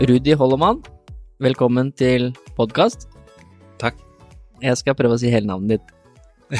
[0.00, 0.82] Rudi Holloman,
[1.40, 3.06] velkommen til podkast.
[3.80, 3.96] Takk.
[4.62, 5.94] Jeg skal prøve å si hele navnet ditt.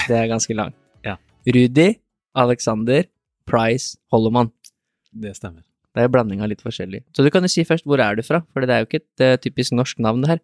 [0.09, 0.77] Det er ganske langt.
[1.07, 1.15] Ja.
[1.47, 1.91] Rudi
[2.35, 3.05] Alexander
[3.47, 4.49] Price Holloman.
[5.15, 5.63] Det stemmer.
[5.95, 7.05] Det er blanding av litt forskjellig.
[7.15, 9.01] Så du kan jo si først hvor er du fra, for det er jo ikke
[9.05, 10.41] et eh, typisk norsk navn det her.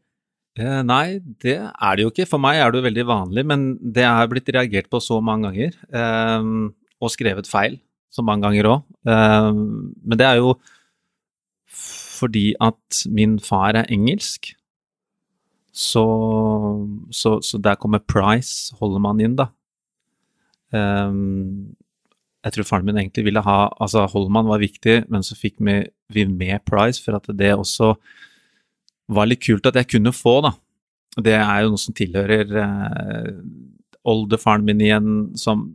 [0.60, 1.06] Eh, nei,
[1.42, 2.28] det er det jo ikke.
[2.30, 5.48] For meg er det jo veldig vanlig, men det er blitt reagert på så mange
[5.50, 5.74] ganger.
[5.90, 6.46] eh,
[7.02, 7.80] og skrevet feil
[8.12, 8.82] så mange ganger òg.
[9.08, 10.52] men det er jo
[12.12, 14.52] fordi at min far er engelsk.
[15.72, 16.04] Så,
[17.10, 19.48] så, så der kommer Price, holder inn, da.
[20.72, 21.72] Um,
[22.42, 25.82] jeg tror faren min egentlig ville ha Altså, Holman var viktig, men så fikk vi,
[26.12, 27.94] vi med Price, for at det også
[29.12, 30.52] var litt kult at jeg kunne få, da.
[31.22, 33.32] Det er jo noe som tilhører eh,
[34.08, 35.70] oldefaren min igjen, som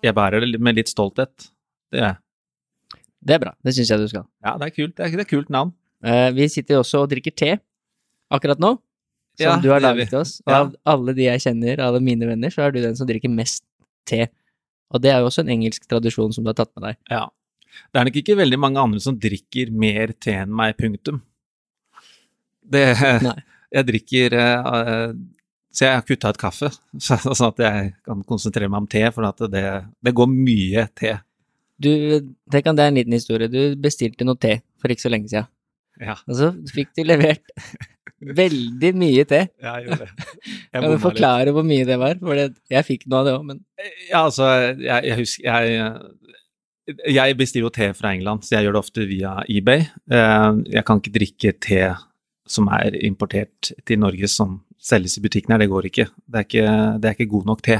[0.00, 1.50] Jeg bærer det med litt stolthet.
[1.92, 2.14] Det er
[3.22, 4.24] Det er bra, det syns jeg du skal.
[4.44, 4.94] Ja, det er kult.
[4.96, 5.74] Det er, det er kult navn.
[6.04, 7.50] Eh, vi sitter også og drikker te
[8.32, 8.70] akkurat nå,
[9.36, 10.38] som Ja, du har laget til oss.
[10.46, 10.60] Og Ja.
[10.62, 13.62] av alle de jeg kjenner, alle mine venner, så er du den som drikker mest
[14.08, 14.28] te.
[14.90, 16.96] Og det er jo også en engelsk tradisjon som du har tatt med deg.
[17.10, 17.26] Ja.
[17.92, 21.20] Det er nok ikke veldig mange andre som drikker mer te enn meg, punktum.
[22.70, 22.84] Det
[23.22, 23.36] Nei.
[23.70, 25.12] Jeg drikker uh,
[25.70, 29.04] Så jeg har kutta ut kaffe, så- sånn at jeg kan konsentrere meg om te,
[29.14, 29.64] for at det,
[30.02, 31.12] det går mye te.
[31.80, 31.90] Du,
[32.52, 33.48] tenk om det er en liten historie.
[33.48, 35.48] Du bestilte noe te for ikke så lenge siden.
[36.00, 37.50] Ja, Og så fikk du levert
[38.20, 39.40] veldig mye te.
[39.64, 40.28] Ja, jeg gjorde det.
[40.72, 41.54] Jeg Kan du forklare litt.
[41.56, 42.18] hvor mye det var?
[42.20, 43.60] For jeg fikk noe av det òg, men
[44.10, 44.48] Ja, altså,
[44.80, 46.00] jeg, jeg husker jeg,
[47.16, 49.84] jeg bestiller jo te fra England, så jeg gjør det ofte via eBay.
[50.10, 51.82] Eh, Jeg kan ikke drikke te
[52.50, 56.08] som er importert til Norge som selges i butikken her, det går ikke.
[56.26, 56.68] Det er ikke,
[57.00, 57.76] det er ikke god nok te.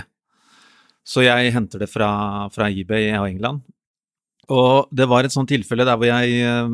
[1.10, 2.10] Så jeg henter det fra,
[2.54, 3.64] fra eBay og England.
[4.50, 6.72] Og det var et sånt tilfelle der hvor jeg eh,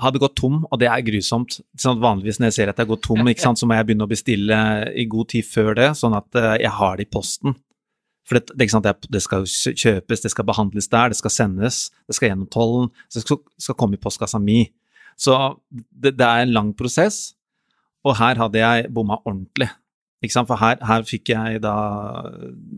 [0.00, 1.58] hadde gått tom, og det er grusomt.
[1.80, 4.10] Vanligvis når jeg ser at jeg går tom, ikke sant, så må jeg begynne å
[4.10, 4.60] bestille
[4.96, 7.56] i god tid før det, sånn at eh, jeg har det i posten.
[8.28, 12.30] For det, det, det, skal kjøpes, det skal behandles der, det skal sendes, det skal
[12.30, 14.62] gjennom tollen, det skal, skal komme i postkassa mi.
[15.18, 15.34] Så
[15.72, 17.32] det, det er en lang prosess,
[18.06, 19.68] og her hadde jeg bomma ordentlig.
[20.20, 21.74] For her, her fikk jeg da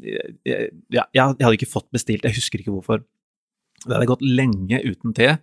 [0.07, 3.03] jeg, jeg, jeg hadde ikke fått bestilt, jeg husker ikke hvorfor.
[3.87, 5.35] Det hadde gått lenge uten te,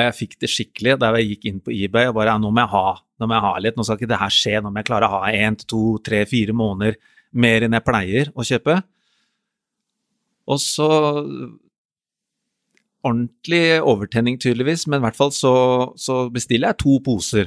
[0.00, 2.50] og jeg fikk det skikkelig da jeg gikk inn på eBay og bare ja, nå
[2.50, 2.84] må jeg ha,
[3.20, 5.08] nå må jeg ha litt, nå skal ikke det her skje, nå må jeg klare
[5.08, 6.96] å ha én til to, tre, fire måneder
[7.30, 8.80] mer enn jeg pleier å kjøpe.
[10.50, 10.88] Og så
[13.00, 15.52] Ordentlig overtenning, tydeligvis, men i hvert fall så,
[15.96, 17.46] så bestiller jeg to poser.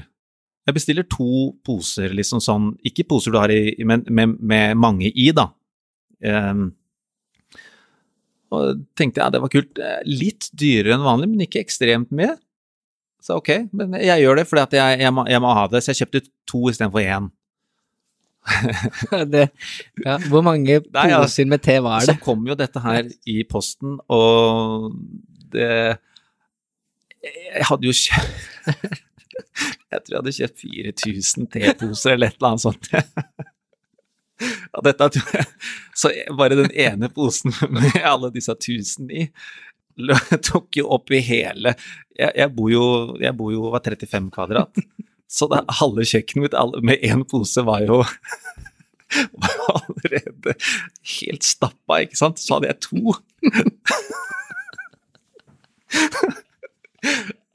[0.66, 5.12] Jeg bestiller to poser, liksom sånn Ikke poser du har i, men med, med mange
[5.12, 5.52] i, da.
[6.26, 6.72] Ehm,
[8.54, 9.80] og tenkte jeg ja, det var kult.
[9.82, 12.36] Eh, Litt dyrere enn vanlig, men ikke ekstremt mye.
[13.24, 15.80] Så ok, men jeg gjør det fordi at jeg, jeg, må, jeg må ha det,
[15.84, 17.30] så jeg kjøpte to istedenfor én.
[19.32, 19.46] det,
[20.04, 22.10] ja, Hvor mange poser med te var det?
[22.12, 24.92] Så kom jo dette her i posten, og
[25.54, 25.70] det
[27.24, 29.00] Jeg hadde jo kjøpt
[29.94, 32.90] Jeg tror jeg hadde kjøpt 4000 teposer eller et eller annet sånt.
[34.42, 35.10] Ja, dette
[35.96, 39.28] Så bare den ene posen med alle disse tusen i
[40.42, 41.76] tok jo opp i hele
[42.18, 42.86] Jeg, jeg bor jo
[43.22, 44.74] Jeg bor jo var 35 kvadrat.
[45.30, 48.04] Så det, halve kjøkkenet mitt alle, med én pose var jo
[49.42, 50.52] var jo allerede
[51.20, 52.38] helt stappa, ikke sant?
[52.42, 53.02] Så hadde jeg to.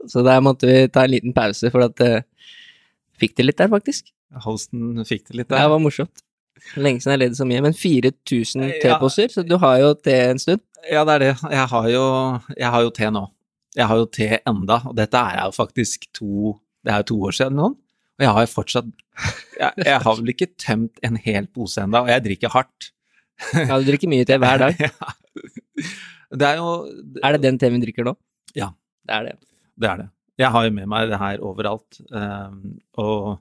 [0.08, 2.20] Så der måtte vi ta en liten pause, for at uh,
[3.18, 4.02] Fikk det litt der, faktisk.
[4.44, 5.58] Hosten fikk det litt der.
[5.58, 6.16] Det var morsomt.
[6.76, 8.78] Lenge siden jeg har ledd så mye, men 4000 Ja.
[8.84, 10.60] teposer, så du har jo te en stund.
[10.90, 11.32] Ja, det er det.
[11.50, 12.04] Jeg har jo,
[12.56, 13.24] jeg har jo te nå.
[13.76, 17.16] Jeg har jo te enda, og dette er jo faktisk to Det er jo to
[17.28, 17.66] år siden nå.
[18.18, 18.86] Og jeg har jo fortsatt
[19.58, 22.92] Jeg, jeg har vel ikke tømt en hel pose enda, og jeg drikker hardt.
[23.54, 24.78] Ja, du drikker mye te hver dag.
[24.88, 25.12] Ja.
[26.34, 26.70] Det er jo
[27.24, 28.14] Er det den teen vi drikker nå?
[28.58, 28.70] Ja.
[29.06, 29.34] Det er det.
[29.78, 30.08] Det er det.
[30.38, 32.00] Jeg har jo med meg det her overalt.
[32.14, 33.38] ehm, og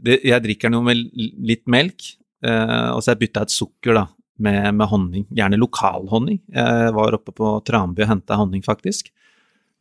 [0.00, 1.04] det, jeg drikker den jo med
[1.50, 2.04] litt melk,
[2.44, 4.06] eh, og så jeg bytta et sukker, da.
[4.38, 5.26] med, med honning.
[5.34, 6.40] Gjerne lokal honning.
[6.54, 9.10] Jeg var oppe på Tranby og henta honning, faktisk.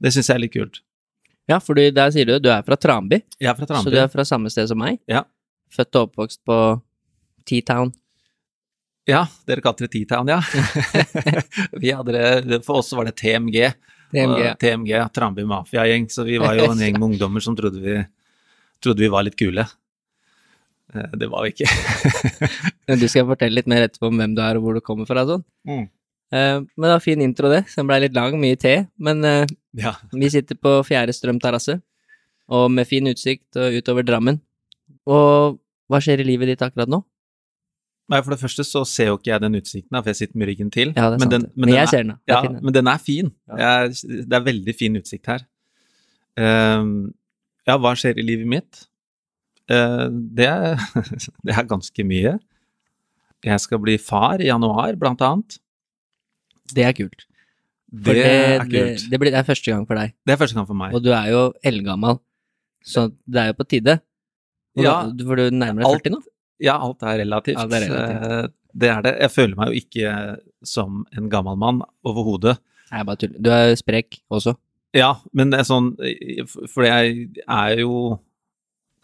[0.01, 0.81] Det syns jeg er litt kult.
[1.47, 4.09] Ja, for der sier du du er fra Tranby, Jeg er fra så du er
[4.11, 4.99] fra samme sted som meg.
[5.07, 5.23] Ja.
[5.71, 6.57] Født og oppvokst på
[7.47, 7.93] T-Town.
[9.07, 10.41] Ja, dere kalte det T-Town, ja.
[11.81, 13.71] vi hadde det, for oss var det TMG.
[14.11, 14.43] TMG.
[14.43, 14.53] ja.
[14.59, 17.95] TMG, Tranby mafiagjeng, så vi var jo en gjeng med ungdommer som trodde vi,
[18.83, 19.63] trodde vi var litt kule.
[20.95, 21.67] Eh, Det var vi ikke.
[22.87, 25.07] Men Du skal fortelle litt mer etterpå om hvem du er og hvor du kommer
[25.09, 25.45] fra og sånn.
[25.67, 25.85] Mm.
[26.27, 27.61] Uh, men det var fin intro, det.
[27.71, 28.73] Den blei litt lang, mye te.
[28.99, 29.45] Men uh,
[29.79, 29.93] Ja.
[30.11, 31.77] vi sitter på Fjerde Strøm terrasse,
[32.51, 34.41] og med fin utsikt og utover Drammen.
[35.07, 35.55] Og
[35.87, 36.99] hva skjer i livet ditt akkurat nå?
[38.11, 40.47] Nei, for det første så ser jo ikke jeg den utsikten, for jeg sitter med
[40.51, 40.91] ryggen til.
[40.95, 41.31] Ja, det er sant.
[41.31, 42.17] den, men, men den jeg er, ser den, da.
[42.27, 42.63] Er Ja, fin, den.
[42.67, 43.31] men den er fin.
[43.47, 43.57] Ja.
[43.63, 43.95] Jeg,
[44.31, 45.47] det er veldig fin utsikt her.
[46.39, 46.93] Ehm,
[47.67, 48.83] ja, hva skjer i livet mitt?
[49.69, 50.05] Eh,
[50.37, 50.49] det,
[51.45, 52.37] det er ganske mye.
[53.45, 55.59] Jeg skal bli far i januar, blant annet.
[56.73, 57.25] Det er kult.
[57.87, 59.03] Det, Det, er kult.
[59.11, 60.13] Det, blir, det er første gang for deg.
[60.27, 60.95] Det er første gang for meg.
[60.97, 62.17] Og du er jo eldgammel,
[62.83, 63.99] så det er jo på tide.
[64.75, 64.95] Hvor, Ja.
[65.09, 66.21] da- For du nærmer deg 40 nå?
[66.59, 67.57] Ja, alt er relativt.
[67.59, 68.31] Ja, det er relativt.
[68.31, 69.13] Eh, Det er det.
[69.23, 70.09] Jeg føler meg jo ikke
[70.67, 72.57] som en gammel mann overhodet.
[72.91, 73.39] Nei, bare tuller.
[73.41, 74.55] Du er sprek også.
[74.93, 75.95] Ja, men det er sånn
[76.69, 78.19] For jeg er jo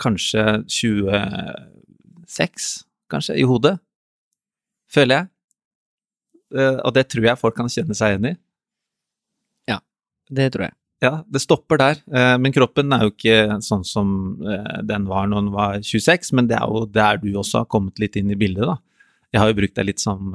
[0.01, 3.77] kanskje 26, kanskje, i hodet.
[4.93, 5.27] Føler jeg.
[6.53, 8.35] Eh, Og det tror jeg folk kan kjenne seg igjen i.
[10.33, 10.73] Det tror jeg.
[11.03, 11.97] Ja, det stopper der.
[12.07, 14.07] Eh, Men kroppen er jo ikke sånn som
[14.47, 17.67] eh, den var når den var 26, men det er jo der du også har
[17.69, 18.77] kommet litt inn i bildet, da.
[19.33, 20.31] Jeg har jo brukt deg litt som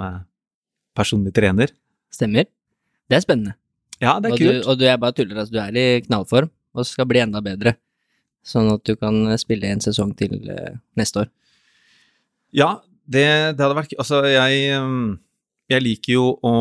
[0.99, 1.72] personlig trener.
[2.12, 2.44] Stemmer.
[3.08, 3.54] Det er spennende.
[4.02, 4.66] Ja, det er og, du, kult.
[4.69, 5.52] og du jeg bare tuller, altså.
[5.54, 7.76] Du er i knallform og skal bli enda bedre.
[8.48, 11.32] Sånn at du kan spille en sesong til eh, neste år.
[12.56, 15.18] Ja, det, det hadde vært Altså, jeg, um,
[15.68, 16.52] jeg liker jo å,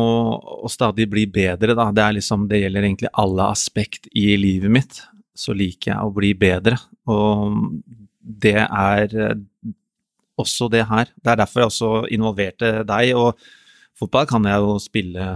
[0.66, 1.88] å stadig bli bedre, da.
[1.94, 5.00] Det liksom Det gjelder egentlig alle aspekt i livet mitt.
[5.38, 6.76] Så liker jeg å bli bedre.
[7.08, 7.56] Og
[8.20, 9.38] det er eh,
[10.38, 11.08] også det her.
[11.16, 13.14] Det er derfor jeg også involverte deg.
[13.16, 13.38] Og
[13.98, 15.30] fotball kan jeg jo spille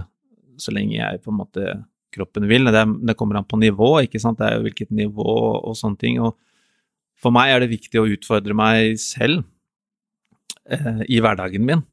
[0.61, 1.73] så lenge jeg på en måte
[2.13, 2.69] kroppen vil.
[2.73, 4.39] Det, det kommer an på nivå, ikke sant.
[4.39, 6.19] Det er jo hvilket nivå og sånne ting.
[6.23, 6.37] Og
[7.23, 9.43] for meg er det viktig å utfordre meg selv
[10.69, 11.83] eh, i hverdagen min.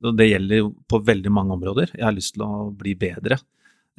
[0.00, 1.94] Og det gjelder på veldig mange områder.
[1.96, 3.40] Jeg har lyst til å bli bedre.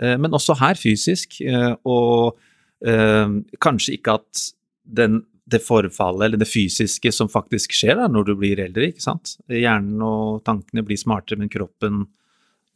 [0.01, 1.37] Eh, men også her fysisk.
[1.45, 2.39] Eh, og
[2.85, 4.47] eh, kanskje ikke at
[4.81, 5.21] den,
[5.51, 9.35] det forfallet eller det fysiske som faktisk skjer da, når du blir eldre, ikke sant.
[9.51, 12.05] Hjernen og tankene blir smartere, men kroppen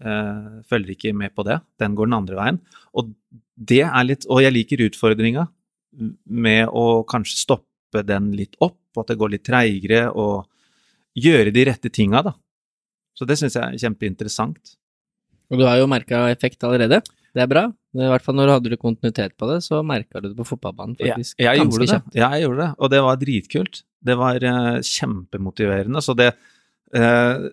[0.04, 1.60] eh, følger ikke med på det.
[1.82, 2.60] Den går den andre veien.
[2.96, 3.14] Og
[3.56, 5.48] det er litt Og jeg liker utfordringa
[6.26, 10.50] med å kanskje stoppe den litt opp, og at det går litt treigere, og
[11.16, 12.34] gjøre de rette tinga, da.
[13.16, 14.76] Så det syns jeg er kjempeinteressant.
[15.54, 17.00] Og du har jo merka effekt allerede.
[17.36, 17.66] Det er bra.
[17.96, 20.96] I hvert fall når du hadde kontinuitet på det, så merka du det på fotballbanen,
[21.00, 21.94] Jeg, Ja, jeg Ganske gjorde det.
[21.94, 22.16] kjapt.
[22.16, 23.84] Ja, jeg gjorde det, og det var dritkult.
[24.06, 26.02] Det var uh, kjempemotiverende.
[26.04, 26.34] Så det
[26.94, 27.48] eh,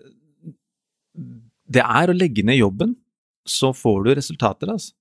[1.72, 2.96] Det er å legge ned jobben,
[3.48, 4.92] så får du resultater, altså.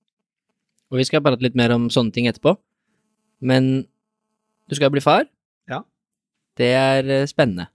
[0.92, 2.58] Og vi skal prate litt mer om sånne ting etterpå.
[3.48, 3.86] Men
[4.68, 5.24] du skal bli far.
[5.72, 5.82] Ja.
[6.60, 7.70] Det er eh, spennende.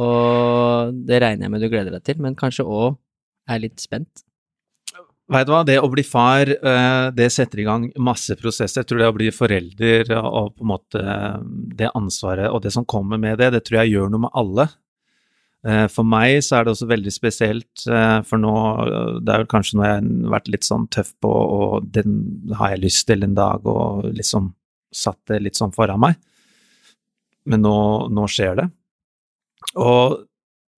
[0.00, 2.94] Og det regner jeg med du gleder deg til, men kanskje òg
[3.52, 4.24] er litt spent.
[5.32, 8.82] Vet du hva, det å bli far, eh, det setter i gang masse prosesser.
[8.82, 11.38] Jeg tror det å bli forelder og på en måte eh,
[11.78, 14.66] det ansvaret og det som kommer med det, det tror jeg gjør noe med alle.
[15.62, 18.54] Eh, For meg så er det også veldig spesielt, eh, for nå
[19.22, 22.18] Det er vel kanskje noe jeg har vært litt sånn tøff på, og den
[22.58, 24.52] har jeg lyst til en dag, og liksom
[24.92, 26.18] satt det litt sånn foran meg.
[27.46, 28.68] Men nå, nå skjer det.
[29.78, 30.26] Og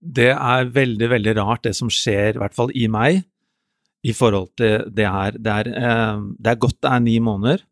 [0.04, 3.24] det er veldig, veldig rart, det som skjer, i hvert fall i meg,
[4.04, 5.38] i forhold til det her.
[5.40, 7.64] Det er, eh, det er godt det er ni måneder,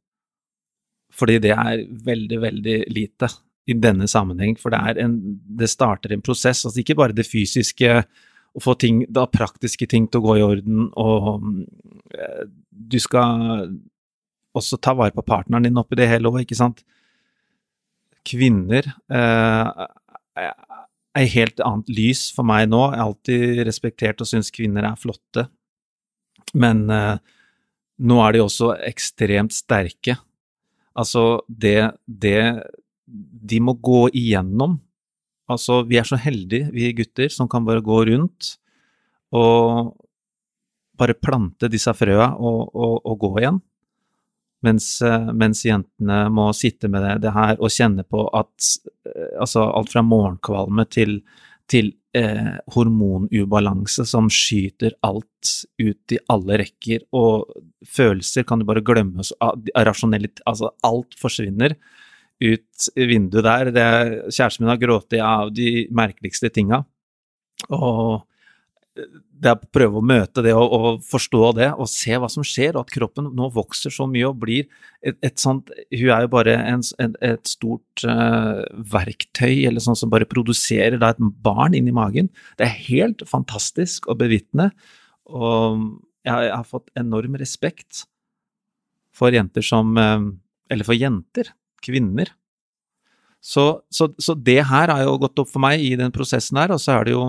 [1.12, 3.28] fordi det er veldig, veldig lite
[3.68, 4.56] i denne sammenheng.
[4.60, 5.16] For det, er en,
[5.58, 8.02] det starter en prosess, altså ikke bare det fysiske,
[8.52, 11.46] å få ting, da praktiske ting til å gå i orden, og
[12.12, 13.70] eh, du skal
[14.52, 16.82] også ta vare på partneren din oppi det hele òg, ikke sant.
[18.28, 19.86] Kvinner eh,
[20.36, 22.82] er helt annet lys for meg nå.
[22.92, 25.46] Jeg har alltid respektert og syns kvinner er flotte,
[26.52, 27.16] men eh,
[28.02, 30.18] nå er de også ekstremt sterke.
[30.92, 32.38] Altså, det, det
[33.12, 34.78] de må gå igjennom
[35.50, 38.54] Altså, vi er så heldige, vi gutter, som kan bare gå rundt
[39.36, 39.92] og
[41.00, 43.58] bare plante disse frøa og, og, og gå igjen.
[44.62, 48.68] Mens, eh, mens jentene må sitte med det, det her og kjenne på at
[49.08, 51.18] eh, altså alt fra morgenkvalme til
[51.72, 57.48] til eh, hormonubalanse som skyter alt ut i alle rekker, og
[57.88, 59.24] følelser kan du bare glemme,
[59.72, 61.76] rasjonelt, altså alt forsvinner
[62.42, 63.70] ut vinduet der.
[63.74, 63.86] Det,
[64.32, 66.82] kjæresten min har grått av de merkeligste tinga,
[67.70, 68.22] og
[69.42, 72.44] det er å prøve å møte det og, og, forstå det og se hva som
[72.46, 74.66] skjer, og at kroppen nå vokser så mye og blir
[75.00, 79.98] et, et sånt Hun er jo bare en, en, et stort uh, verktøy, eller sånn
[79.98, 82.28] som bare produserer da et barn inni magen.
[82.60, 84.70] Det er helt fantastisk å bevitne,
[85.32, 85.88] og
[86.26, 88.04] jeg, jeg har fått enorm respekt
[89.16, 90.30] for jenter som uh,
[90.72, 91.50] Eller for jenter,
[91.82, 92.30] kvinner.
[93.42, 96.70] Så, så, så det her har jo gått opp for meg i den prosessen her,
[96.74, 97.24] og så er det jo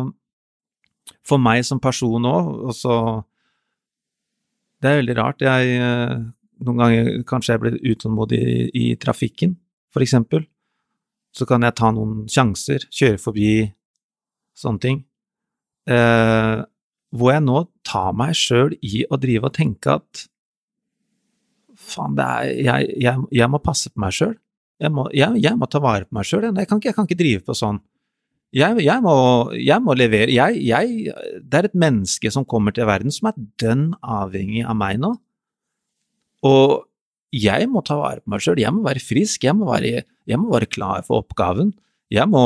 [1.25, 2.95] for meg som person òg, og så
[4.83, 5.39] Det er veldig rart.
[5.39, 6.17] Jeg eh,
[6.63, 9.55] Noen ganger kanskje jeg blir utålmodig i, i trafikken,
[9.91, 10.43] for eksempel.
[11.31, 13.47] Så kan jeg ta noen sjanser, kjøre forbi
[14.59, 14.99] sånne ting.
[15.87, 16.59] Eh,
[17.15, 20.25] hvor jeg nå tar meg sjøl i å drive og tenke at
[21.83, 24.35] faen, er Jeg, jeg, jeg må passe på meg sjøl.
[24.81, 26.47] Jeg, jeg, jeg, må ta vare på meg sjøl.
[26.49, 27.81] Jeg, jeg, kan ikke drive på sånn.
[28.53, 29.15] Jeg, jeg, må,
[29.57, 33.39] jeg må, levere jeg, jeg, Det er et menneske som kommer til verden som er
[33.61, 35.15] dønn avhengig av meg nå.
[36.45, 36.83] Og
[37.33, 38.61] jeg må ta vare på meg sjøl.
[38.61, 39.47] Jeg må være frisk.
[39.47, 40.05] Jeg må være,
[40.37, 41.73] må være, klar for oppgaven.
[42.13, 42.43] Jeg må,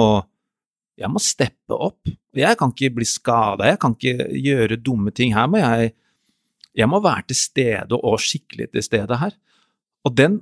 [0.99, 2.07] jeg må steppe opp.
[2.37, 3.67] Jeg kan ikke bli skada.
[3.67, 5.35] Jeg kan ikke gjøre dumme ting.
[5.35, 5.91] Her må jeg
[6.77, 9.33] Jeg må være til stede, og skikkelig til stede her.
[10.05, 10.39] Og den,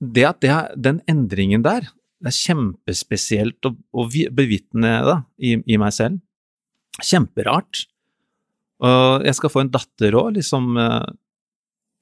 [0.00, 1.86] det at det, den endringen der,
[2.20, 6.20] det er kjempespesielt å, å bevitne det i, i, meg selv.
[7.00, 7.86] Kjemperart.
[8.84, 11.10] Og jeg skal få en datter òg, liksom eh,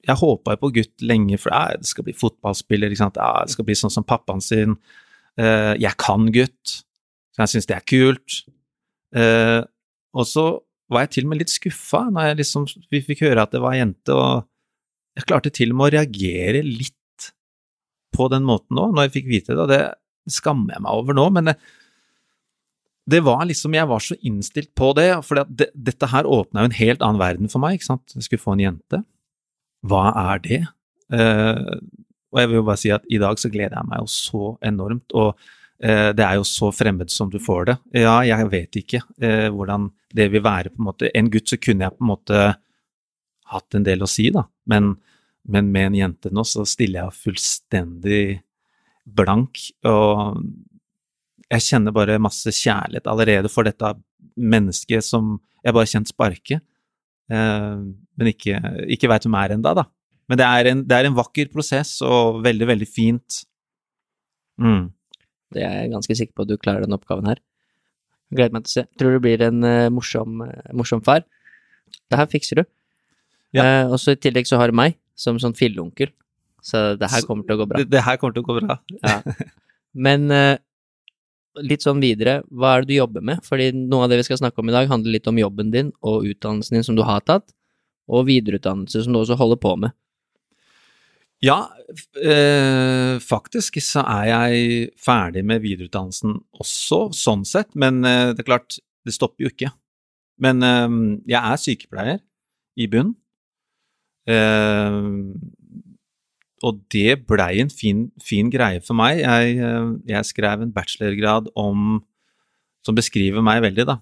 [0.07, 3.19] Jeg håpa jo på gutt lenge, for det skal bli fotballspiller, ikke sant?
[3.19, 4.77] det skal bli sånn som pappaen sin.
[5.39, 6.79] Eh, jeg kan gutt,
[7.35, 8.39] så jeg syns det er kult.
[9.15, 9.61] Eh,
[10.15, 10.45] og så
[10.89, 13.61] var jeg til og med litt skuffa når jeg liksom, vi fikk høre at det
[13.63, 14.47] var jente, og
[15.19, 16.95] jeg klarte til og med å reagere litt
[18.15, 19.61] på den måten òg, når jeg fikk vite det.
[19.63, 19.83] og det
[20.33, 21.53] skammer jeg meg over nå, men
[23.09, 26.71] det, var liksom Jeg var så innstilt på det, for det, dette her åpna jo
[26.71, 28.13] en helt annen verden for meg, ikke sant.
[28.13, 29.01] Jeg skulle få en jente.
[29.87, 30.59] Hva er det?
[31.09, 31.79] Uh,
[32.29, 34.51] og jeg vil jo bare si at i dag så gleder jeg meg jo så
[34.69, 35.33] enormt, og
[35.79, 37.75] det er jo så fremmed som du får det.
[38.01, 41.11] Ja, jeg vet ikke uh, hvordan det vil være, på en måte.
[41.15, 42.41] En gutt så kunne jeg på en måte
[43.53, 44.91] hatt en del å si, da, men,
[45.47, 48.23] men med en jente nå så stiller jeg fullstendig
[49.09, 50.41] blank, og
[51.49, 53.93] jeg kjenner bare masse kjærlighet allerede for dette
[54.39, 56.59] mennesket som jeg bare har kjent sparke,
[57.33, 57.79] eh,
[58.19, 58.59] men ikke,
[58.95, 59.87] ikke veit hvem er enda, da.
[60.29, 63.39] Men det er, en, det er, en, vakker prosess, og veldig, veldig fint.
[64.61, 64.91] Mm.
[65.55, 67.41] Det er jeg ganske sikker på at du klarer den oppgaven her.
[68.35, 68.85] Gleder meg til å se.
[69.01, 71.25] Tror du blir en uh, morsom, uh, morsom, far.
[72.11, 72.67] Det her fikser du.
[73.57, 73.65] Ja.
[73.65, 76.13] Uh, og så i tillegg så har du meg, som sånn filleonkel.
[76.61, 77.81] Så det her kommer til å gå bra.
[77.81, 78.77] Det, det her kommer til å gå bra.
[79.01, 79.21] ja.
[80.07, 80.55] Men uh,
[81.65, 83.41] litt sånn videre, hva er det du jobber med?
[83.47, 85.89] Fordi noe av det vi skal snakke om i dag, handler litt om jobben din
[86.05, 87.49] og utdannelsen din som du har tatt,
[88.09, 89.95] og videreutdannelse som du også holder på med.
[91.39, 91.59] Ja,
[92.19, 98.49] øh, faktisk så er jeg ferdig med videreutdannelsen også, sånn sett, men øh, det er
[98.49, 99.71] klart, det stopper jo ikke.
[100.43, 100.97] Men øh,
[101.31, 102.19] jeg er sykepleier
[102.79, 103.15] i bunn
[106.59, 109.23] og det blei en fin, fin, greie for meg.
[109.23, 109.55] Jeg,
[110.05, 112.03] jeg, skrev en bachelorgrad om
[112.85, 113.95] som beskriver meg veldig, da.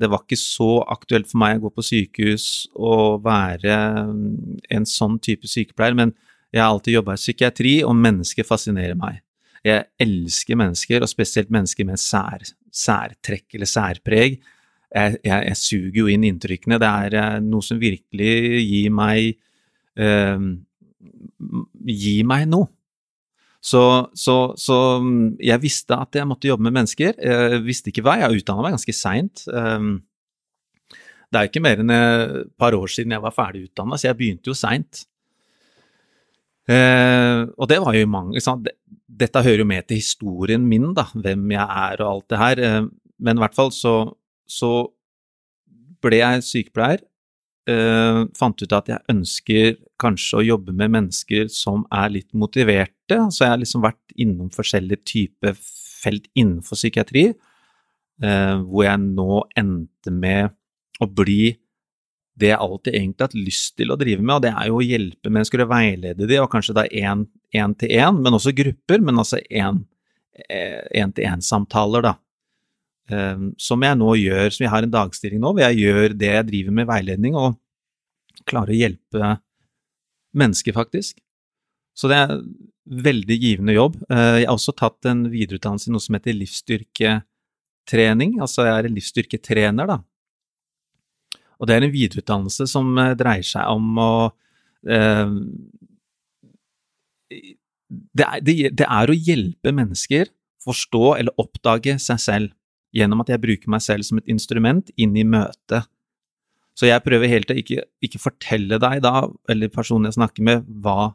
[0.00, 2.46] Det var ikke så aktuelt for meg å gå på sykehus
[2.78, 3.76] og være
[4.72, 6.14] en sånn type sykepleier, men
[6.54, 9.20] jeg har alltid jobba i psykiatri, og mennesker fascinerer meg.
[9.66, 14.38] Jeg elsker mennesker, og spesielt mennesker med sær, særtrekk eller særpreg.
[14.88, 16.78] Jeg, jeg, jeg, suger jo inn inntrykkene.
[16.80, 18.32] Det er eh, noe som virkelig
[18.64, 19.34] gir meg
[20.00, 20.48] eh,
[21.88, 22.70] Gir meg noe.
[23.60, 23.82] Så,
[24.16, 24.76] så, så,
[25.42, 27.16] jeg visste at jeg måtte jobbe med mennesker.
[27.18, 28.16] Jeg visste ikke hva.
[28.22, 29.42] Jeg utdanna meg ganske seint.
[29.50, 29.90] Ehm,
[31.28, 34.18] det er ikke mer enn et par år siden jeg var ferdig utdanna, så jeg
[34.18, 35.02] begynte jo seint.
[36.68, 38.42] Eh, og det var jo mange
[39.18, 42.64] Dette hører jo med til historien min, da, hvem jeg er og alt det her.
[42.64, 43.94] Eh, men i hvert fall så,
[44.46, 44.72] så
[46.04, 47.02] ble jeg sykepleier
[47.68, 53.18] Eh, fant ut at jeg ønsker kanskje å jobbe med mennesker som er litt motiverte.
[53.28, 57.24] Så jeg har liksom vært innom forskjellige typer felt innenfor psykiatri,
[58.22, 60.54] uh, hvor jeg nå endte med
[61.02, 61.56] å bli
[62.38, 64.76] det jeg alltid egentlig har hatt lyst til å drive med, og det er jo
[64.78, 68.98] å hjelpe mennesker og veilede dem, og kanskje da én til én, men også grupper,
[69.04, 72.12] men altså én-til-én-samtaler, eh, da.
[73.14, 76.32] eh, som jeg nå gjør, som jeg har en dagstilling nå, hvor jeg gjør det
[76.34, 77.48] jeg driver med veiledning, og
[78.48, 79.22] klarer å hjelpe
[80.38, 81.14] mennesker, faktisk.
[81.98, 82.28] Så det er
[83.08, 83.94] veldig givende jobb.
[84.08, 88.84] Eh, jeg har også tatt en videreutdannelse i noe som heter livsstyrketrening, altså jeg er
[88.86, 89.98] en livsstyrketrener, da.
[91.58, 94.12] Og det er en videreutdannelse som eh, dreier seg om å
[94.88, 95.34] eh,
[97.28, 100.32] det, er, det, det er å hjelpe mennesker
[100.64, 102.54] forstå eller oppdage seg selv
[102.96, 105.88] gjennom at jeg bruker meg selv som et instrument inn i møtet.
[106.78, 110.68] Så jeg prøver helt til ikke, ikke fortelle deg da, eller personen jeg snakker med,
[110.82, 111.12] hva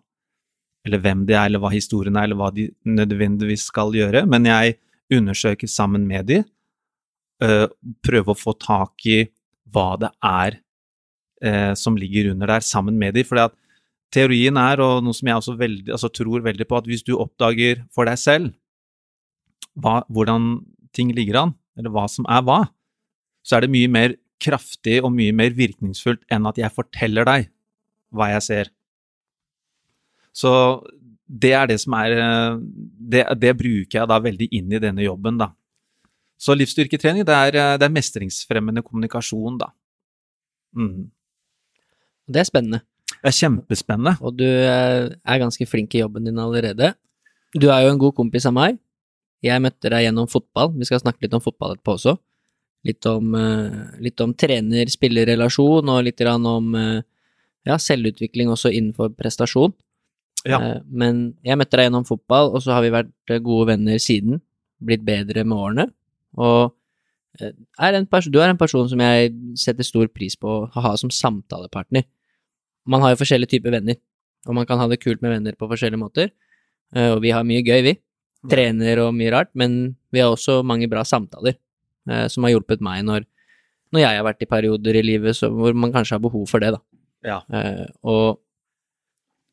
[0.84, 4.50] eller hvem de er, eller hva historien er, eller hva de nødvendigvis skal gjøre, men
[4.50, 4.76] jeg
[5.14, 6.42] undersøker sammen med de,
[7.44, 7.70] uh,
[8.04, 9.22] prøver å få tak i
[9.74, 10.60] hva det er
[11.44, 13.56] eh, som ligger under der, sammen med de, at
[14.14, 17.16] teorien er, og noe som jeg også veldig, altså tror veldig på, at hvis du
[17.18, 18.54] oppdager for deg selv
[19.74, 20.62] hva, hvordan
[20.94, 22.60] ting ligger an, eller hva som er hva,
[23.44, 27.50] så er det mye mer kraftig og mye mer virkningsfullt enn at jeg forteller deg
[28.14, 28.72] hva jeg ser.
[30.34, 30.52] Så
[31.26, 35.40] det er det som er det, det, bruker jeg da veldig inn i denne jobben,
[35.42, 35.50] da.
[36.40, 39.70] Så livsstyrketrening, det er, det er mestringsfremmende kommunikasjon, da.
[40.76, 41.12] Mm.
[42.28, 42.82] Det er spennende.
[43.14, 44.18] Det er kjempespennende.
[44.24, 46.94] Og du er ganske flink i jobben din allerede.
[47.54, 48.80] Du er jo en god kompis av meg.
[49.44, 50.74] Jeg møtte deg gjennom fotball.
[50.80, 52.18] Vi skal snakke litt om fotball etterpå også.
[52.88, 56.76] Litt om, uh, litt om trener-spillerrelasjon, og litt om
[57.64, 59.76] ja, selvutvikling også innenfor prestasjon.
[60.44, 60.60] Ja.
[60.92, 64.42] Men jeg møtte deg gjennom fotball, og så har vi vært gode venner siden.
[64.84, 65.86] Blitt bedre med årene.
[66.40, 66.74] Og
[67.82, 67.98] er
[68.30, 72.06] du er en person som jeg setter stor pris på å ha som samtalepartner.
[72.86, 73.98] Man har jo forskjellige typer venner,
[74.46, 76.34] og man kan ha det kult med venner på forskjellige måter.
[76.94, 77.96] Og vi har mye gøy, vi
[78.50, 81.56] trener og mye rart, men vi har også mange bra samtaler
[82.10, 83.28] eh, som har hjulpet meg når,
[83.94, 86.64] når, jeg har vært i perioder i livet så, hvor man kanskje har behov for
[86.64, 86.82] det, da.
[87.24, 87.40] Ja.
[87.56, 88.42] Eh, og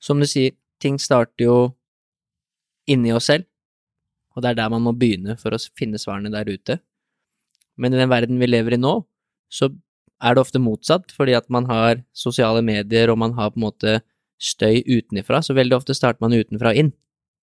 [0.02, 1.58] som du sier, ting starter jo
[2.90, 3.46] inni oss selv,
[4.34, 6.78] og det er der man må begynne for å finne svarene der ute.
[7.80, 9.00] Men i den verden vi lever i nå,
[9.50, 9.70] så
[10.20, 13.66] er det ofte motsatt, fordi at man har sosiale medier og man har på en
[13.66, 14.00] måte
[14.40, 16.92] støy utenifra, så veldig ofte starter man utenfra og inn.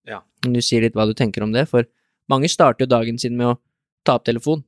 [0.07, 0.21] Ja.
[0.45, 1.87] Du sier litt hva du tenker om det, for
[2.31, 3.57] mange starter jo dagen sin med å
[4.07, 4.63] ta opp telefon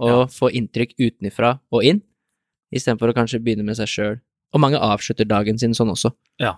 [0.00, 0.24] og ja.
[0.32, 2.02] få inntrykk utenifra og inn,
[2.74, 4.18] istedenfor å kanskje begynne med seg sjøl.
[4.50, 6.10] Og mange avslutter dagen sin sånn også.
[6.42, 6.56] Ja.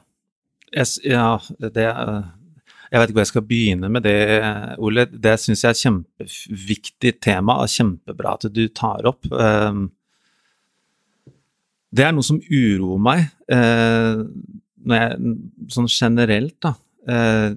[0.73, 1.85] Jeg, ja, det
[2.93, 4.17] Jeg vet ikke hvor jeg skal begynne med det,
[4.85, 5.07] Ole.
[5.09, 9.25] Det syns jeg er et kjempeviktig tema, og kjempebra at du tar opp.
[9.33, 9.87] Ehm,
[11.93, 14.21] det er noe som uroer meg, eh,
[14.93, 15.33] jeg,
[15.73, 16.75] sånn generelt, da
[17.09, 17.55] eh,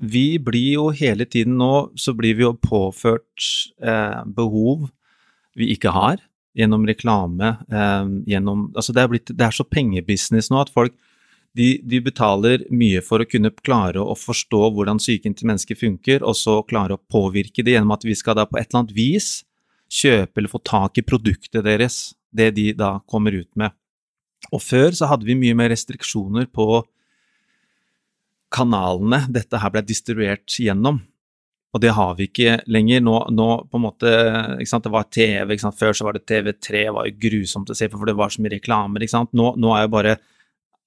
[0.00, 3.46] vi blir jo hele tiden nå så blir vi jo påført
[3.84, 4.88] eh, behov
[5.58, 6.22] vi ikke har,
[6.56, 10.96] gjennom reklame, eh, gjennom Altså det er, blitt, det er så pengebusiness nå at folk
[11.56, 16.22] de, de, betaler mye for å kunne klare å forstå hvordan psyken til mennesker funker,
[16.22, 18.96] og så klare å påvirke det gjennom at vi skal da på et eller annet
[18.96, 19.30] vis
[19.90, 23.74] kjøpe eller få tak i produktet deres, det de da kommer ut med.
[24.54, 26.84] Og før så hadde vi mye mer restriksjoner på
[28.54, 31.02] kanalene dette her ble distribuert gjennom.
[31.70, 33.02] Og det har vi ikke lenger.
[33.06, 34.10] Nå, nå på en måte,
[34.58, 34.86] ikke sant?
[34.86, 35.54] Det var TV.
[35.54, 35.78] Ikke sant?
[35.78, 38.34] Før så var det TV3, det var jo grusomt å se på, for det var
[38.34, 39.04] så mye reklamer.
[39.04, 39.30] Ikke sant?
[39.38, 40.16] Nå, nå er jo bare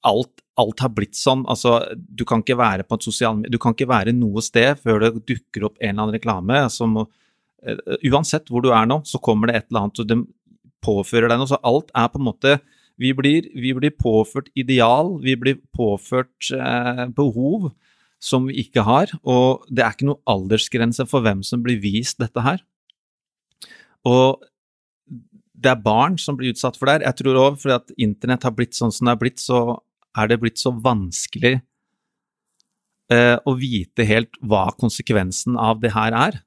[0.10, 1.46] alt, alt har blitt sånn.
[1.50, 5.02] Altså, du kan ikke være på et sosial, Du kan ikke være noe sted før
[5.02, 6.62] det dukker opp en eller annen reklame.
[6.74, 10.20] Som, uh, uansett hvor du er nå, så kommer det et eller annet, og det
[10.84, 11.50] påfører deg noe.
[11.50, 12.58] Så alt er på en måte
[13.02, 17.72] vi blir, vi blir påført ideal, vi blir påført uh, behov
[18.24, 22.22] som vi ikke har, og det er ikke noe aldersgrense for hvem som blir vist
[22.22, 22.62] dette her.
[24.08, 24.44] Og
[25.64, 27.08] det er barn som blir utsatt for det her.
[27.10, 29.60] Jeg tror òg fordi at internett har blitt sånn som det har blitt, så
[30.18, 31.56] er det blitt så vanskelig
[33.14, 36.42] eh, å vite helt hva konsekvensen av det her er.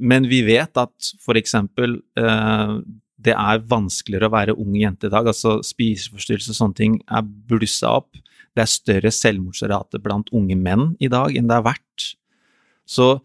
[0.00, 2.74] Men vi vet at eksempel eh,
[3.20, 5.26] det er vanskeligere å være ung jente i dag.
[5.28, 8.14] altså Spiseforstyrrelser og sånne ting er blussa opp.
[8.56, 12.06] Det er større selvmordsrate blant unge menn i dag enn det har vært.
[12.88, 13.20] Så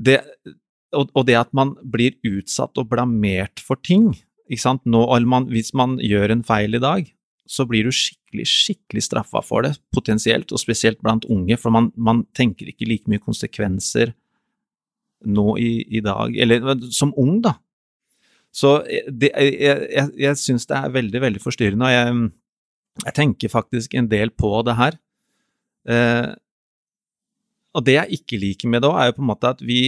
[0.00, 0.18] det,
[0.96, 4.10] og, og det at man blir utsatt og blamert for ting
[4.50, 4.82] ikke sant?
[4.82, 7.06] Nå, man, Hvis man gjør en feil i dag,
[7.46, 11.90] så blir du skikkelig skikkelig straffa for det, potensielt, og spesielt blant unge, for man,
[11.96, 14.14] man tenker ikke like mye konsekvenser
[15.28, 17.56] nå i, i dag, eller som ung, da.
[18.54, 22.30] Så eh, det, jeg, jeg, jeg syns det er veldig, veldig forstyrrende, og jeg,
[23.04, 24.96] jeg, tenker faktisk en del på det her.
[25.90, 26.30] Eh,
[27.76, 29.82] og det jeg ikke liker med det òg, er jo på en måte at vi,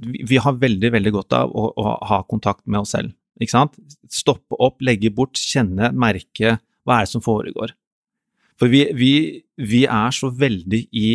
[0.00, 3.12] vi har veldig, veldig godt av å, å ha kontakt med oss selv.
[3.42, 3.76] Ikke sant?
[4.12, 7.74] Stoppe opp, legge bort, kjenne, merke hva er det som foregår.
[8.60, 9.14] For vi, vi,
[9.58, 11.08] vi er så veldig i,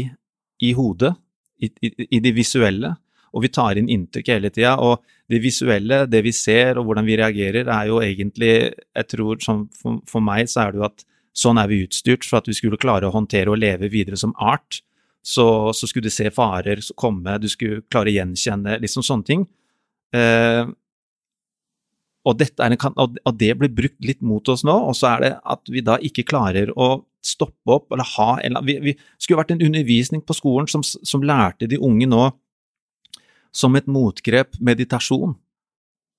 [0.66, 1.14] i hodet,
[1.60, 2.94] i, i, i, det visuelle,
[3.36, 4.76] og vi tar inn inntrykk hele tida.
[4.84, 9.40] Og det visuelle, det vi ser og hvordan vi reagerer, er jo egentlig Jeg tror
[9.44, 11.06] som for, for meg så er det jo at
[11.40, 14.34] sånn er vi utstyrt for at vi skulle klare å håndtere og leve videre som
[14.36, 14.82] art.
[15.22, 19.46] Så, så skulle du se farer komme, du skulle klare å gjenkjenne liksom sånne ting.
[20.16, 20.64] Eh,
[22.30, 25.72] og, en, og, det blir brukt litt mot oss nå, og så er det at
[25.72, 29.66] vi da ikke klarer å stoppe opp eller ha en Vi, vi skulle vært en
[29.66, 32.30] undervisning på skolen som, som, lærte de unge nå
[33.52, 35.34] som et motgrep meditasjon.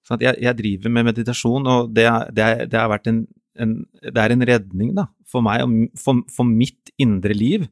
[0.07, 3.23] Sånn jeg, jeg, driver med meditasjon, og det, det, det har vært en,
[3.61, 7.69] en, det er en redning da, for meg og for, for, mitt indre liv.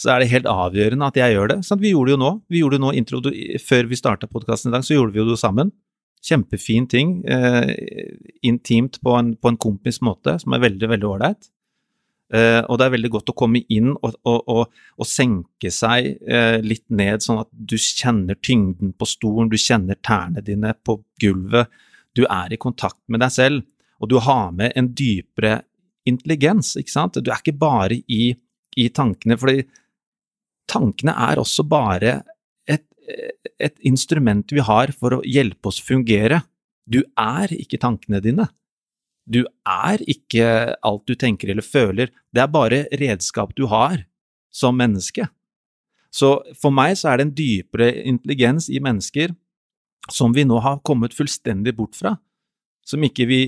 [0.00, 1.58] Så er det helt avgjørende at jeg gjør det.
[1.68, 2.32] Sånn, vi gjorde det jo nå.
[2.52, 3.20] Vi gjorde det nå intro,
[3.64, 5.72] Før vi starta podkasten i dag, så gjorde vi jo det sammen.
[6.24, 7.18] Kjempefin ting.
[7.24, 7.74] Eh,
[8.46, 11.50] intimt på en, på en kompis måte, som er veldig, veldig ålreit.
[12.34, 16.08] Eh, og det er veldig godt å komme inn og, og, og, og senke seg
[16.26, 20.98] eh, litt ned, sånn at du kjenner tyngden på stolen, du kjenner tærne dine på
[21.22, 21.70] gulvet.
[22.18, 23.66] Du er i kontakt med deg selv,
[24.02, 25.60] og du har med en dypere
[26.06, 27.20] intelligens, ikke sant?
[27.22, 28.32] Du er ikke bare i,
[28.78, 29.62] i tankene, fordi
[30.70, 32.20] tankene er også bare
[33.06, 36.42] et instrument vi har for å hjelpe oss fungere.
[36.86, 38.48] Du er ikke tankene dine.
[39.26, 44.04] Du er ikke alt du tenker eller føler, det er bare redskap du har
[44.54, 45.26] som menneske.
[46.14, 49.34] Så for meg så er det en dypere intelligens i mennesker
[50.12, 52.14] som vi nå har kommet fullstendig bort fra,
[52.86, 53.40] som ikke vi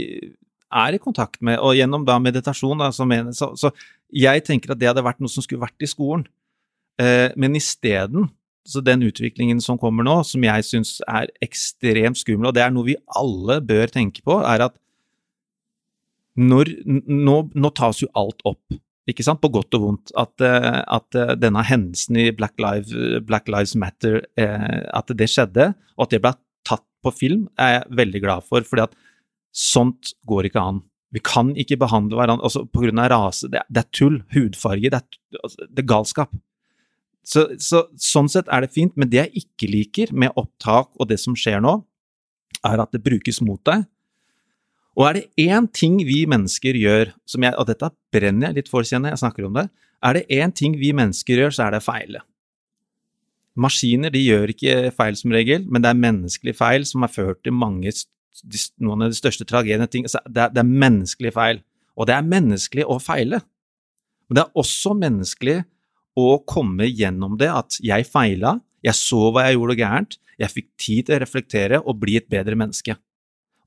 [0.69, 3.71] er i kontakt med, og gjennom da meditasjon, da, så, så, så,
[4.13, 6.27] jeg tenker at det hadde vært noe som skulle vært i skolen,
[7.01, 8.27] eh, men isteden
[8.69, 12.75] så den utviklingen som kommer nå, som jeg syns er ekstremt skummel, og det er
[12.75, 14.77] noe vi alle bør tenke på, er at
[16.39, 18.77] når, nå, nå, tas jo alt opp,
[19.11, 20.13] ikke sant, på godt og vondt.
[20.21, 22.93] At, eh, at eh, denne hendelsen i Black Lives,
[23.27, 26.35] Black Lives Matter, eh, at det skjedde, og at det ble
[26.69, 28.63] tatt på film, er jeg veldig glad for.
[28.69, 28.95] fordi at
[29.57, 30.83] sånt går ikke an.
[31.17, 33.49] Vi kan ikke behandle hverandre altså av rase.
[33.49, 34.21] Det, det er tull.
[34.35, 34.93] Hudfarge.
[34.93, 36.37] Det er, altså, det er galskap.
[37.27, 41.11] Så, så, sånn sett er det fint, men det jeg ikke liker med opptak og
[41.11, 41.75] det som skjer nå,
[42.67, 43.85] er at det brukes mot deg.
[44.99, 48.87] Og er det én ting vi mennesker gjør, jeg, og dette brenner jeg litt for,
[48.87, 49.69] kjenner jeg snakker om det,
[50.03, 52.25] er det én ting vi mennesker gjør, så er det feile.
[53.59, 57.43] Maskiner de gjør ikke feil som regel, men det er menneskelig feil som har ført
[57.47, 57.91] til mange,
[58.79, 59.89] noen av de største tragediene.
[59.91, 61.63] Det er, det er menneskelig feil.
[61.99, 63.43] Og det er menneskelig å feile.
[64.29, 65.59] Men det er også menneskelig
[66.19, 70.69] å komme gjennom det, at jeg feila, jeg så hva jeg gjorde gærent, jeg fikk
[70.79, 72.95] tid til å reflektere og bli et bedre menneske.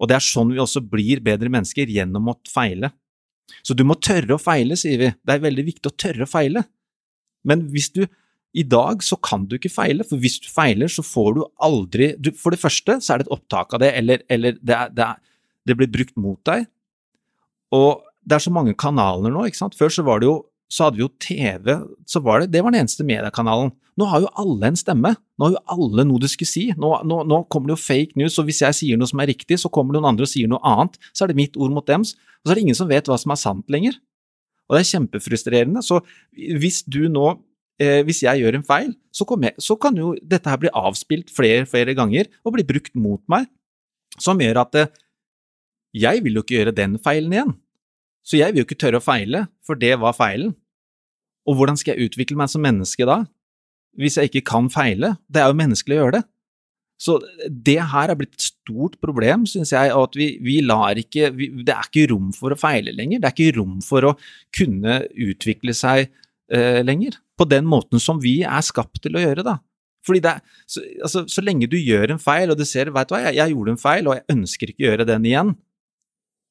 [0.02, 2.94] Og det er sånn vi også blir bedre mennesker, gjennom å feile.
[3.62, 5.12] Så du må tørre å feile, sier vi.
[5.12, 6.64] Det er veldig viktig å tørre å feile.
[7.48, 8.06] Men hvis du
[8.58, 12.12] i dag så kan du ikke feile, for hvis du feiler, så får du aldri
[12.20, 14.92] du, For det første så er det et opptak av det, eller, eller det, er,
[14.92, 15.22] det, er,
[15.70, 16.66] det, blir brukt mot deg.
[17.76, 19.78] Og det er så mange kanaler nå, ikke sant.
[19.80, 21.74] Før så var det jo så hadde vi jo TV,
[22.08, 23.74] så var det, det var den eneste mediekanalen.
[24.00, 26.70] Nå har jo alle en stemme, nå har jo alle noe de skulle si.
[26.80, 29.34] Nå, nå, nå, kommer det jo fake news, og hvis jeg sier noe som er
[29.34, 31.88] riktig, så kommer noen andre og sier noe annet, så er det mitt ord mot
[31.88, 34.00] dems, og så er det ingen som vet hva som er sant lenger.
[34.70, 35.84] Og det er kjempefrustrerende.
[35.84, 36.00] Så
[36.32, 37.28] hvis du nå
[37.82, 41.34] eh, hvis jeg gjør en feil, så, jeg, så, kan jo dette her bli avspilt
[41.36, 43.50] flere flere ganger og bli brukt mot meg,
[44.16, 44.94] som gjør at eh,
[46.00, 47.54] jeg vil jo ikke gjøre den feilen igjen.
[48.24, 50.54] Så jeg vil jo ikke tørre å feile, for det var feilen.
[51.50, 53.24] Og hvordan skal jeg utvikle meg som menneske da,
[54.00, 55.16] hvis jeg ikke kan feile?
[55.28, 56.26] Det er jo menneskelig å gjøre det.
[57.02, 57.16] Så
[57.50, 61.48] det her er blitt et stort problem, syns jeg, at vi, vi lar ikke vi,
[61.66, 63.24] Det er ikke rom for å feile lenger.
[63.24, 64.14] Det er ikke rom for å
[64.54, 67.18] kunne utvikle seg eh, lenger.
[67.42, 69.58] På den måten som vi er skapt til å gjøre, da.
[70.06, 70.36] Fordi det
[70.70, 73.40] så, altså, så lenge du gjør en feil, og du ser vet du hva, jeg,
[73.40, 75.56] jeg gjorde en feil, og jeg ønsker ikke å gjøre den igjen,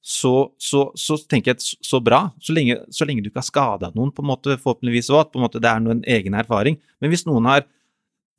[0.01, 3.91] så, så, så, tenker jeg så bra, så lenge, så lenge du ikke har skada
[3.93, 6.79] noen, på en måte, forhåpentligvis òg, at på en måte det er noen egen erfaring.
[7.03, 7.67] Men hvis noen har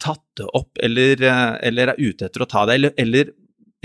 [0.02, 3.30] tatt det opp, eller, eh, eller er ute etter å ta det, eller, eller,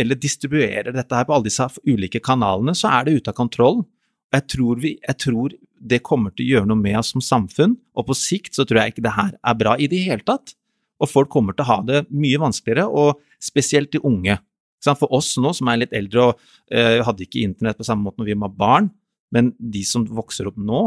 [0.00, 3.84] eller, distribuerer dette her på alle disse ulike kanalene, så er det ute av kontroll.
[4.32, 7.76] Jeg tror, vi, jeg tror det kommer til å gjøre noe med oss som samfunn,
[7.92, 10.56] og på sikt så tror jeg ikke det her er bra i det hele tatt.
[10.96, 14.38] Og folk kommer til å ha det mye vanskeligere, og spesielt de unge.
[14.84, 18.20] For oss nå som er litt eldre og uh, hadde ikke internett på samme måte
[18.20, 18.90] når vi var barn,
[19.34, 20.82] men de som vokser opp nå,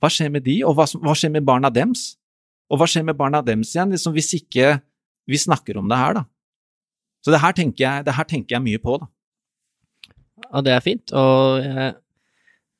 [0.00, 2.14] hva skjer med de, og hva, hva skjer med barna dems?
[2.72, 4.78] Og hva skjer med barna dems igjen, liksom hvis ikke
[5.28, 6.24] vi snakker om det her, da.
[7.24, 9.08] Så det her tenker jeg, det her tenker jeg mye på, da.
[10.50, 11.92] Ja, det er fint, og eh,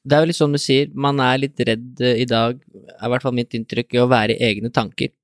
[0.04, 3.06] det er jo litt sånn du sier, man er litt redd eh, i dag, er
[3.06, 5.14] i hvert fall mitt inntrykk, i å være i egne tanker.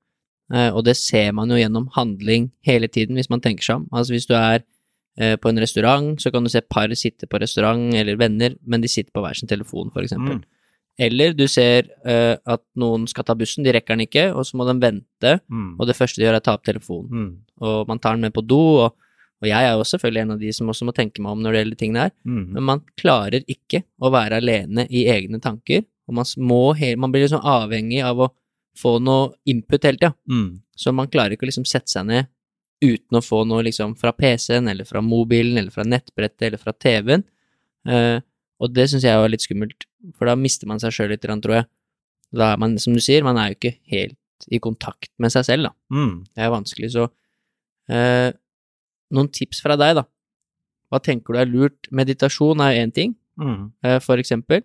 [0.55, 3.88] Eh, og det ser man jo gjennom handling hele tiden, hvis man tenker seg om.
[3.92, 4.64] Altså hvis du er
[5.40, 8.88] på en restaurant, så kan du se par sitte på restaurant, eller venner, men de
[8.88, 10.40] sitter på hver sin telefon, for eksempel.
[10.40, 10.48] Mm.
[11.00, 14.59] Eller du ser uh, at noen skal ta bussen, de rekker den ikke, og så
[14.61, 15.76] må de vente, Mm.
[15.78, 17.11] og det første de gjør er å ta opp telefonen.
[17.11, 17.30] Mm.
[17.61, 18.96] Og man tar den med på do, og,
[19.40, 21.52] og jeg er jo selvfølgelig en av de som også må tenke meg om når
[21.52, 22.42] det gjelder tingene her, Mm.
[22.56, 27.22] Men man klarer ikke å være alene i egne tanker, og man, må man blir
[27.28, 28.33] liksom avhengig av å
[28.76, 30.14] få noe input hele tida.
[30.28, 30.61] Mm.
[30.76, 32.26] Så man klarer ikke å liksom sette seg ned
[32.82, 36.72] uten å få noe liksom fra PC-en, eller fra mobilen, eller fra nettbrettet, eller fra
[36.72, 37.24] TV-en.
[37.88, 38.20] Eh,
[38.60, 39.84] og det syns jeg var litt skummelt,
[40.16, 41.66] for da mister man seg sjøl litt, tror jeg.
[42.32, 44.16] Da er man, som du sier, man er jo ikke helt
[44.52, 45.72] i kontakt med seg selv, da.
[45.92, 46.12] Mm.
[46.36, 47.08] Det er vanskelig, så
[47.92, 48.30] eh,
[49.10, 50.04] Noen tips fra deg, da.
[50.90, 51.88] Hva tenker du er lurt?
[51.90, 53.72] Meditasjon er jo én ting, Mm.
[53.82, 54.62] eh, for eksempel,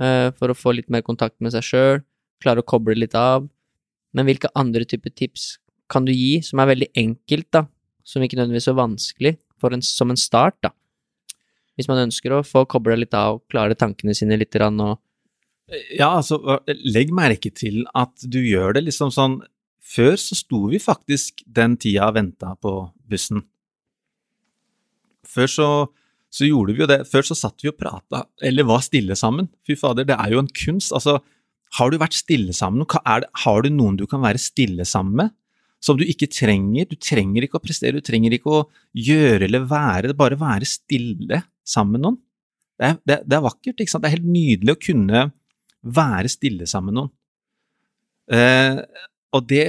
[0.00, 2.00] eh, for å få litt mer kontakt med seg sjøl,
[2.42, 3.48] klare å koble litt av.
[4.12, 5.58] Men hvilke andre typer tips
[5.90, 7.64] kan du gi som er veldig enkelt, da,
[8.06, 9.36] som ikke nødvendigvis er vanskelig,
[9.68, 10.72] en, som en start, da?
[11.78, 14.98] Hvis man ønsker å få kobla litt av, klare tankene sine litt, og
[15.96, 19.40] Ja, altså, legg merke til at du gjør det liksom sånn
[19.90, 22.72] Før så sto vi faktisk den tida og venta på
[23.10, 23.40] bussen.
[25.26, 25.68] Før så,
[26.30, 27.00] så gjorde vi jo det.
[27.10, 29.48] Før så satt vi og prata, eller var stille sammen.
[29.66, 30.92] Fy fader, det er jo en kunst.
[30.94, 31.16] Altså,
[31.80, 32.86] har du vært stille sammen?
[33.02, 35.34] Er det, har du noen du kan være stille sammen med?
[35.80, 36.88] Som du ikke trenger?
[36.90, 38.64] Du trenger ikke å prestere, du trenger ikke å
[38.96, 42.18] gjøre eller være, det bare være stille sammen med noen.
[42.80, 44.04] Det er, det, det er vakkert, ikke sant?
[44.04, 45.24] Det er helt nydelig å kunne
[46.00, 47.14] være stille sammen med noen.
[48.30, 48.78] Eh,
[49.36, 49.64] og det,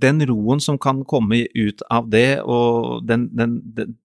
[0.00, 3.96] den roen som kan komme ut av det, og den, den, den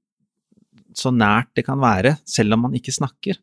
[0.96, 3.38] Så nært det kan være, selv om man ikke snakker,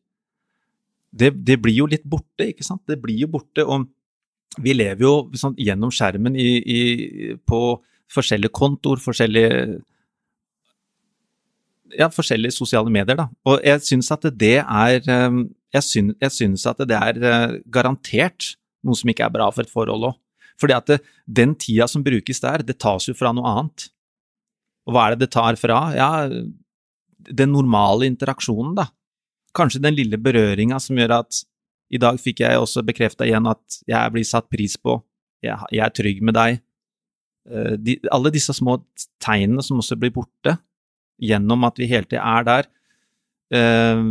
[1.08, 2.82] det, det blir jo litt borte, ikke sant?
[2.84, 3.88] Det blir jo borte, og
[4.56, 6.80] vi lever jo sånn, gjennom skjermen i, i,
[7.46, 7.60] på
[8.12, 9.78] forskjellige kontoer, forskjellige
[11.96, 13.28] ja, forskjellige sosiale medier, da.
[13.48, 15.38] Og jeg syns at det er eh,
[15.74, 19.66] Jeg syns, jeg syns at det er eh, garantert noe som ikke er bra for
[19.66, 20.16] et forhold òg.
[20.58, 23.90] Fordi at det, den tida som brukes der, det tas jo fra noe annet.
[24.88, 25.82] Og hva er det det tar fra?
[25.94, 26.10] Ja,
[27.18, 28.88] den normale interaksjonen, da.
[29.56, 31.42] Kanskje den lille berøringa som gjør at
[31.88, 34.98] i dag fikk jeg også bekrefta igjen at jeg blir satt pris på,
[35.44, 36.58] jeg, er trygg med deg.
[37.48, 38.80] Eh, De, alle disse små
[39.22, 40.58] tegnene som også blir borte
[41.22, 42.68] gjennom at vi hele tida er der.
[43.54, 44.04] Eh,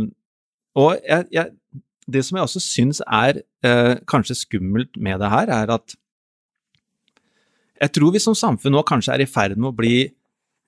[0.78, 5.52] og jeg, jeg, det som jeg også syns er eh, kanskje skummelt med det her,
[5.60, 5.96] er at
[7.78, 10.08] jeg tror vi som samfunn nå kanskje er i ferd med å bli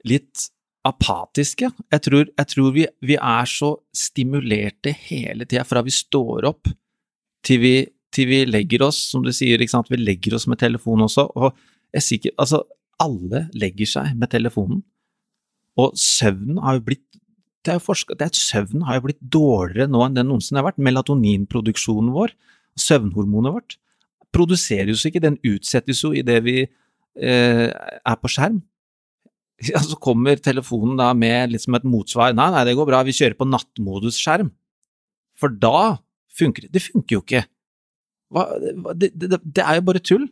[0.07, 0.46] litt
[0.87, 1.68] apatiske.
[1.92, 6.70] Jeg tror, jeg tror vi, vi er så stimulerte hele tida fra vi står opp
[7.46, 7.74] til vi,
[8.12, 11.31] til vi legger oss, som du sier, vi legger oss med telefon også.
[11.35, 11.57] og
[11.90, 12.64] jeg er sikker, altså
[13.00, 14.83] Alle legger seg med telefonen,
[15.81, 17.07] og søvnen har jo blitt
[17.64, 20.31] det er jo forsket, det er at Søvnen har jo blitt dårligere nå enn den
[20.31, 20.81] noensinne har vært.
[20.81, 22.33] Melatoninproduksjonen vår,
[22.81, 23.76] søvnhormonet vårt,
[24.33, 28.62] produseres jo ikke, den utsettes jo idet vi eh, er på skjerm.
[29.68, 32.33] Ja, så kommer telefonen da med liksom et motsvar.
[32.33, 34.48] Nei, nei, det går bra, vi kjører på nattmodusskjerm.
[35.37, 36.00] For da
[36.40, 36.74] funker det.
[36.76, 37.44] Det funker jo ikke.
[38.31, 38.46] Hva,
[38.94, 40.29] det, det, det er jo bare tull.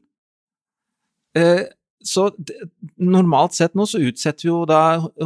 [1.39, 1.65] Eh,
[2.05, 2.29] så
[2.97, 4.83] normalt sett nå så utsetter vi jo da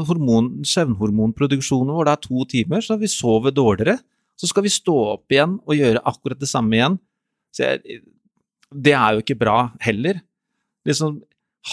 [0.08, 3.98] hormon, søvnhormonproduksjonen vår da to timer, så vi sover dårligere.
[4.40, 6.96] Så skal vi stå opp igjen og gjøre akkurat det samme igjen.
[7.58, 8.00] Jeg,
[8.72, 10.22] det er jo ikke bra heller.
[10.88, 11.20] Liksom,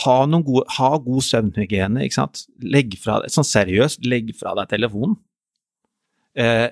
[0.03, 2.43] ha, gode, ha god søvnhygiene, ikke sant.
[2.61, 5.15] Legg fra deg, sånn seriøst, legg fra deg telefonen.
[6.37, 6.67] Eh,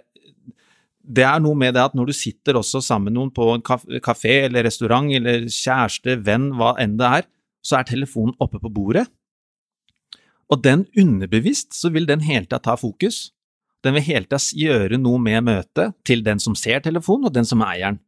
[1.07, 3.63] det er noe med det at når du sitter også sammen med noen på en
[4.03, 7.27] kafé eller restaurant eller kjæreste, venn, hva enn det er,
[7.63, 9.05] så er telefonen oppe på bordet.
[10.51, 13.31] Og den underbevisst så vil den hele tida ta fokus.
[13.83, 17.47] Den vil hele tida gjøre noe med møtet til den som ser telefonen, og den
[17.47, 18.01] som er eieren.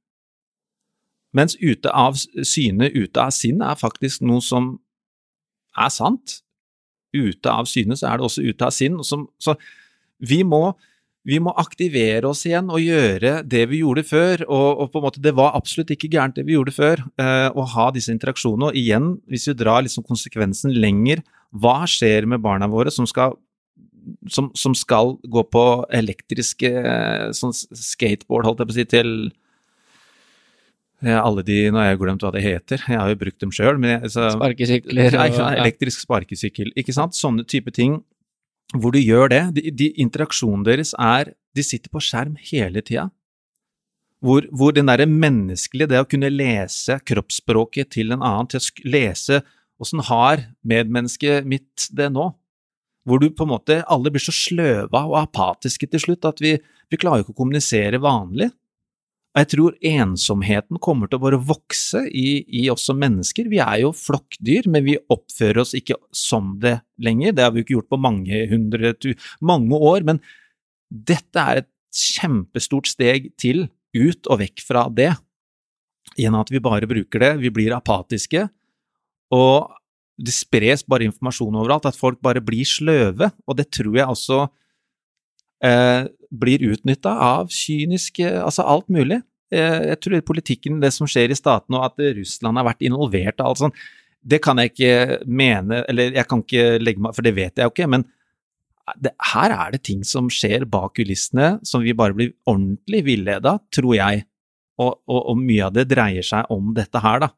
[1.35, 4.71] Mens ute av syne, ute av sinn er faktisk noe som
[5.77, 6.39] er sant.
[7.13, 8.97] Ute av syne så er det også ute av sinn.
[9.05, 9.55] Som, så
[10.19, 10.73] vi må,
[11.29, 14.45] vi må aktivere oss igjen og gjøre det vi gjorde før.
[14.47, 17.49] Og, og på en måte, det var absolutt ikke gærent det vi gjorde før, eh,
[17.49, 18.71] å ha disse interaksjonene.
[18.71, 23.37] Og igjen, hvis vi drar liksom konsekvensen lenger, hva skjer med barna våre som skal,
[24.29, 25.65] som, som skal gå på
[26.01, 26.73] elektriske
[27.37, 29.13] sånn skateboard, holdt jeg på å si, til
[30.99, 33.77] alle de, Nå har jeg glemt hva det heter, jeg har jo brukt dem sjøl.
[33.79, 37.15] Sparkesykler og ja, Elektrisk sparkesykkel, ikke sant.
[37.15, 38.01] Sånne type ting
[38.77, 39.43] hvor du gjør det.
[39.57, 43.07] De, de Interaksjonen deres er De sitter på skjerm hele tida.
[44.21, 48.91] Hvor, hvor, den derre menneskelige, det å kunne lese kroppsspråket til en annen, til å
[48.91, 49.39] lese
[49.79, 52.27] åssen har medmennesket mitt det nå?
[53.07, 56.57] Hvor du på en måte Alle blir så sløva og apatiske til slutt at vi,
[56.91, 58.51] vi klarer ikke å kommunisere vanlig.
[59.29, 63.49] Og jeg tror ensomheten kommer til å bare vokse i, i oss som mennesker.
[63.51, 67.35] Vi er jo flokkdyr, men vi oppfører oss ikke som det lenger.
[67.37, 68.93] Det har vi jo ikke gjort på mange hundre,
[69.45, 70.21] mange år, men
[70.89, 75.11] dette er et kjempestort steg til ut og vekk fra det.
[76.17, 78.47] Gjennom at vi bare bruker det, vi blir apatiske,
[79.35, 79.75] og
[80.19, 84.39] det spres bare informasjon overalt, at folk bare blir sløve, og det tror jeg også
[85.63, 89.21] eh, blir utnytta av kyniske Altså alt mulig.
[89.51, 93.41] Eh, jeg tror politikken, det som skjer i statene, og at Russland har vært involvert
[93.41, 93.81] og alt sånt,
[94.19, 97.69] det kan jeg ikke mene, eller jeg kan ikke legge meg For det vet jeg
[97.69, 98.03] jo ikke, men
[98.97, 103.57] det, her er det ting som skjer bak kulissene som vi bare blir ordentlig villeda,
[103.75, 104.23] tror jeg.
[104.79, 107.29] Og, og, og, mye av det dreier seg om dette her, da.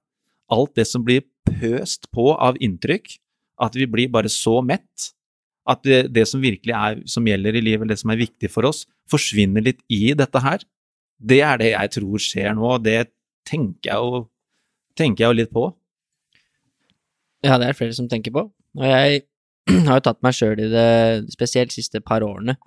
[0.52, 3.16] Alt det som blir pøst på av inntrykk,
[3.62, 5.12] at vi blir bare så mett
[5.70, 8.66] at det, det, som virkelig er, som gjelder i livet, det som er viktig for
[8.70, 10.64] oss, forsvinner litt i dette her.
[11.22, 13.12] Det er det jeg tror skjer nå, og det
[13.48, 14.24] tenker jeg jo,
[14.98, 15.68] tenker jeg jo litt på.
[17.46, 18.48] Ja, det er flere som tenker på.
[18.80, 19.24] Og jeg
[19.88, 20.90] har jo tatt meg sjøl i det,
[21.34, 22.58] spesielt de siste par årene,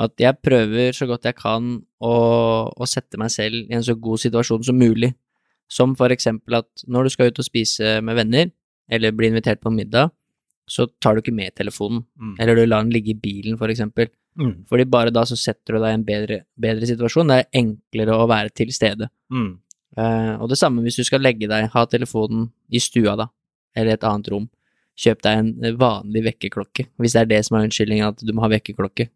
[0.00, 2.14] at jeg prøver så godt jeg kan å,
[2.70, 5.10] å, sette meg selv i en så god situasjon som mulig.
[5.70, 8.48] Som for eksempel at når du skal ut og spise med venner,
[8.90, 10.10] eller bli invitert på middag,
[10.70, 12.34] så tar du ikke med telefonen, mm.
[12.38, 14.10] eller du lar den ligge i bilen, for eksempel.
[14.38, 14.52] Mm.
[14.70, 17.32] Fordi bare da så setter du deg i en bedre, bedre, situasjon.
[17.32, 19.10] Det er enklere å være til stede.
[19.34, 19.50] Mm.
[19.98, 23.26] Uh, og det samme hvis du skal legge deg, ha telefonen i stua, da,
[23.74, 24.46] eller et annet rom.
[25.00, 28.44] Kjøp deg en vanlig vekkerklokke, hvis det er det som er unnskyldningen at du må
[28.44, 29.08] ha vekkerklokke.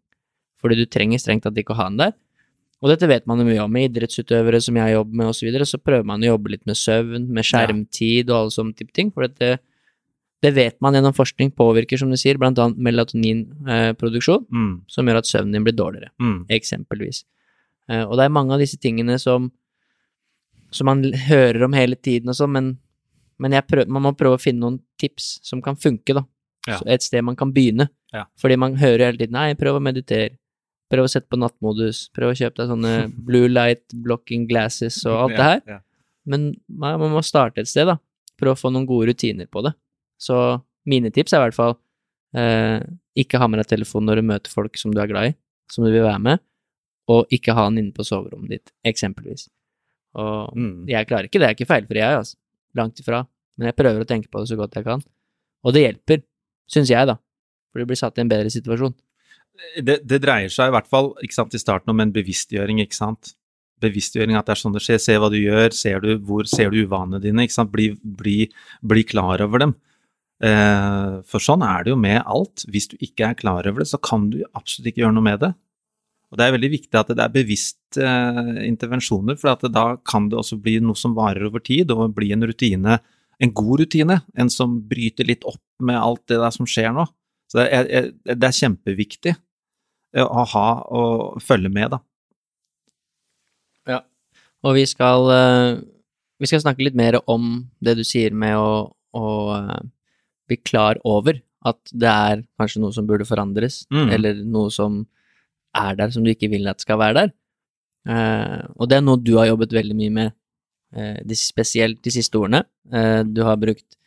[0.59, 2.15] Fordi du trenger strengt tatt ikke å ha den der.
[2.83, 5.47] Og dette vet man jo mye om med idrettsutøvere som jeg jobber med osv., så,
[5.47, 8.91] videre, så prøver man å jobbe litt med søvn, med skjermtid og alle sånne type
[8.97, 9.13] ting.
[9.15, 9.61] For dette
[10.45, 14.73] det vet man gjennom forskning påvirker, som du sier, blant annet melatoninproduksjon, mm.
[14.91, 16.37] som gjør at søvnen din blir dårligere, mm.
[16.53, 17.23] eksempelvis.
[17.89, 19.49] Eh, og det er mange av disse tingene som,
[20.73, 22.71] som man hører om hele tiden og sånn, men,
[23.41, 26.25] men prøver, man må prøve å finne noen tips som kan funke, da.
[26.65, 26.79] Ja.
[26.89, 27.91] et sted man kan begynne.
[28.09, 28.23] Ja.
[28.41, 30.33] Fordi man hører hele tiden 'nei, prøv å meditere',
[30.89, 32.93] prøv å sette på nattmodus, prøv å kjøpe deg sånne
[33.27, 35.81] blue light blocking glasses og alt det her.
[36.25, 37.99] Men man, man må starte et sted, da.
[38.35, 39.75] Prøve å få noen gode rutiner på det.
[40.25, 40.37] Så
[40.89, 41.75] mine tips er i hvert fall
[42.37, 42.79] eh,
[43.19, 45.35] ikke ha med deg telefonen når du møter folk som du er glad i,
[45.71, 46.43] som du vil være med,
[47.11, 49.47] og ikke ha den inne på soverommet ditt, eksempelvis.
[50.19, 50.85] Og mm.
[50.89, 52.39] jeg klarer ikke det, jeg er ikke feilfri, jeg, altså.
[52.75, 53.21] Langt ifra.
[53.55, 55.03] Men jeg prøver å tenke på det så godt jeg kan.
[55.65, 56.23] Og det hjelper,
[56.71, 57.17] syns jeg, da.
[57.71, 58.95] For du blir satt i en bedre situasjon.
[59.79, 62.97] Det, det, dreier seg i hvert fall ikke sant, i starten om en bevisstgjøring, ikke
[62.97, 63.33] sant.
[63.83, 64.99] Bevisstgjøring at det er sånn det skjer.
[65.03, 67.71] Se hva du gjør, ser du, hvor ser du uvanene dine, ikke sant.
[67.75, 68.37] Bli, bli,
[68.83, 69.75] bli klar over dem.
[70.43, 72.65] Eh, for sånn er det jo med alt.
[72.71, 75.41] Hvis du ikke er klar over det, så kan du absolutt ikke gjøre noe med
[75.45, 75.51] det.
[76.31, 80.39] Og det er veldig viktig at det er bevisste eh, intervensjoner, for da kan det
[80.41, 82.99] også bli noe som varer over tid, og bli en rutine,
[83.39, 87.07] en god rutine, en som bryter litt opp med alt det der som skjer nå.
[87.51, 92.01] Så det er, det er kjempeviktig eh, å ha og følge med, da.
[93.85, 93.99] Ja,
[94.65, 95.29] og vi skal,
[96.41, 99.27] vi skal snakke litt mer om det du sier med å, å
[100.49, 104.09] bli klar over at det er kanskje noe som burde forandres, mm.
[104.13, 105.01] eller noe som
[105.75, 107.33] er der som du ikke vil at skal være der.
[108.05, 110.35] Eh, og det er noe du har jobbet veldig mye med,
[110.95, 112.63] eh, de, spesielt de siste årene.
[112.93, 113.97] Eh, du har brukt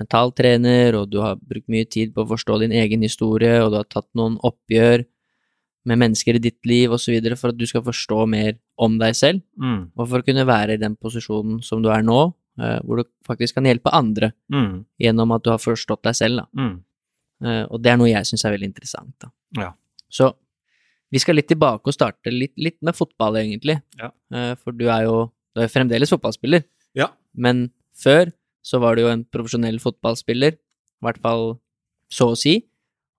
[0.00, 3.78] mentaltrener, og du har brukt mye tid på å forstå din egen historie, og du
[3.82, 5.04] har tatt noen oppgjør
[5.84, 7.12] med mennesker i ditt liv osv.
[7.36, 9.92] for at du skal forstå mer om deg selv, mm.
[9.94, 13.56] og for å kunne være i den posisjonen som du er nå, hvor du faktisk
[13.56, 14.84] kan hjelpe andre mm.
[15.02, 16.44] gjennom at du har forstått deg selv.
[16.54, 16.76] Mm.
[17.44, 19.26] Uh, og det er noe jeg syns er veldig interessant.
[19.58, 19.72] Ja.
[20.12, 20.30] Så
[21.12, 23.80] vi skal litt tilbake og starte litt, litt med fotball, egentlig.
[24.00, 24.12] Ja.
[24.34, 25.16] Uh, for du er jo
[25.54, 26.64] du er fremdeles fotballspiller.
[26.98, 27.12] Ja.
[27.34, 28.32] Men før
[28.64, 31.56] så var du jo en profesjonell fotballspiller, i hvert fall
[32.12, 32.56] så å si.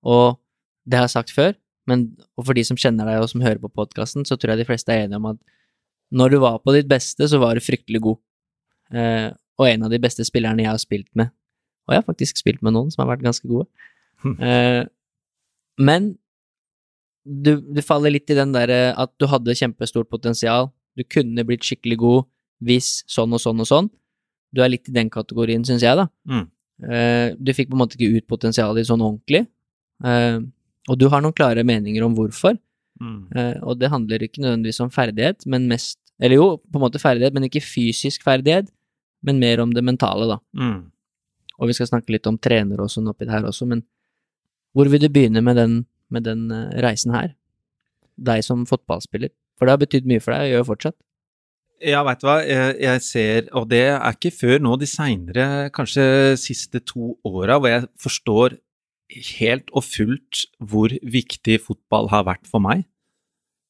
[0.04, 0.40] Og
[0.86, 1.56] det har jeg sagt før,
[1.90, 4.64] men og for de som kjenner deg og som hører på podkasten, så tror jeg
[4.64, 5.42] de fleste er enige om at
[6.16, 8.20] når du var på ditt beste, så var du fryktelig god.
[8.94, 11.32] Uh, og en av de beste spillerne jeg har spilt med.
[11.86, 13.68] Og jeg har faktisk spilt med noen som har vært ganske gode.
[14.26, 14.84] Eh,
[15.78, 16.16] men
[17.26, 20.72] du, du, faller litt i den derre at du hadde kjempestort potensial.
[20.98, 22.28] Du kunne blitt skikkelig god,
[22.66, 23.90] hvis sånn og sånn og sånn.
[24.56, 26.08] Du er litt i den kategorien, syns jeg, da.
[26.30, 26.46] Mm.
[26.90, 29.44] Eh, du fikk på en måte ikke ut potensialet ditt sånn ordentlig.
[30.06, 30.40] Eh,
[30.90, 32.58] og du har noen klare meninger om hvorfor.
[33.02, 33.20] Mm.
[33.36, 36.96] Eh, og det handler ikke nødvendigvis om ferdighet, men mest Eller jo, på en måte
[36.96, 38.70] ferdighet, men ikke fysisk ferdighet,
[39.26, 40.40] men mer om det mentale, da.
[40.58, 40.80] Mm.
[41.60, 43.86] Og vi skal snakke litt om trenere og sånn oppi det her også, men
[44.76, 45.76] hvor vil du begynne med den,
[46.12, 47.34] med den eh, reisen her?
[48.16, 49.32] Deg som fotballspiller.
[49.56, 50.98] For det har betydd mye for deg, og gjør fortsatt.
[51.84, 55.48] Ja, veit du hva, jeg, jeg ser, og det er ikke før nå de seinere,
[55.76, 56.06] kanskje
[56.40, 58.56] siste to åra, hvor jeg forstår
[59.38, 62.86] helt og fullt hvor viktig fotball har vært for meg.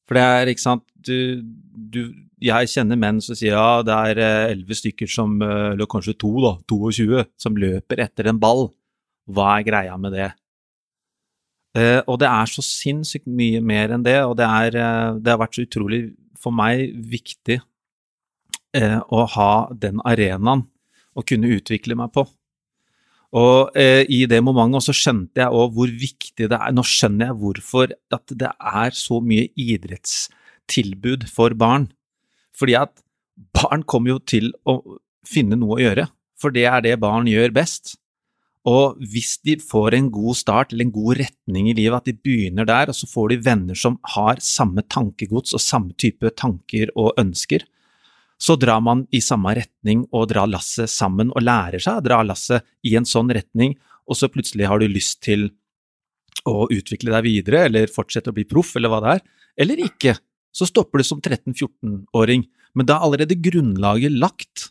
[0.06, 1.42] For det er, ikke sant du,
[1.74, 5.88] du, Jeg kjenner menn som sier ja, det er eh, elleve stykker som eh, Eller
[5.88, 8.68] kanskje to, da, 22, som løper etter en ball.
[9.26, 10.28] Hva er greia med det?
[11.76, 15.32] Eh, og det er så sinnssykt mye mer enn det, og det, er, eh, det
[15.32, 16.02] har vært så utrolig
[16.40, 17.58] for meg viktig
[18.76, 20.66] eh, å ha den arenaen
[21.16, 22.26] å kunne utvikle meg på.
[23.36, 27.32] Og eh, i det momentet også skjønte jeg òg hvor viktig det er Nå skjønner
[27.32, 31.90] jeg hvorfor at det er så mye idrettstilbud for barn.
[32.56, 32.94] Fordi at
[33.56, 34.80] barn kommer jo til å
[35.26, 36.08] finne noe å gjøre,
[36.40, 37.96] for det er det barn gjør best.
[38.66, 42.16] Og hvis de får en god start eller en god retning i livet, at de
[42.18, 46.90] begynner der, og så får de venner som har samme tankegods og samme type tanker
[46.98, 47.62] og ønsker,
[48.36, 52.20] så drar man i samme retning og drar lasset sammen og lærer seg å dra
[52.26, 53.76] lasset i en sånn retning,
[54.06, 55.48] og så plutselig har du lyst til
[56.46, 59.22] å utvikle deg videre eller fortsette å bli proff eller hva det er,
[59.64, 60.18] eller ikke.
[60.56, 62.46] Så stopper du som 13-14-åring,
[62.76, 64.70] men da er allerede grunnlaget lagt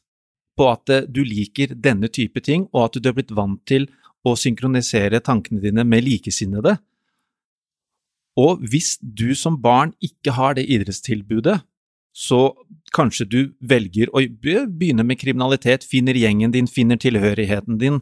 [0.58, 3.88] på at eh, du liker denne type ting, og at du er blitt vant til
[4.26, 6.78] å synkronisere tankene dine med likesinnede.
[8.40, 11.60] Og hvis du som barn ikke har det idrettstilbudet,
[12.16, 12.40] så
[12.96, 18.00] kanskje du velger å begynne med kriminalitet, finner gjengen din, finner tilhørigheten din,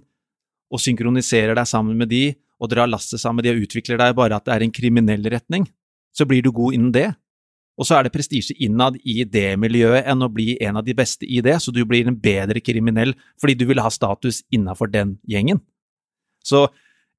[0.73, 2.27] og synkroniserer deg sammen med de,
[2.61, 5.25] og drar lasset sammen med de og utvikler deg bare at det er en kriminell
[5.33, 5.65] retning,
[6.13, 7.09] så blir du god innen det.
[7.73, 10.93] Og så er det prestisje innad i det miljøet enn å bli en av de
[10.97, 14.91] beste i det, så du blir en bedre kriminell fordi du vil ha status innafor
[14.93, 15.63] den gjengen.
[16.45, 16.67] Så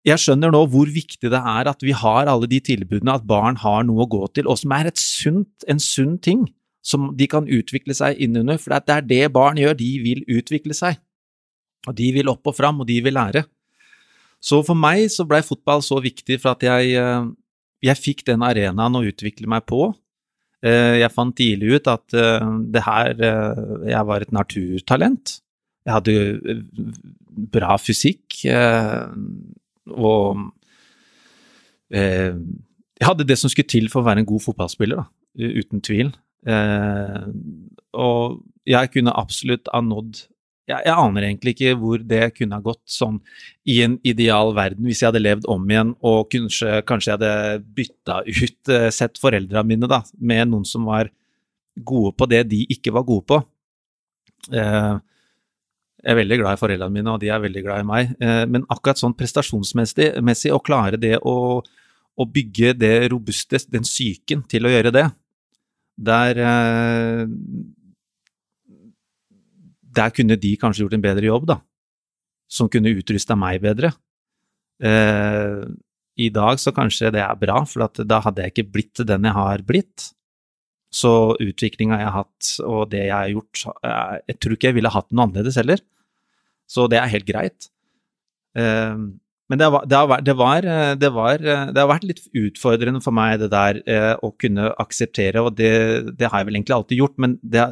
[0.04, 3.56] jeg skjønner nå hvor viktig det er at vi har alle de tilbudene, at barn
[3.62, 6.44] har noe å gå til, og som er sunt, en sunn ting
[6.84, 10.76] som de kan utvikle seg innunder, for det er det barn gjør, de vil utvikle
[10.76, 11.00] seg.
[11.88, 13.46] Og de vil opp og fram, og de vil lære.
[14.44, 17.28] Så for meg så blei fotball så viktig for at jeg, eh,
[17.88, 19.88] jeg fikk den arenaen å utvikle meg på.
[20.64, 23.14] Eh, jeg fant tidlig ut at eh, det her
[23.90, 25.38] Jeg var et naturtalent.
[25.84, 26.62] Jeg hadde
[27.52, 28.38] bra fysikk,
[29.92, 30.38] og
[31.92, 36.14] jeg hadde det som skulle til for å være en god fotballspiller, da, uten tvil.
[36.44, 37.26] Eh,
[37.96, 40.24] og jeg kunne absolutt ha nådd
[40.64, 43.18] jeg, jeg, aner egentlig ikke hvor det kunne ha gått sånn
[43.68, 47.32] i en ideal verden, hvis jeg hadde levd om igjen og kanskje, kanskje jeg hadde
[47.76, 51.10] bytta ut, eh, sett foreldrene mine da, med noen som var
[51.74, 53.40] gode på det de ikke var gode på.
[54.54, 54.94] Eh,
[56.04, 58.44] jeg er veldig glad i foreldrene mine, og de er veldig glad i meg, eh,
[58.48, 64.64] men akkurat sånn prestasjonsmessig å klare det å, å bygge det robuste, den psyken til
[64.64, 65.08] å gjøre det,
[65.94, 66.40] der
[69.94, 71.58] Der kunne de kanskje gjort en bedre jobb, da.
[72.50, 73.92] Som kunne utrusta meg bedre.
[74.82, 75.62] Eh,
[76.20, 79.38] I dag så kanskje det er bra, for da hadde jeg ikke blitt den jeg
[79.38, 80.10] har blitt.
[80.94, 84.78] Så utviklinga jeg har hatt, og det jeg har gjort eh, Jeg tror ikke jeg
[84.78, 85.82] ville hatt noe annerledes heller.
[86.70, 87.70] Så det er helt greit.
[89.50, 92.22] Men det, var, det, har, det, var, eh, det, var, eh, det, har vært litt
[92.32, 95.72] utfordrende for meg, det der eh, å kunne akseptere, og det,
[96.22, 97.66] har jeg vel egentlig alltid gjort, men det,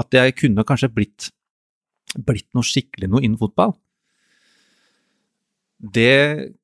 [0.00, 1.30] at jeg kunne kanskje blitt,
[2.14, 3.74] blitt noe skikkelig noe innen fotball,
[5.78, 6.54] det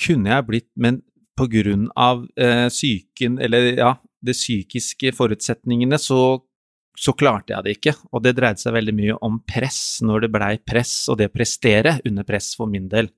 [0.00, 1.02] kunne jeg blitt, men
[1.38, 3.92] på grunn av eh, psyken, eller ja,
[4.24, 6.42] de psykiske forutsetningene, så
[6.94, 10.32] så klarte jeg det ikke, og det dreide seg veldig mye om press når det
[10.34, 13.10] blei press, og det å prestere under press for min del.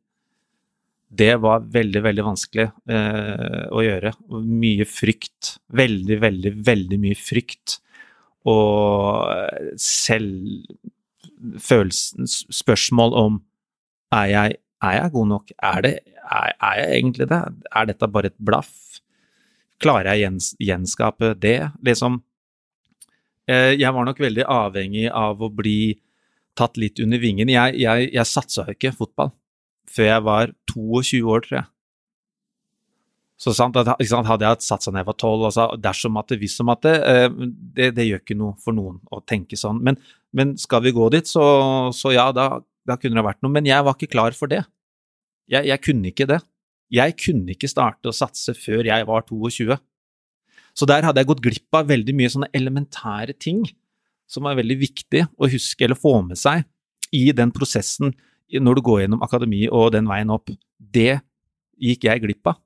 [1.06, 4.12] Det var veldig, veldig vanskelig eh, å gjøre.
[4.42, 5.56] Mye frykt.
[5.70, 7.78] Veldig, veldig, veldig mye frykt.
[8.46, 10.66] Og selv
[11.62, 13.40] følelsen Spørsmål om
[14.14, 15.50] er jeg, er jeg god nok?
[15.58, 17.42] Er, det, er, er jeg egentlig det?
[17.70, 18.72] Er dette bare et blaff?
[19.82, 21.58] Klarer jeg å gjenskape det?
[21.86, 22.20] Liksom
[23.46, 25.94] Eh, jeg var nok veldig avhengig av å bli
[26.58, 27.50] tatt litt under vingen.
[27.52, 29.30] Jeg, jeg, jeg satsa jo ikke fotball
[29.92, 31.68] før jeg var 22 år, tror jeg.
[33.36, 36.30] Så sant, at, sant, Hadde jeg satt seg ned var tolv og sa dersom at
[36.32, 37.26] det, hvis om at det, eh,
[37.76, 39.82] det, det gjør ikke noe for noen å tenke sånn.
[39.84, 40.00] Men,
[40.36, 41.44] men skal vi gå dit, så,
[41.96, 42.48] så ja, da,
[42.88, 43.52] da, kunne det vært noe.
[43.52, 44.62] Men jeg var ikke klar for det.
[45.52, 46.40] Jeg, jeg kunne ikke det.
[46.96, 49.76] Jeg kunne ikke starte å satse før jeg var 22.
[50.76, 53.64] Så der hadde jeg gått glipp av veldig mye sånne elementære ting
[54.30, 56.64] som er veldig viktig å huske eller få med seg
[57.14, 58.14] i den prosessen
[58.52, 60.52] når du går gjennom akademi og den veien opp.
[60.78, 61.18] Det
[61.82, 62.60] gikk jeg glipp av.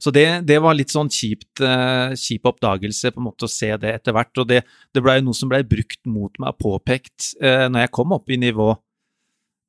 [0.00, 3.70] Så det, det var litt sånn kjipt, uh, kjip oppdagelse på en måte å se
[3.80, 4.32] det etter hvert.
[4.42, 7.94] Og det, det blei noe som blei brukt mot meg og påpekt uh, når jeg
[7.96, 8.70] kom opp i nivå.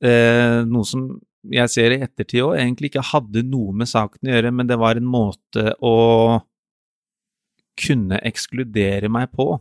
[0.02, 1.08] Uh, noe som
[1.52, 4.78] jeg ser i ettertid òg egentlig ikke hadde noe med saken å gjøre, men det
[4.82, 5.96] var en måte å
[7.82, 9.56] kunne ekskludere meg på.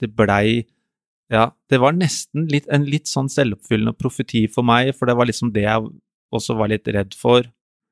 [0.00, 0.64] Det blei
[1.32, 5.28] Ja, det var nesten litt, en litt sånn selvoppfyllende profeti for meg, for det var
[5.30, 5.88] liksom det jeg
[6.34, 7.46] også var litt redd for.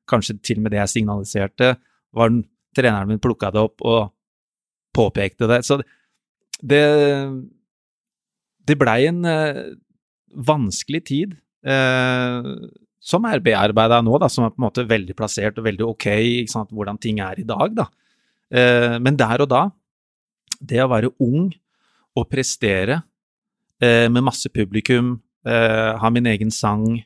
[0.09, 1.73] Kanskje til og med det jeg signaliserte,
[2.13, 4.13] var den, treneren min plukka det opp og
[4.97, 5.63] påpekte det.
[5.65, 5.79] Så
[6.61, 6.83] det
[8.63, 9.73] Det blei en eh,
[10.33, 11.37] vanskelig tid.
[11.65, 12.43] eh,
[13.03, 16.05] som er bearbeida nå, da, som er på en måte veldig plassert og veldig ok,
[16.43, 17.75] ikke sant, hvordan ting er i dag.
[17.75, 17.87] da.
[18.49, 19.71] Eh, men der og da,
[20.61, 21.51] det å være ung
[22.15, 23.01] og prestere
[23.81, 25.17] med masse publikum,
[25.47, 27.03] eh, ha min egen sang,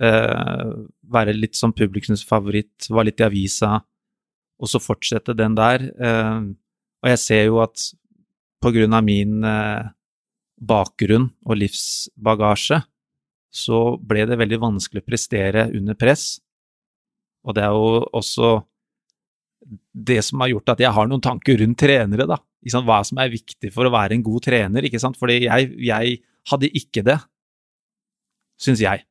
[0.00, 0.70] eh,
[1.08, 3.80] være litt som publikumsfavoritt, var litt i avisa,
[4.60, 5.86] og så fortsette den der.
[5.96, 6.40] Eh,
[7.04, 7.90] og jeg ser jo at
[8.62, 9.88] på grunn av min eh,
[10.56, 12.80] bakgrunn og livsbagasje,
[13.52, 16.40] så ble det veldig vanskelig å prestere under press.
[17.46, 18.56] Og det er jo også
[19.92, 23.30] det som har gjort at jeg har noen tanker rundt trenere, da hva som er
[23.30, 25.16] viktig for å være en god trener, ikke sant?
[25.16, 26.18] Fordi jeg, jeg
[26.50, 27.18] hadde ikke det,
[28.58, 29.04] syns jeg.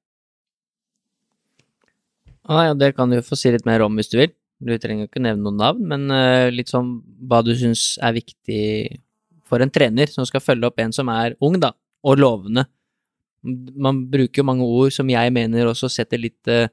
[2.45, 4.33] Ah, ja, det kan du få si litt mer om hvis du vil.
[4.59, 8.99] Du trenger ikke nevne noen navn, men uh, litt sånn hva du syns er viktig
[9.45, 11.73] for en trener som skal følge opp en som er ung, da,
[12.05, 12.65] og lovende.
[13.43, 16.69] Man bruker jo mange ord som jeg mener også setter litt, uh,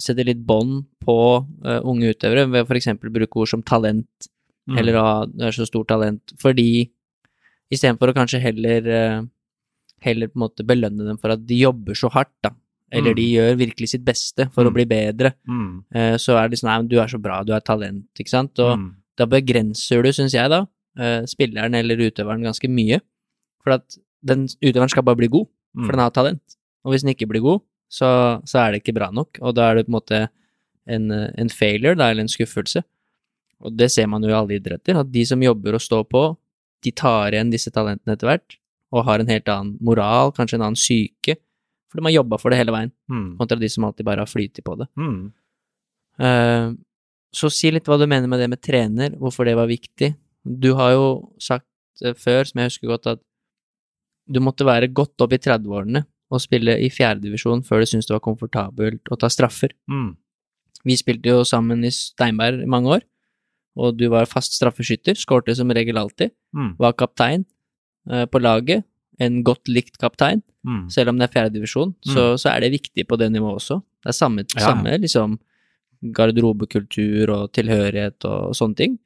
[0.00, 4.28] setter litt bånd på uh, unge utøvere, ved for eksempel bruke ord som talent,
[4.70, 4.78] mm.
[4.80, 6.86] eller ha du er så stort talent, fordi
[7.72, 9.22] istedenfor å kanskje heller eh,
[10.04, 12.52] heller på en måte belønne dem for at de jobber så hardt, da.
[12.92, 13.16] Eller mm.
[13.16, 14.68] de gjør virkelig sitt beste for mm.
[14.68, 15.32] å bli bedre.
[15.48, 15.70] Mm.
[15.96, 18.34] Eh, så er det sånn Nei, men du er så bra, du er talent, ikke
[18.34, 18.52] sant.
[18.60, 18.88] Og mm.
[19.20, 20.64] da begrenser du, syns jeg, da,
[21.00, 23.00] eh, spilleren eller utøveren ganske mye.
[23.64, 23.96] For at
[24.26, 25.48] den utøveren skal bare bli god,
[25.78, 25.94] for mm.
[25.94, 26.58] den har talent.
[26.84, 28.08] Og hvis den ikke blir god, så,
[28.48, 29.40] så, er det ikke bra nok.
[29.40, 30.22] Og da er det på en måte
[30.90, 32.82] en, en failure, da, eller en skuffelse.
[33.62, 36.24] Og det ser man jo i alle idretter, at de som jobber og står på,
[36.82, 38.56] de tar igjen disse talentene etter hvert,
[38.92, 41.38] og har en helt annen moral, kanskje en annen syke,
[41.92, 43.28] fordi man jobba for det hele veien, mm.
[43.38, 44.88] kontra de som alltid bare har flytet på det.
[44.98, 45.20] Mm.
[46.22, 46.72] Uh,
[47.32, 50.12] så si litt hva du mener med det med trener, hvorfor det var viktig.
[50.42, 51.06] Du har jo
[51.40, 51.68] sagt
[52.04, 53.22] uh, før, som jeg husker godt, at
[54.32, 58.16] du måtte være godt opp i 30-årene og spille i fjerdedivisjon før du syntes det
[58.16, 59.74] var komfortabelt å ta straffer.
[59.90, 60.14] Mm.
[60.88, 63.04] Vi spilte jo sammen i Steinberg i mange år,
[63.78, 66.74] og du var fast straffeskytter, skårte som regel alltid, mm.
[66.82, 67.46] var kaptein
[68.10, 68.84] uh, på laget,
[69.22, 70.84] en godt likt kaptein, mm.
[70.92, 72.12] selv om det er fjerdedivisjon, mm.
[72.14, 73.78] så, så er det viktig på det nivået også.
[74.02, 74.66] Det er samme, ja.
[74.66, 75.38] samme liksom
[76.02, 78.96] garderobekultur og tilhørighet og, og, sånne ting.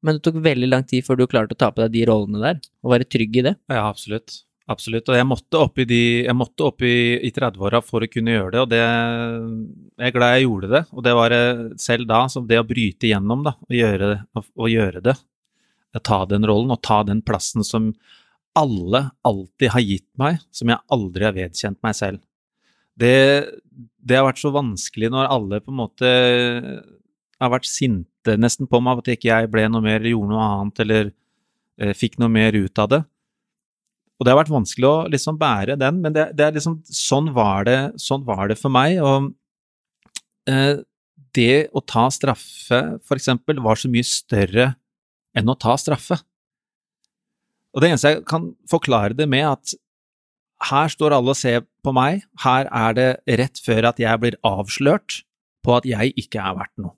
[0.00, 2.40] Men det tok veldig lang tid før du klarte å ta på deg de rollene
[2.40, 3.58] der, og være trygg i det.
[3.68, 4.40] Ja, absolutt.
[4.70, 5.08] Absolutt.
[5.10, 8.80] Og jeg måtte opp i, i, i 30-åra for å kunne gjøre det, og det,
[9.98, 10.82] jeg er glad jeg gjorde det.
[10.94, 11.34] Og det var
[11.82, 15.16] selv da, som det å bryte igjennom da, og gjøre, og gjøre det,
[16.06, 17.90] ta den rollen og ta den plassen som
[18.58, 22.22] alle alltid har gitt meg, som jeg aldri har vedkjent meg selv.
[23.00, 23.14] Det,
[23.98, 26.10] det har vært så vanskelig når alle på en måte
[27.40, 30.82] har vært sinte nesten på meg, at ikke jeg ble noe mer gjorde noe annet
[30.84, 31.10] eller
[31.80, 33.00] eh, fikk noe mer ut av det.
[34.20, 37.30] Og det har vært vanskelig å liksom bære den, men det, det er liksom sånn
[37.32, 38.98] var det, sånn var det for meg.
[39.00, 39.30] Og
[40.50, 40.82] eh,
[41.36, 44.74] det å ta straffe, for eksempel, var så mye større
[45.32, 46.20] enn å ta straffe.
[47.72, 49.74] Og det eneste jeg kan forklare det med, at
[50.68, 53.10] her står alle og ser på meg, her er det
[53.40, 55.22] rett før at jeg blir avslørt
[55.64, 56.92] på at jeg ikke er verdt noe.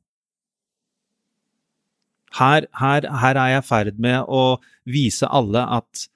[2.32, 4.56] Her, her, her er jeg i ferd med å
[4.88, 6.08] vise alle at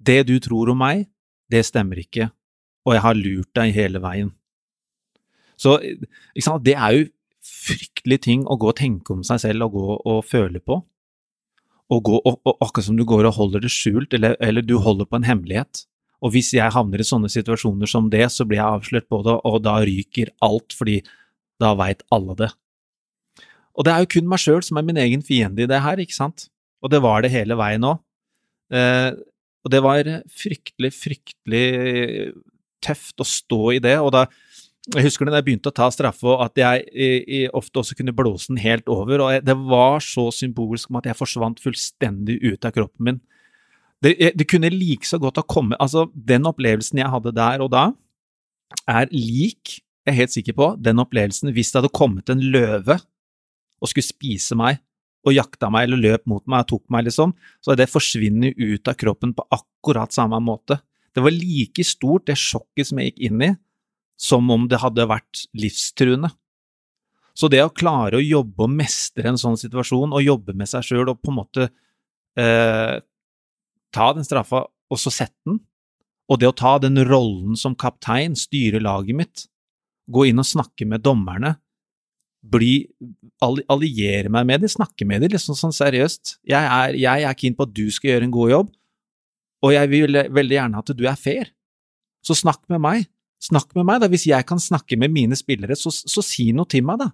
[0.00, 1.06] det du tror om meg,
[1.50, 2.30] det stemmer ikke,
[2.86, 4.30] og jeg har lurt deg hele veien.
[5.60, 5.76] Så
[6.40, 7.08] sant, det er jo
[7.44, 10.80] fryktelige ting å gå og tenke om seg selv og gå og føle på.
[11.90, 14.76] Og, gå, og, og akkurat som du går og holder det skjult, eller, eller, du
[14.80, 15.84] holder på en hemmelighet.
[16.22, 19.36] Og hvis jeg havner i sånne situasjoner som det, så blir jeg avslørt på det,
[19.48, 21.00] og da ryker alt, fordi
[21.60, 22.50] da veit alle det.
[23.74, 26.00] Og det er jo kun meg sjøl som er min egen fiende i det her,
[26.00, 26.48] ikke sant?
[26.84, 28.00] Og det var det hele veien òg.
[28.70, 29.10] Eh,
[29.64, 31.64] og det var fryktelig, fryktelig
[32.84, 33.98] tøft å stå i det.
[34.00, 34.24] Og da
[34.88, 37.94] jeg husker da jeg begynte å ta straffe, og at jeg i, i, ofte også
[37.98, 39.20] kunne blåse den helt over.
[39.20, 43.20] og jeg, Det var så symbolsk om at jeg forsvant fullstendig ut av kroppen min.
[44.00, 47.68] Det, det kunne like så godt ha kommet Altså, den opplevelsen jeg hadde der og
[47.74, 47.90] da,
[48.88, 52.96] er lik, jeg er helt sikker på, den opplevelsen hvis det hadde kommet en løve
[53.80, 54.80] og skulle spise meg
[55.26, 58.88] og jakta meg eller løp mot meg og tok meg, liksom, så det forsvunnet ut
[58.88, 60.78] av kroppen på akkurat samme måte.
[61.14, 63.50] Det var like stort, det sjokket som jeg gikk inn i,
[64.20, 66.30] som om det hadde vært livstruende.
[67.36, 70.84] Så det å klare å jobbe og mestre en sånn situasjon, og jobbe med seg
[70.86, 71.68] sjøl og på en måte
[72.40, 72.96] eh,
[73.94, 75.60] ta den straffa og så sette den,
[76.30, 79.46] og det å ta den rollen som kaptein, styre laget mitt,
[80.10, 81.56] gå inn og snakke med dommerne,
[82.40, 82.88] bli,
[83.40, 86.38] alliere meg med dem, snakke med dem, liksom sånn seriøst.
[86.48, 88.70] Jeg er, jeg er keen på at du skal gjøre en god jobb,
[89.60, 91.50] og jeg vil veldig gjerne at du er fair.
[92.24, 93.08] Så snakk med meg.
[93.40, 94.08] Snakk med meg, da.
[94.12, 97.10] Hvis jeg kan snakke med mine spillere, så, så si noe til meg, da.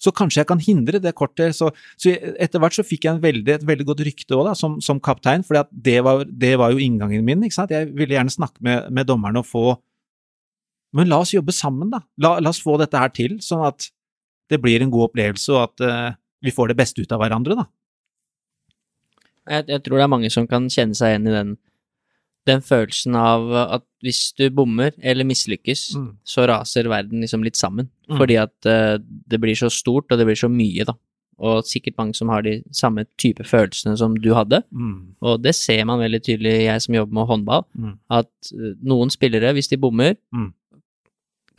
[0.00, 1.56] Så kanskje jeg kan hindre det kortet.
[1.56, 1.70] Så,
[2.00, 5.00] så etter hvert så fikk jeg veldig, et veldig godt rykte også, da, som, som
[5.04, 5.96] kaptein, for det,
[6.40, 7.44] det, var jo inngangen min.
[7.46, 7.74] ikke sant?
[7.74, 9.66] Jeg ville gjerne snakke med, med dommerne og få
[10.94, 12.04] Men la oss jobbe sammen, da.
[12.22, 13.88] La, la, oss få dette her til, sånn at
[14.50, 17.56] det blir en god opplevelse, og at uh, vi får det beste ut av hverandre,
[17.62, 17.68] da.
[19.44, 21.56] Jeg, jeg, tror det er mange som kan kjenne seg igjen i den,
[22.48, 26.06] den følelsen av at hvis du bommer eller mislykkes, mm.
[26.28, 27.90] så raser verden liksom litt sammen.
[28.08, 28.20] Mm.
[28.20, 30.96] Fordi at uh, det blir så stort, og det blir så mye, da.
[31.44, 34.62] Og sikkert mange som har de samme type følelsene som du hadde.
[34.70, 35.16] Mm.
[35.26, 37.96] Og det ser man veldig tydelig, jeg som jobber med håndball, mm.
[38.20, 40.52] at uh, noen spillere, hvis de bommer, mm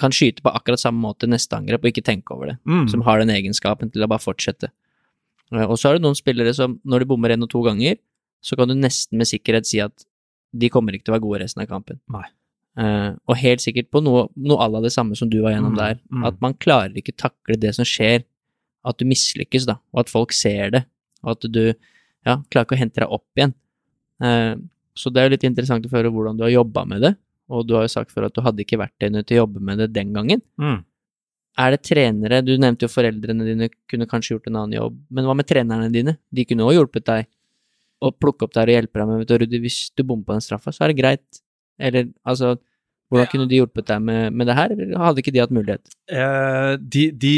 [0.01, 2.57] kan skyte på akkurat samme måte neste angrep og ikke tenke over det.
[2.67, 2.87] Mm.
[2.91, 4.71] Som har den egenskapen til å bare fortsette.
[5.53, 7.99] Eh, og så er det noen spillere som, når de bommer én og to ganger,
[8.45, 10.05] så kan du nesten med sikkerhet si at
[10.55, 11.99] de kommer ikke til å være gode resten av kampen.
[12.75, 15.73] Uh, og helt sikkert på noe, noe à la det samme som du var gjennom
[15.75, 15.79] mm.
[15.79, 15.99] der.
[16.11, 16.25] Mm.
[16.27, 18.25] At man klarer ikke takle det som skjer.
[18.85, 20.83] At du mislykkes, da, og at folk ser det.
[21.23, 23.55] Og at du ja, klarer ikke å hente deg opp igjen.
[24.21, 24.59] Uh,
[24.95, 27.15] så det er jo litt interessant å høre hvordan du har jobba med det,
[27.51, 29.81] og du har jo sagt før at du hadde ikke verktøyene til å jobbe med
[29.83, 30.41] det den gangen.
[30.61, 30.83] Mm.
[31.55, 35.27] Er det trenere Du nevnte jo foreldrene dine kunne kanskje gjort en annen jobb, men
[35.27, 36.17] hva med trenerne dine?
[36.33, 37.29] De kunne også hjulpet deg
[38.03, 40.35] å plukke opp der og hjelpe deg med vet du, Rudi, hvis du bommer på
[40.35, 41.43] den straffa, så er det greit.
[41.79, 42.57] Eller altså
[43.11, 45.91] Hvordan kunne de hjulpet deg med, med det her, eller hadde ikke de hatt mulighet?
[46.09, 47.35] Eh, de, de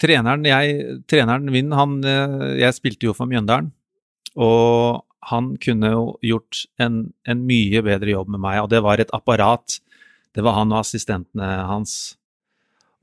[0.00, 3.72] treneren, jeg, treneren min, han eh, Jeg spilte jo for Mjøndalen,
[4.38, 9.02] og han kunne jo gjort en, en, mye bedre jobb med meg, og det var
[9.02, 9.78] et apparat.
[10.34, 12.16] Det var han og assistentene hans.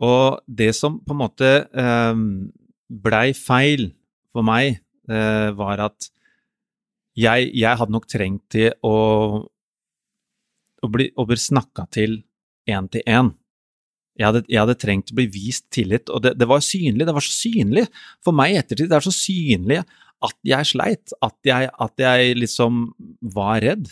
[0.03, 2.24] Og det som på en måte eh,
[2.89, 3.91] blei feil
[4.36, 6.09] for meg, eh, var at
[7.20, 8.95] jeg, jeg, hadde nok trengt til å,
[10.80, 12.22] å bli, å snakka til
[12.70, 13.34] én til én.
[14.20, 17.07] Jeg jeg hadde, trengt å bli vist tillit, og det, det, var synlig.
[17.07, 17.86] Det var så synlig
[18.24, 18.89] for meg i ettertid.
[18.91, 19.80] Det er så synlig
[20.26, 22.89] at jeg sleit, at jeg, at jeg liksom
[23.36, 23.91] var redd.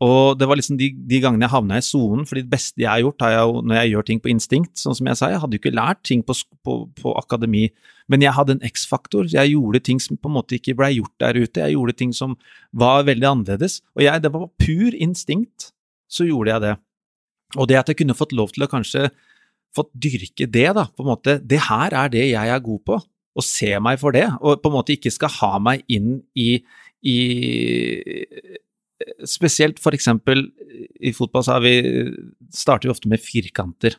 [0.00, 2.88] Og det var liksom de, de gangene jeg havna i sonen, for det beste jeg
[2.88, 5.28] har gjort, har jeg jo når jeg gjør ting på instinkt, sånn som jeg sa,
[5.28, 7.66] jeg hadde jo ikke lært ting på, på, på akademi,
[8.10, 11.12] men jeg hadde en X-faktor, jeg gjorde ting som på en måte ikke blei gjort
[11.20, 12.38] der ute, jeg gjorde ting som
[12.72, 15.68] var veldig annerledes, og jeg, det var pur instinkt,
[16.10, 16.74] så gjorde jeg det.
[17.60, 19.10] Og det at jeg kunne fått lov til å kanskje
[19.76, 23.02] fått dyrke det, da, på en måte, det her er det jeg er god på,
[23.36, 26.58] og se meg for det, og på en måte ikke skal ha meg inn i,
[27.06, 27.18] i
[29.24, 30.42] Spesielt for eksempel
[31.00, 31.72] i fotball så har vi,
[32.52, 33.94] starter vi ofte med firkanter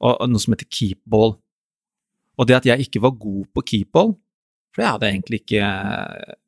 [0.00, 1.34] og noe som heter keepball.
[2.38, 4.14] Og det at jeg ikke var god på keepball,
[4.70, 5.64] for jeg hadde egentlig ikke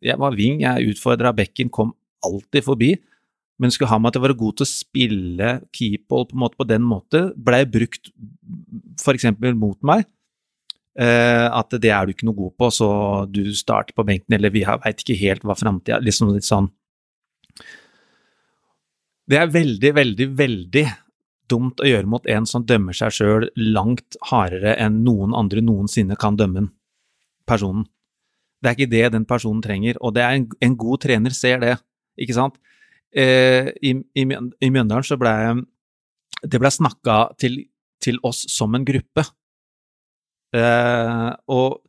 [0.07, 1.93] Jeg var wing, jeg utfordra bekken, kom
[2.25, 2.93] alltid forbi,
[3.59, 6.87] men skulle ha meg til å være god til å spille keepball på, på den
[6.87, 8.13] måte, blei brukt
[9.13, 10.07] eksempel mot meg.
[10.93, 12.88] Uh, at det er du ikke noe god på, så
[13.24, 16.66] du starter på benken, eller vi veit ikke helt hva framtida Liksom litt sånn
[19.24, 20.84] Det er veldig, veldig, veldig
[21.49, 26.16] dumt å gjøre mot en som dømmer seg sjøl langt hardere enn noen andre noensinne
[26.20, 26.66] kan dømme
[27.49, 27.86] personen.
[28.61, 31.62] Det er ikke det den personen trenger, og det er en, en god trener ser
[31.64, 31.78] det,
[32.20, 32.61] ikke sant?
[33.16, 35.36] Uh, I i, i Mjøndalen så blei
[36.43, 37.62] det ble snakka til,
[38.03, 39.24] til oss som en gruppe.
[40.53, 41.80] Uh, og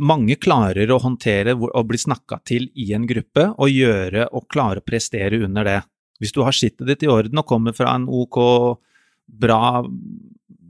[0.00, 4.82] mange klarer å håndtere å bli snakka til i en gruppe og gjøre og klare
[4.82, 5.80] å prestere under det.
[6.20, 8.38] Hvis du har skittet ditt i orden og kommer fra en ok,
[9.40, 9.80] bra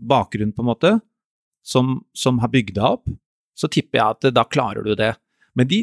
[0.00, 0.92] bakgrunn, på en måte,
[1.66, 3.10] som, som har bygd deg opp,
[3.58, 5.12] så tipper jeg at da klarer du det.
[5.58, 5.82] Men de?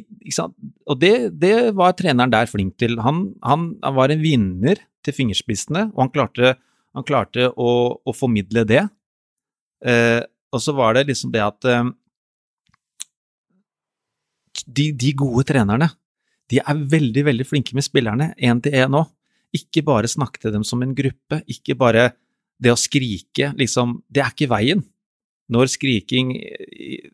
[0.87, 2.97] Og det, det var treneren der flink til.
[3.03, 3.67] Han, han
[3.97, 6.55] var en vinner til fingerspissene, og han klarte,
[6.97, 7.69] han klarte å,
[8.01, 8.85] å, formidle det.
[9.85, 10.23] Eh,
[10.53, 11.89] og så var det liksom det at eh,
[14.65, 15.89] de, de, gode trenerne,
[16.49, 19.11] de er veldig, veldig flinke med spillerne, én til én òg.
[19.55, 22.09] Ikke bare snakke til dem som en gruppe, ikke bare
[22.57, 24.81] det å skrike, liksom Det er ikke veien.
[25.53, 27.11] Når skriking eh,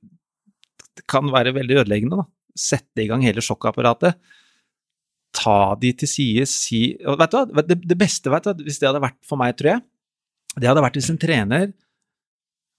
[1.10, 2.30] kan være veldig ødeleggende, da.
[2.58, 4.18] Sette i gang hele sjokkapparatet.
[5.34, 8.90] Ta de til side, si vet du hva, det, det beste, vet du, hvis det
[8.90, 9.84] hadde vært for meg, tror jeg,
[10.62, 11.72] det hadde vært hvis en trener,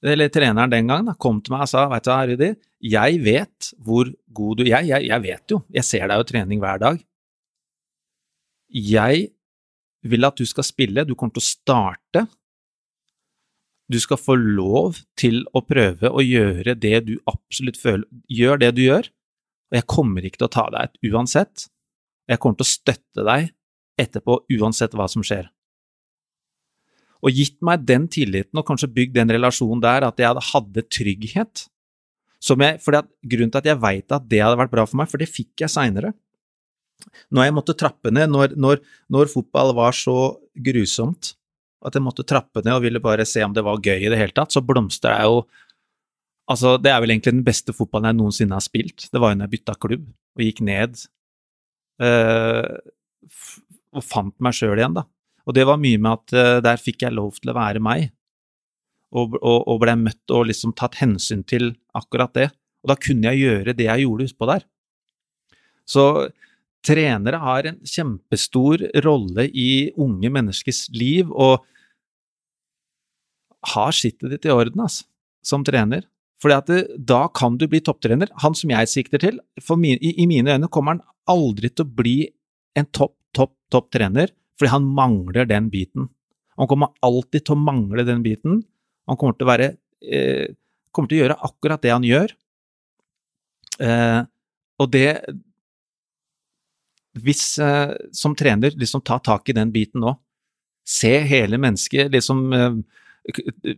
[0.05, 2.51] eller treneren den gangen, da, kom til meg og sa, vet du hva, Rudi,
[2.85, 6.61] jeg vet hvor god du jeg, jeg, jeg vet jo, jeg ser deg jo trening
[6.61, 7.01] hver dag.
[8.75, 9.29] Jeg
[10.05, 12.25] vil at du skal spille, du kommer til å starte.
[13.89, 18.73] Du skal få lov til å prøve å gjøre det du absolutt føler Gjør det
[18.77, 19.09] du gjør,
[19.73, 21.67] og jeg kommer ikke til å ta deg et uansett.
[22.29, 23.53] Jeg kommer til å støtte deg
[24.01, 25.49] etterpå uansett hva som skjer.
[27.25, 31.69] Og gitt meg den tilliten og kanskje bygd den relasjonen der at jeg hadde, trygghet
[32.45, 35.09] jeg, fordi at, Grunnen til at jeg veit at det hadde vært bra for meg,
[35.09, 36.13] for det fikk jeg seinere.
[37.33, 41.35] Når jeg måtte trappe ned, når, når, når, fotball var så grusomt
[41.85, 44.21] at jeg måtte trappe ned og ville bare se om det var gøy i det
[44.21, 45.45] hele tatt, så blomstra jeg jo
[46.45, 49.07] Altså, det er vel egentlig den beste fotballen jeg noensinne har spilt.
[49.09, 50.99] Det var jo når jeg bytta klubb og gikk ned
[52.05, 52.75] øh,
[53.97, 55.07] og fant meg sjøl igjen, da.
[55.45, 58.09] Og det var mye med at øh, der fikk jeg lov til å være meg
[59.15, 62.49] og, og, og ble møtt og liksom tatt hensyn til akkurat det.
[62.85, 64.65] Og da kunne jeg gjøre det jeg gjorde utpå der.
[65.89, 66.05] Så
[66.85, 71.63] trenere har en kjempestor rolle i unge menneskers liv, og
[73.75, 75.07] har skittet ditt i orden, altså,
[75.45, 76.05] som trener.
[76.43, 78.29] Fordi det, da kan du bli topptrener.
[78.43, 79.41] Han som jeg sikter til,
[79.81, 82.19] min, i, i, mine øyne kommer han aldri til å bli
[82.77, 86.09] en topp, topp, topp trener, fordi han mangler den biten.
[86.59, 88.63] Han kommer alltid til å mangle den biten,
[89.09, 89.73] han kommer til å være
[90.05, 90.55] eh,
[90.95, 92.37] kommer til å gjøre akkurat det han gjør.
[93.83, 94.21] Eh,
[94.79, 95.09] og det
[97.15, 100.17] Hvis eh, som trener liksom ta tak i den biten nå,
[100.85, 103.77] se hele mennesket, liksom eh,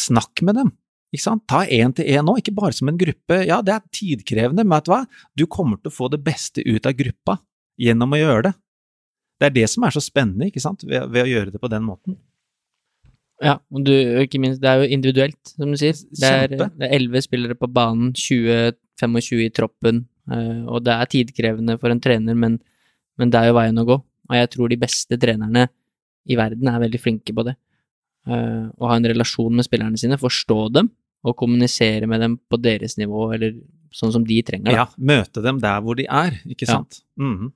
[0.00, 0.70] Snakk med dem.
[1.12, 1.42] Ikke sant?
[1.44, 3.42] Ta én til én nå, ikke bare som en gruppe.
[3.44, 5.02] Ja, det er tidkrevende, men vet du hva?
[5.36, 7.36] Du kommer til å få det beste ut av gruppa
[7.76, 8.52] gjennom å gjøre det.
[9.42, 11.70] Det er det som er så spennende, ikke sant, ved, ved å gjøre det på
[11.72, 12.14] den måten.
[13.42, 15.98] Ja, og du, ikke minst, det er jo individuelt, som du sier.
[16.14, 21.90] Det er elleve spillere på banen, 20-25 i troppen, eh, og det er tidkrevende for
[21.90, 22.60] en trener, men,
[23.18, 23.96] men, det er jo veien å gå.
[24.30, 25.66] Og jeg tror de beste trenerne
[26.30, 27.56] i verden er veldig flinke på det.
[28.30, 30.92] Eh, å ha en relasjon med spillerne sine, forstå dem,
[31.26, 33.58] og kommunisere med dem på deres nivå, eller
[33.94, 34.70] sånn som de trenger.
[34.70, 34.84] Da.
[34.84, 37.02] Ja, møte dem der hvor de er, ikke sant.
[37.18, 37.26] Ja.
[37.26, 37.52] Mm -hmm.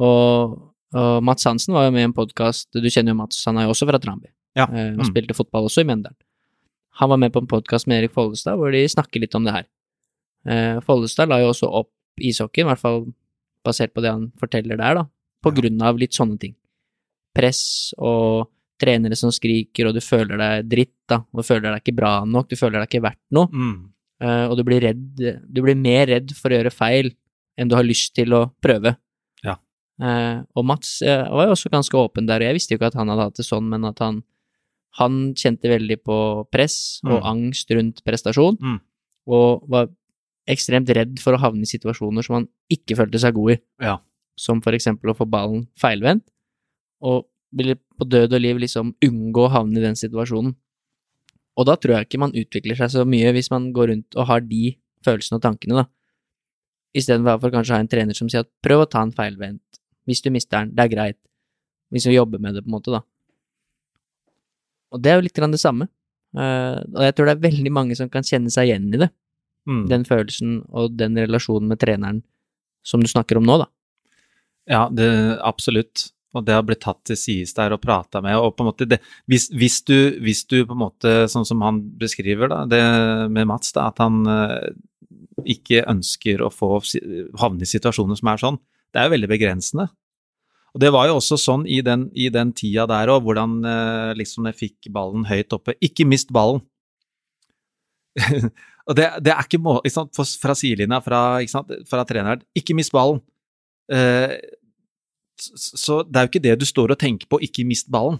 [0.00, 0.56] og,
[0.94, 3.66] og, Mats Hansen var jo med i en podkast, du kjenner jo Mats, han er
[3.66, 4.30] jo også fra Tranby.
[4.56, 4.68] Ja.
[4.70, 5.10] Eh, og mm.
[5.10, 6.18] spilte fotball også i Mjøndalen.
[7.00, 9.52] Han var med på en podkast med Erik Follestad hvor de snakker litt om det
[9.52, 9.66] her.
[10.48, 13.02] Eh, Follestad la jo også opp ishockeyen, i hvert fall
[13.66, 15.04] basert på det han forteller der, da,
[15.44, 15.58] på ja.
[15.60, 16.54] grunn av litt sånne ting.
[17.36, 18.48] Press og
[18.80, 22.12] trenere som skriker, og du føler deg dritt, da, og du føler deg ikke bra
[22.28, 23.76] nok, du føler deg ikke verdt noe, mm.
[24.24, 27.10] uh, og du blir redd Du blir mer redd for å gjøre feil
[27.56, 28.92] enn du har lyst til å prøve.
[29.96, 32.90] Uh, og Mats uh, var jo også ganske åpen der, og jeg visste jo ikke
[32.90, 34.20] at han hadde hatt det sånn, men at han
[34.96, 36.18] han kjente veldig på
[36.52, 37.26] press og mm.
[37.28, 38.76] angst rundt prestasjon, mm.
[39.32, 39.90] og var
[40.48, 43.96] ekstremt redd for å havne i situasjoner som han ikke følte seg god i, ja.
[44.40, 46.24] som for eksempel å få ballen feilvendt,
[47.04, 47.26] og
[47.56, 50.54] ville på død og liv liksom unngå å havne i den situasjonen.
[51.56, 54.28] Og da tror jeg ikke man utvikler seg så mye hvis man går rundt og
[54.28, 54.76] har de
[55.06, 55.86] følelsene og tankene, da.
[56.96, 60.22] Istedenfor kanskje å ha en trener som sier at prøv å ta en feilvendt, hvis
[60.24, 61.20] du mister den, det er greit,
[61.94, 63.02] hvis du jobber med det, på en måte, da.
[64.94, 65.88] Og det er jo litt grann det samme.
[66.36, 69.10] Uh, og jeg tror det er veldig mange som kan kjenne seg igjen i det.
[69.66, 69.86] Mm.
[69.90, 72.20] Den følelsen og den relasjonen med treneren
[72.86, 73.70] som du snakker om nå, da.
[74.70, 75.08] Ja, det,
[75.46, 76.08] absolutt.
[76.36, 78.36] Og det har blitt tatt til sides der og prata med.
[78.38, 79.00] Og på en måte det,
[79.30, 82.82] hvis, hvis, du, hvis, du, på en måte, sånn som han beskriver da, det
[83.32, 84.70] med Mats, da, at han uh,
[85.48, 86.76] ikke ønsker å få
[87.40, 88.60] havne i situasjoner som er sånn,
[88.96, 89.90] det er jo veldig begrensende.
[90.72, 94.10] Og Det var jo også sånn i den, i den tida der òg, hvordan eh,
[94.16, 95.76] liksom jeg fikk ballen høyt oppe.
[95.84, 96.62] Ikke mist ballen!
[98.88, 101.20] og det, det, er ikke må, ikke sant, fra sidelinja, fra,
[101.88, 102.44] fra, treneren.
[102.56, 103.20] Ikke mist ballen!
[103.92, 104.36] Eh,
[105.36, 108.16] så det er jo ikke det du står og tenker på, ikke mist ballen.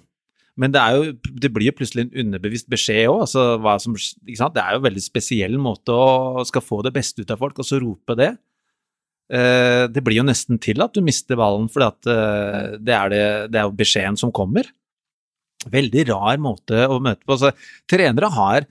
[0.56, 3.26] Men det, jo, det blir jo plutselig en underbevisst beskjed òg.
[3.26, 4.56] Altså, ikke sant?
[4.56, 7.60] det er jo en veldig spesiell måte å skal få det beste ut av folk,
[7.60, 8.32] og så rope det.
[9.26, 12.16] Eh, det blir jo nesten til at du mister ballen, for det,
[12.78, 12.98] det,
[13.50, 14.68] det, er jo beskjeden som kommer.
[15.72, 17.38] Veldig rar måte å møte på.
[17.40, 17.50] Så
[17.90, 18.68] trenere har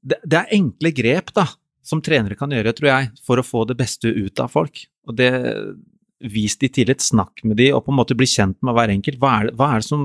[0.00, 1.46] det, det er enkle grep da,
[1.86, 4.84] som trenere kan gjøre, tror jeg, for å få det beste ut av folk.
[5.08, 5.30] Og det
[6.20, 8.90] Vis de til et snakk med de, og på en måte bli kjent med hver
[8.92, 9.16] enkelt.
[9.22, 10.02] Hva er, hva er, som,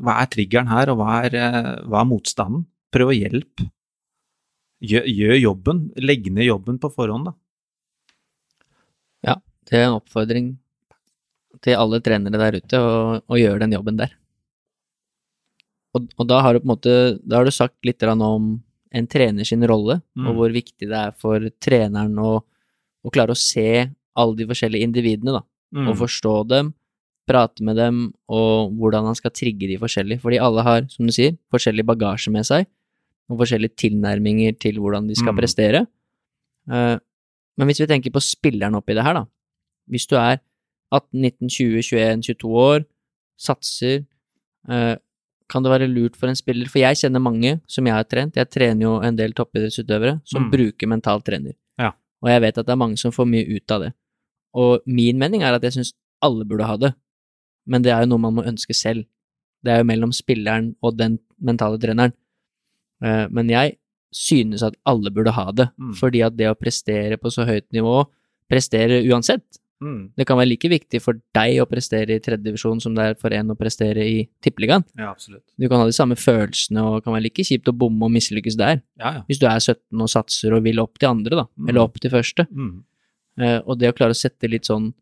[0.00, 2.62] hva er triggeren her, og hva er, eh, hva er motstanden?
[2.88, 3.66] Prøv å hjelpe.
[4.80, 5.82] Gjør, gjør jobben.
[6.00, 7.34] Legg ned jobben på forhånd, da.
[9.70, 10.48] Det er en oppfordring
[11.64, 14.12] til alle trenere der ute å, å gjøre den jobben der.
[15.94, 16.92] Og, og da har du på en måte
[17.26, 18.60] Da har du sagt litt om
[18.90, 20.26] en trener sin rolle, Mm.
[20.26, 22.42] og hvor viktig det er for treneren å,
[23.06, 23.86] å klare å se
[24.18, 25.42] alle de forskjellige individene, da.
[25.72, 25.86] Mm.
[25.92, 26.72] Og forstå dem,
[27.30, 30.18] prate med dem, og hvordan han skal trigge de forskjellig.
[30.20, 32.66] Fordi alle har, som du sier, forskjellig bagasje med seg,
[33.30, 35.38] og forskjellige tilnærminger til hvordan de skal Mm.
[35.38, 35.86] prestere.
[36.66, 36.98] Uh,
[37.56, 39.24] men hvis vi tenker på spilleren oppi det her, da.
[39.90, 40.38] Hvis du er
[40.92, 42.84] 18, 19, 20, 21, 22 år,
[43.40, 44.06] satser,
[44.68, 44.96] eh,
[45.50, 48.36] kan det være lurt for en spiller For jeg kjenner mange som jeg har trent,
[48.38, 50.50] jeg trener jo en del toppidrettsutøvere, som Mm.
[50.52, 51.54] bruker mental trener.
[51.78, 51.92] Ja.
[52.22, 53.92] Og jeg vet at det er mange som får mye ut av det.
[54.54, 56.94] Og min mening er at jeg syns alle burde ha det,
[57.66, 59.06] men det er jo noe man må ønske selv.
[59.64, 62.12] Det er jo mellom spilleren og den mentale treneren.
[63.02, 63.76] Eh, Men jeg
[64.12, 65.94] synes at alle burde ha det, Mm.
[65.94, 68.06] fordi at det å prestere på så høyt nivå,
[68.50, 69.58] prestere uansett.
[69.80, 70.10] Mm.
[70.16, 73.32] Det kan være like viktig for deg å prestere i tredjedivisjon som det er for
[73.32, 74.84] en å prestere i tippeligaen.
[74.98, 75.42] Ja, absolutt.
[75.58, 78.12] Du kan ha de samme følelsene, og det kan være like kjipt å bomme og
[78.12, 79.22] mislykkes der, Ja, ja.
[79.28, 81.68] hvis du er 17 og satser og vil opp til andre, da, Mm.
[81.70, 82.46] eller opp til første.
[82.52, 82.82] Mm.
[83.40, 84.92] Uh, og det å klare å sette litt sånn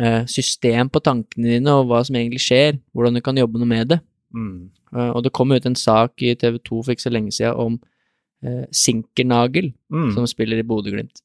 [0.00, 3.66] uh, system på tankene dine, og hva som egentlig skjer, hvordan du kan jobbe noe
[3.70, 4.00] med det.
[4.34, 4.70] Mm.
[4.96, 7.54] Eh, og det kom ut en sak i TV 2 for ikke så lenge siden
[7.54, 7.80] om
[8.72, 10.14] Sinkernagel, Mm.
[10.14, 11.20] som spiller i Bodø-Glimt.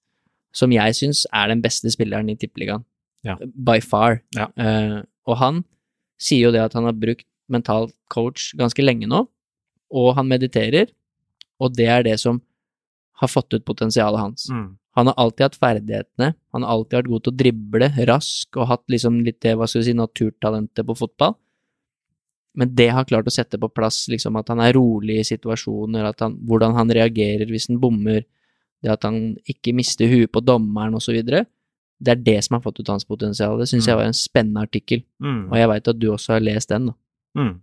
[0.56, 2.86] Som jeg syns er den beste spilleren i Tippeligaen.
[3.26, 3.36] Ja.
[3.42, 4.22] By far.
[4.38, 4.48] Ja.
[4.56, 5.64] Uh, og han
[6.22, 9.26] sier jo det at han har brukt mental coach ganske lenge nå,
[9.96, 10.90] og han mediterer,
[11.62, 12.40] og det er det som
[13.22, 14.48] har fått ut potensialet hans.
[14.52, 14.76] Mm.
[14.96, 18.70] Han har alltid hatt ferdighetene, han har alltid vært god til å drible, rask, og
[18.72, 21.36] hatt liksom litt det, hva skal vi si, naturtalentet på fotball.
[22.56, 26.08] Men det har klart å sette på plass liksom at han er rolig i situasjoner,
[26.08, 28.24] at han, hvordan han reagerer hvis han bommer,
[28.86, 29.20] det at han
[29.50, 31.18] ikke mister huet på dommeren osv.
[31.26, 33.58] Det er det som har fått ut hans potensial.
[33.60, 34.00] Det syns jeg Mm.
[34.02, 35.50] var en spennende artikkel, Mm.
[35.52, 36.94] og jeg veit at du også har lest den.
[37.38, 37.54] Mm.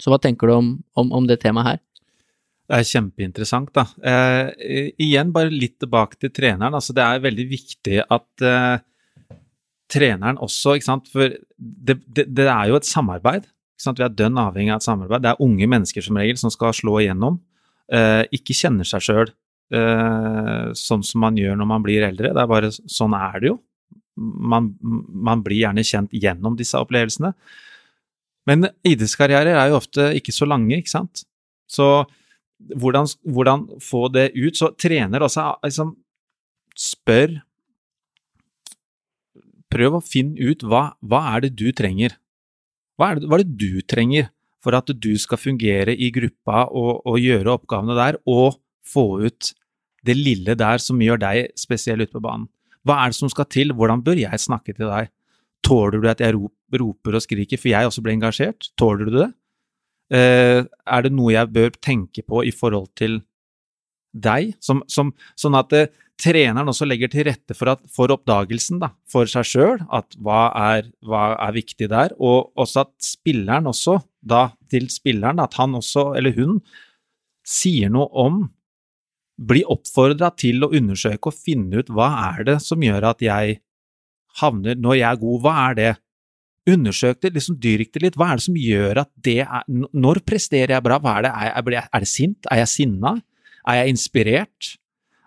[0.00, 1.80] Så hva tenker du om, om, om det temaet her?
[2.70, 3.82] Det er kjempeinteressant, da.
[4.00, 6.72] Eh, igjen, bare litt tilbake til treneren.
[6.78, 8.78] Altså, det er veldig viktig at eh,
[9.90, 13.48] treneren også, ikke sant, for det, det, det er jo et samarbeid.
[13.80, 15.22] Vi er dønn avhengig av et samarbeid.
[15.24, 17.40] Det er unge mennesker som regel som skal slå igjennom.
[17.90, 19.32] Eh, ikke kjenner seg sjøl
[19.70, 22.32] sånn som man gjør når man blir eldre.
[22.34, 23.58] Det er bare sånn er det jo.
[24.20, 27.30] Man, man blir gjerne kjent gjennom disse opplevelsene.
[28.48, 31.22] Men idrettskarrierer er jo ofte ikke så lange, ikke sant.
[31.70, 31.86] Så
[32.76, 34.58] hvordan, hvordan få det ut?
[34.58, 35.94] Så trener også liksom
[36.78, 37.40] spør
[39.70, 42.16] Prøv å finne ut hva, hva er det du trenger.
[42.98, 44.26] Hva er det, hva er det du trenger
[44.58, 49.52] for at du skal fungere i gruppa og, og gjøre oppgavene der, og få ut
[50.06, 52.48] det lille der som gjør deg spesiell ute på banen?
[52.86, 53.74] Hva er det som skal til?
[53.76, 55.10] Hvordan bør jeg snakke til deg?
[55.66, 58.70] Tåler du at jeg roper og skriker, for jeg også ble engasjert?
[58.80, 59.30] Tåler du det?
[60.16, 63.20] Eh, er det noe jeg bør tenke på i forhold til
[64.16, 64.54] deg?
[64.64, 65.90] Som, som, sånn at eh,
[66.20, 70.48] treneren også legger til rette for, at, for oppdagelsen da, for seg sjøl, at hva
[70.76, 75.76] er, hva er viktig der, og også at spilleren også, da til spilleren, at han
[75.78, 76.58] også, eller hun,
[77.46, 78.42] sier noe om
[79.40, 83.60] blir oppfordra til å undersøke og finne ut hva er det som gjør at jeg
[84.40, 85.92] havner Når jeg er god, hva er det?
[86.70, 88.18] Undersøk det, liksom dyrk det litt.
[88.20, 91.00] Hva er det som gjør at det er Når presterer jeg bra?
[91.02, 91.32] Hva er det?
[91.32, 92.50] Er jeg, er det sint?
[92.52, 93.16] Er jeg sinna?
[93.66, 94.70] Er jeg inspirert?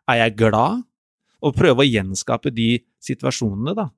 [0.10, 0.86] Er jeg glad?
[1.44, 3.90] Og prøve å gjenskape de situasjonene, da.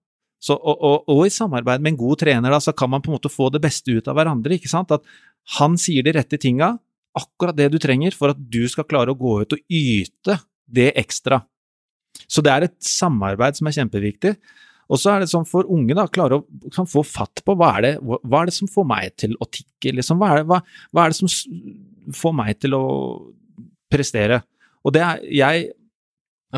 [0.41, 3.11] Så, og, og, og, i samarbeid med en god trener, da, så kan man på
[3.11, 4.57] en måte få det beste ut av hverandre.
[4.57, 4.93] ikke sant?
[4.93, 5.05] At
[5.59, 6.75] han sier de rette tinga,
[7.15, 10.91] akkurat det du trenger for at du skal klare å gå ut og yte det
[10.99, 11.41] ekstra.
[12.27, 14.35] Så det er et samarbeid som er kjempeviktig.
[14.85, 17.71] Og så er det sånn for unge, da, klare å kan få fatt på hva
[17.79, 20.19] er, det, hva er det som får meg til å tikke, liksom?
[20.21, 20.59] Hva er, det, hva,
[20.93, 22.83] hva er det som får meg til å
[23.91, 24.43] prestere?
[24.85, 25.73] Og det er jeg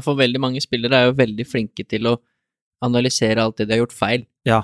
[0.04, 2.18] For veldig mange spillere er jo veldig flinke til å
[2.86, 4.26] analysere alt det de har gjort feil.
[4.46, 4.60] Ja.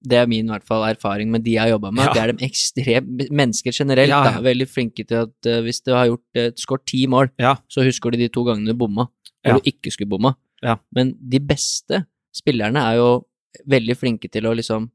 [0.00, 2.12] Det er min i hvert fall erfaring med de jeg har jobba med, Ja.
[2.14, 4.30] det er de ekstremt Mennesker generelt Ja, ja.
[4.38, 7.28] da, veldig flinke til at uh, hvis du har gjort uh, skåret ti mål,
[7.68, 9.08] så husker de de to gangene du bomma,
[9.44, 10.34] og du ikke skulle bomma.
[10.64, 10.78] Ja.
[10.96, 13.26] Men de beste spillerne er jo
[13.68, 14.90] veldig flinke til å liksom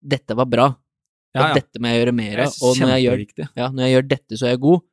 [0.00, 0.66] Dette var bra,
[1.34, 3.92] og dette må jeg gjøre mer er av, og når jeg, gjør, ja, når jeg
[3.96, 4.84] gjør dette, så er jeg god.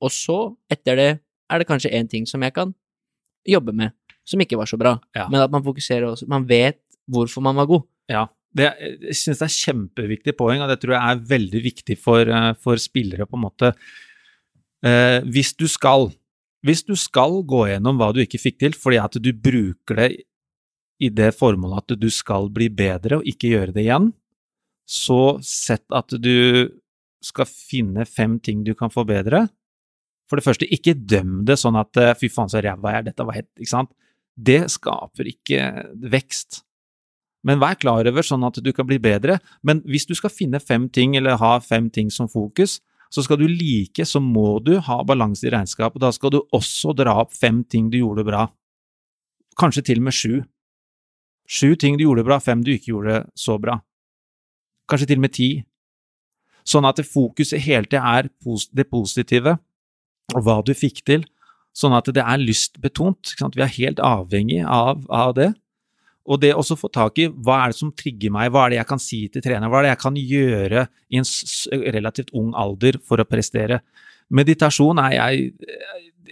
[0.00, 0.36] Og så,
[0.70, 1.08] etter det,
[1.50, 2.70] er det kanskje én ting som jeg kan
[3.44, 3.90] jobbe med,
[4.24, 4.94] som ikke var så bra.
[5.28, 6.78] Men at man fokuserer også Man vet
[7.10, 7.82] hvorfor man var god.
[8.08, 8.70] Ja, det,
[9.08, 12.50] jeg synes det er kjempeviktig poeng, og det tror jeg er veldig viktig for, eh,
[12.60, 13.72] for spillere, på en måte.
[14.84, 16.10] Eh, hvis du skal
[16.62, 20.10] hvis du skal gå gjennom hva du ikke fikk til, fordi at du bruker det
[21.02, 24.12] i det formålet at du skal bli bedre og ikke gjøre det igjen,
[24.86, 26.70] så sett at du
[27.22, 29.48] skal finne fem ting du kan forbedre.
[30.30, 33.08] For det første, ikke døm det sånn at eh, fy faen så ræva jeg er,
[33.10, 33.90] dette var helt Ikke sant?
[34.32, 35.66] Det skaper ikke
[36.14, 36.62] vekst.
[37.46, 39.40] Men vær klar over sånn at du kan bli bedre.
[39.66, 42.78] Men hvis du skal finne fem ting, eller ha fem ting som fokus,
[43.12, 46.00] så skal du like, så må du ha balanse i regnskapet.
[46.00, 48.46] Da skal du også dra opp fem ting du gjorde bra.
[49.60, 50.38] Kanskje til og med sju.
[51.50, 53.76] Sju ting du gjorde bra, fem du ikke gjorde så bra.
[54.88, 55.50] Kanskje til og med ti.
[56.64, 58.30] Sånn at fokuset hele tida er
[58.72, 59.58] det positive,
[60.32, 61.26] og hva du fikk til.
[61.76, 63.34] Sånn at det er lystbetont.
[63.56, 65.50] Vi er helt avhengig av, av det.
[66.30, 68.80] Og det å få tak i hva er det som trigger meg, hva er det
[68.80, 71.28] jeg kan si til treneren, hva er det jeg kan gjøre i en
[71.96, 73.80] relativt ung alder for å prestere.
[74.32, 75.52] Meditasjon er jeg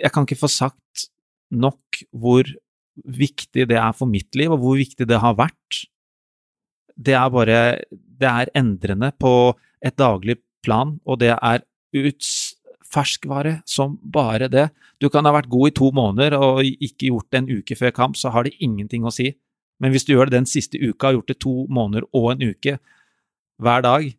[0.01, 1.09] Jeg kan ikke få sagt
[1.51, 2.47] nok hvor
[3.05, 5.83] viktig det er for mitt liv, og hvor viktig det har vært.
[6.97, 7.59] Det er bare
[7.91, 11.65] Det er endrende på et daglig plan, og det er
[11.97, 12.57] uts
[12.91, 14.69] ferskvare som bare det.
[15.01, 17.95] Du kan ha vært god i to måneder og ikke gjort det en uke før
[17.97, 19.31] kamp, så har det ingenting å si.
[19.81, 22.51] Men hvis du gjør det den siste uka, har gjort det to måneder og en
[22.53, 22.77] uke
[23.61, 24.11] hver dag,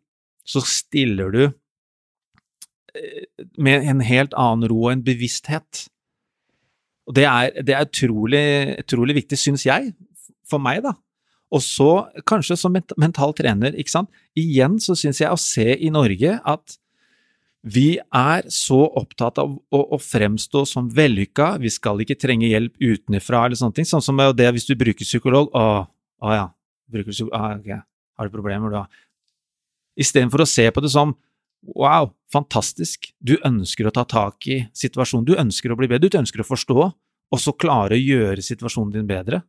[0.46, 3.24] så stiller du eh,
[3.58, 5.86] med en helt annen ro og en bevissthet.
[7.06, 8.44] Og det er, det er utrolig,
[8.82, 9.94] utrolig viktig, syns jeg,
[10.48, 10.94] for meg, da.
[11.52, 11.90] Og så,
[12.28, 14.22] kanskje som ment mental trener, ikke sant.
[14.38, 16.78] Igjen så syns jeg å se i Norge at
[17.62, 22.74] vi er så opptatt av å, å fremstå som vellykka, vi skal ikke trenge hjelp
[22.82, 23.86] utenfra eller sånne ting.
[23.86, 26.48] Sånn som det hvis du bruker psykolog, å, å ja,
[26.90, 27.78] bruker psykolog, ah, okay.
[28.18, 28.86] har du problemer da?
[29.94, 31.14] Istedenfor å se på det som
[31.78, 36.18] wow, fantastisk, du ønsker å ta tak i situasjonen, du ønsker å bli bedre, du
[36.18, 36.90] ønsker å forstå,
[37.32, 39.44] og så klare å gjøre situasjonen din bedre.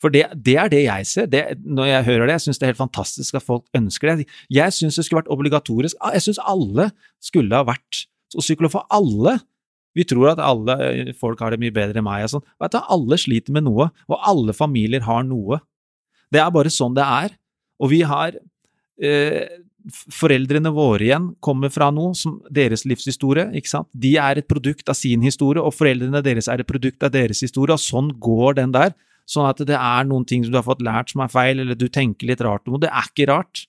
[0.00, 1.26] For det, det er det jeg ser.
[1.28, 4.26] Det, når jeg hører det, jeg syns det er helt fantastisk at folk ønsker det.
[4.52, 5.96] Jeg syns det skulle vært obligatorisk.
[6.00, 6.90] Ah, Jeg syns alle
[7.20, 9.36] skulle ha vært psykolog for alle.
[9.98, 12.24] Vi tror at alle eh, folk har det mye bedre enn meg.
[12.24, 12.46] og sånn.
[12.62, 15.60] Vet du, Alle sliter med noe, og alle familier har noe.
[16.30, 17.34] Det er bare sånn det er.
[17.82, 18.38] Og vi har
[19.02, 19.58] eh,
[20.12, 23.46] Foreldrene våre igjen kommer fra noe som deres livshistorie.
[23.56, 23.88] ikke sant?
[23.96, 27.40] De er et produkt av sin historie, og foreldrene deres er et produkt av deres
[27.40, 28.92] historie, og sånn går den der.
[29.30, 31.78] Sånn at det er noen ting som du har fått lært som er feil, eller
[31.78, 32.88] du tenker litt rart om det.
[32.88, 33.64] Det er ikke rart.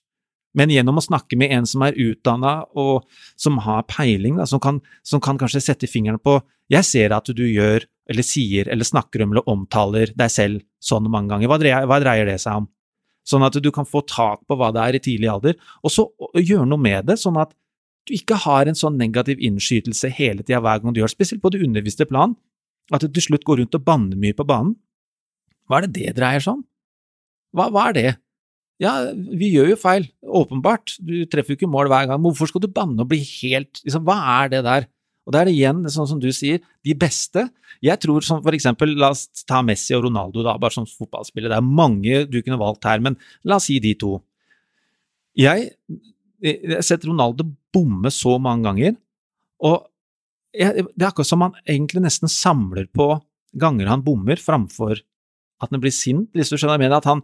[0.58, 3.06] Men gjennom å snakke med en som er utdanna og
[3.40, 6.40] som har peiling, da, som, kan, som kan kanskje sette fingeren på
[6.72, 11.08] Jeg ser at du gjør, eller sier, eller snakker om eller omtaler deg selv sånn
[11.12, 11.50] mange ganger.
[11.52, 12.68] Hva dreier, hva dreier det seg om?
[13.28, 16.08] Sånn at du kan få tak på hva det er i tidlig alder, og så
[16.36, 17.54] gjøre noe med det, sånn at
[18.08, 21.44] du ikke har en sånn negativ innskytelse hele tida hver gang du gjør det, spesielt
[21.44, 22.34] på det underviste plan.
[22.90, 24.74] At du til slutt går rundt og banner mye på banen.
[25.68, 26.64] Hva er det det dreier seg om?
[27.56, 28.10] Hva, hva er det?
[28.82, 30.96] Ja, vi gjør jo feil, åpenbart.
[30.98, 32.22] Du treffer jo ikke mål hver gang.
[32.24, 34.88] Hvorfor skal du banne og bli helt liksom, Hva er det der?
[35.22, 37.44] Og det er det igjen, sånn som du sier, de beste.
[37.84, 41.52] Jeg tror som for eksempel, la oss ta Messi og Ronaldo, da, bare som fotballspillere.
[41.52, 43.14] Det er mange du kunne valgt her, men
[43.46, 44.16] la oss si de to.
[45.38, 45.70] Jeg
[46.42, 48.96] jeg har sett Ronaldo bomme så mange ganger,
[49.62, 49.84] og
[50.52, 53.06] jeg, det er akkurat som han egentlig nesten samler på
[53.62, 54.98] ganger han bommer, framfor
[55.62, 56.98] at han blir sint, hvis du skjønner jeg mener.
[56.98, 57.22] At han,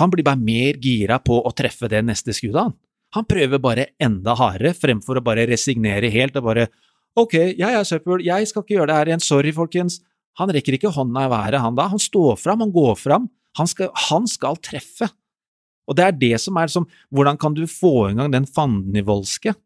[0.00, 2.78] han blir bare mer gira på å treffe det neste skuddet, han.
[3.16, 6.70] Han prøver bare enda hardere, fremfor å bare resignere helt og bare
[7.18, 9.96] Ok, jeg er søppel, jeg skal ikke gjøre det her igjen, sorry, folkens.
[10.38, 11.88] Han rekker ikke hånda i været, han da.
[11.90, 13.26] Han står fram, han går fram.
[13.58, 15.08] Han skal, han skal treffe.
[15.90, 19.56] Og det er det som er som Hvordan kan du få i gang den fandenivoldske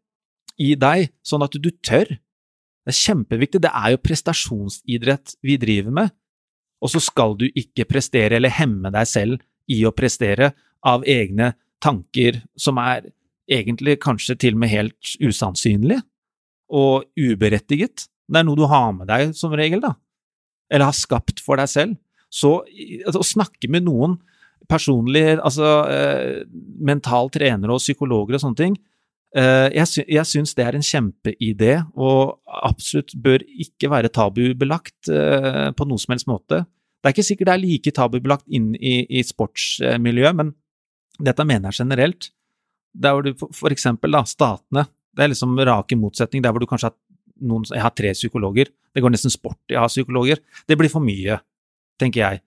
[0.57, 2.09] i deg, sånn at du tør?
[2.09, 3.61] Det er kjempeviktig.
[3.61, 6.15] Det er jo prestasjonsidrett vi driver med.
[6.85, 10.51] Og så skal du ikke prestere eller hemme deg selv i å prestere
[10.85, 13.07] av egne tanker som er
[13.49, 16.03] egentlig kanskje til og med helt usannsynlige
[16.73, 18.07] og uberettiget.
[18.25, 19.93] Det er noe du har med deg som regel, da.
[20.71, 21.97] Eller har skapt for deg selv.
[22.33, 22.57] Så
[23.05, 24.17] altså, å snakke med noen
[24.69, 26.45] personlig, altså eh,
[26.81, 28.77] mental trenere og psykologer og sånne ting,
[29.35, 35.71] jeg, sy jeg syns det er en kjempeidé, og absolutt bør ikke være tabubelagt eh,
[35.75, 36.61] på noen som helst måte.
[37.03, 40.53] Det er ikke sikkert det er like tabubelagt inn i, i sportsmiljøet, men
[41.19, 42.29] dette mener jeg generelt.
[42.95, 46.43] Der hvor du for eksempel, da, statene, det er liksom rake motsetning.
[46.43, 46.97] Der hvor du kanskje har
[47.45, 48.71] noen Jeg har tre psykologer.
[48.95, 50.39] Det går nesten sport i å ha psykologer.
[50.67, 51.37] Det blir for mye,
[51.99, 52.41] tenker jeg.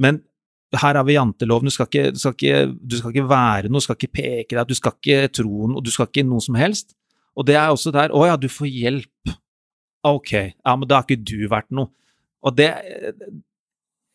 [0.00, 0.20] Men
[0.80, 3.80] her har vi janteloven, du skal, ikke, du, skal ikke, du skal ikke være noe,
[3.80, 6.56] du skal ikke peke deg, du skal ikke tro noe, du skal ikke noe som
[6.56, 6.94] helst.
[7.36, 9.32] Og det er også der Å ja, du får hjelp.
[10.04, 11.92] Ok, ja, men da har ikke du vært noe.
[12.42, 12.72] Og det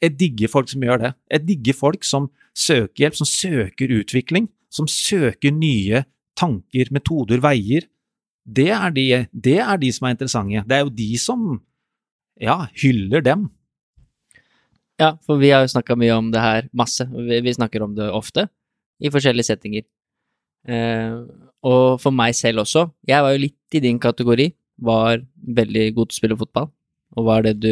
[0.03, 1.13] Jeg digger folk som gjør det.
[1.33, 2.27] Jeg digger folk som
[2.57, 6.03] søker hjelp, som søker utvikling, som søker nye
[6.37, 7.87] tanker, metoder, veier.
[8.45, 10.61] Det er de, det er de som er interessante.
[10.69, 11.47] Det er jo de som
[12.37, 13.47] ja, hyller dem.
[14.97, 17.05] Ja, for vi har jo snakka mye om det her, masse.
[17.05, 18.47] Vi, vi, snakker om det ofte,
[18.97, 19.85] i forskjellige settinger.
[20.67, 21.19] Eh,
[21.67, 22.87] og for meg selv også.
[23.07, 24.49] Jeg var jo litt i din kategori.
[24.87, 25.21] Var
[25.57, 26.69] veldig god til å spille fotball,
[27.17, 27.71] og var det du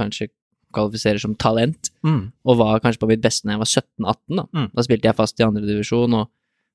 [0.00, 0.30] kanskje
[0.74, 1.90] kvalifiserer som talent.
[2.04, 2.30] Mm.
[2.44, 4.40] Og var kanskje på mitt beste når jeg var 17-18.
[4.40, 4.44] Da.
[4.52, 4.68] Mm.
[4.74, 6.30] da spilte jeg fast i andredivisjon og,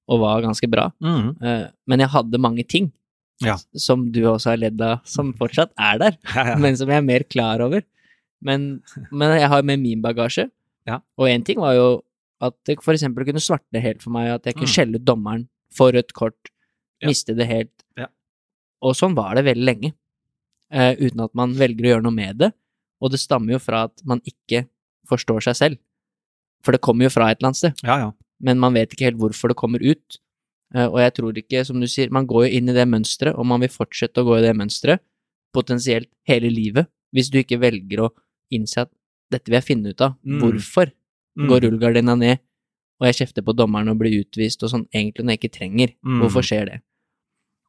[0.10, 0.90] og var ganske bra.
[1.04, 1.34] Mm.
[1.42, 2.92] Eh, men jeg hadde mange ting
[3.44, 3.58] Ja.
[3.76, 6.58] som du også har ledd av, som fortsatt er der, Ja, ja.
[6.64, 7.84] men som jeg er mer klar over.
[8.44, 8.82] Men,
[9.12, 10.50] men jeg har med min bagasje,
[10.86, 10.98] Ja.
[11.18, 12.04] og én ting var jo
[12.44, 14.74] at det eksempel kunne svarte helt for meg, at jeg kunne Mm.
[14.76, 16.50] skjelle ut dommeren for rødt kort,
[17.02, 17.08] Ja.
[17.08, 17.72] miste det helt.
[17.98, 18.08] Ja.
[18.82, 19.94] Og sånn var det veldig lenge,
[20.74, 22.52] uh, uten at man velger å gjøre noe med det.
[23.02, 24.68] Og det stammer jo fra at man ikke
[25.08, 25.78] forstår seg selv.
[26.64, 28.12] For det kommer jo fra et eller annet sted ja, ja.
[28.42, 30.18] men man vet ikke helt hvorfor det kommer ut.
[30.76, 33.38] Uh, Og jeg tror ikke, som du sier, man går jo inn i det mønsteret,
[33.38, 35.00] og man vil fortsette å gå i det mønsteret,
[35.54, 38.10] potensielt hele livet, hvis du ikke velger å
[38.52, 38.92] innse at
[39.32, 40.18] dette vil jeg finne ut av.
[40.26, 40.40] Mm.
[40.42, 40.92] Hvorfor
[41.36, 41.48] Mm.
[41.50, 42.38] går rullegardina ned,
[43.02, 45.94] og jeg kjefter på dommeren og blir utvist og sånn, egentlig når jeg ikke trenger?
[46.06, 46.20] Mm.
[46.22, 46.82] Hvorfor skjer det?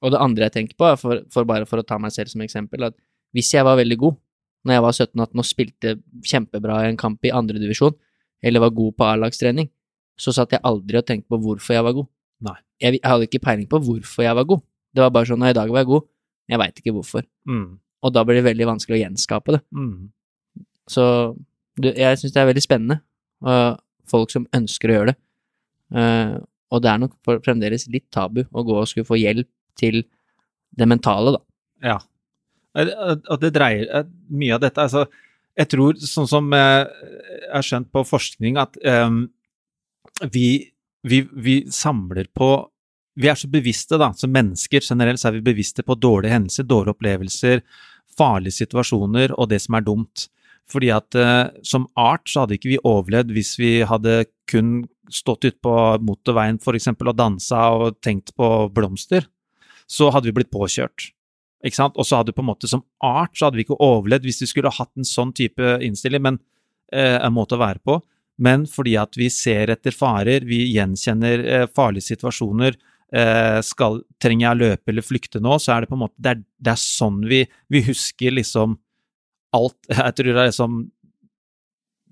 [0.03, 2.43] Og det andre jeg tenker på, for, for bare for å ta meg selv som
[2.45, 2.95] eksempel, at
[3.33, 4.19] hvis jeg var veldig god
[4.67, 5.95] når jeg var 17-18 og spilte
[6.29, 7.95] kjempebra i en kamp i andredivisjon,
[8.43, 9.71] eller var god på A-lagstrening,
[10.21, 12.07] så satt jeg aldri og tenkte på hvorfor jeg var god.
[12.45, 12.57] Nei.
[12.81, 14.61] Jeg, jeg hadde ikke peiling på hvorfor jeg var god.
[14.95, 16.05] Det var bare sånn at i dag var jeg god,
[16.53, 17.25] jeg veit ikke hvorfor.
[17.49, 17.79] Mm.
[18.05, 19.63] Og da blir det veldig vanskelig å gjenskape det.
[19.73, 20.13] Mm.
[20.91, 21.05] Så
[21.81, 23.01] jeg syns det er veldig spennende,
[23.45, 23.81] og
[24.11, 25.19] folk som ønsker å gjøre det.
[25.95, 26.35] Eh,
[26.75, 27.15] og det er nok
[27.45, 30.03] fremdeles litt tabu å gå og skulle få hjelp til
[30.75, 31.43] det mentale, da.
[31.85, 31.99] Ja.
[32.75, 35.05] Og det dreier eh, mye av dette altså,
[35.55, 36.83] Jeg tror, sånn som eh,
[37.45, 38.75] jeg har skjønt på forskning, at
[39.07, 39.27] um,
[40.35, 40.73] vi,
[41.07, 42.49] vi, vi samler på
[43.21, 46.67] Vi er så bevisste, da, som mennesker generelt, så er vi bevisste på dårlige hendelser,
[46.67, 47.63] dårlige opplevelser,
[48.19, 50.27] farlige situasjoner og det som er dumt.
[50.71, 55.45] Fordi at eh, som art så hadde ikke vi overlevd hvis vi hadde kun stått
[55.45, 59.27] ute på motorveien eksempel og dansa og tenkt på blomster.
[59.87, 61.11] Så hadde vi blitt påkjørt.
[61.65, 61.97] Ikke sant?
[61.97, 64.43] Og så hadde vi på en måte som art så hadde vi ikke overlevd hvis
[64.45, 66.41] vi skulle hatt en sånn type innstilling, men
[66.93, 68.01] eh, en måte å være på.
[68.45, 72.77] Men fordi at vi ser etter farer, vi gjenkjenner eh, farlige situasjoner,
[73.15, 76.19] eh, skal, trenger jeg å løpe eller flykte nå, så er det på en måte
[76.19, 78.79] Det er, det er sånn vi, vi husker liksom
[79.55, 80.85] alt Jeg tror det er liksom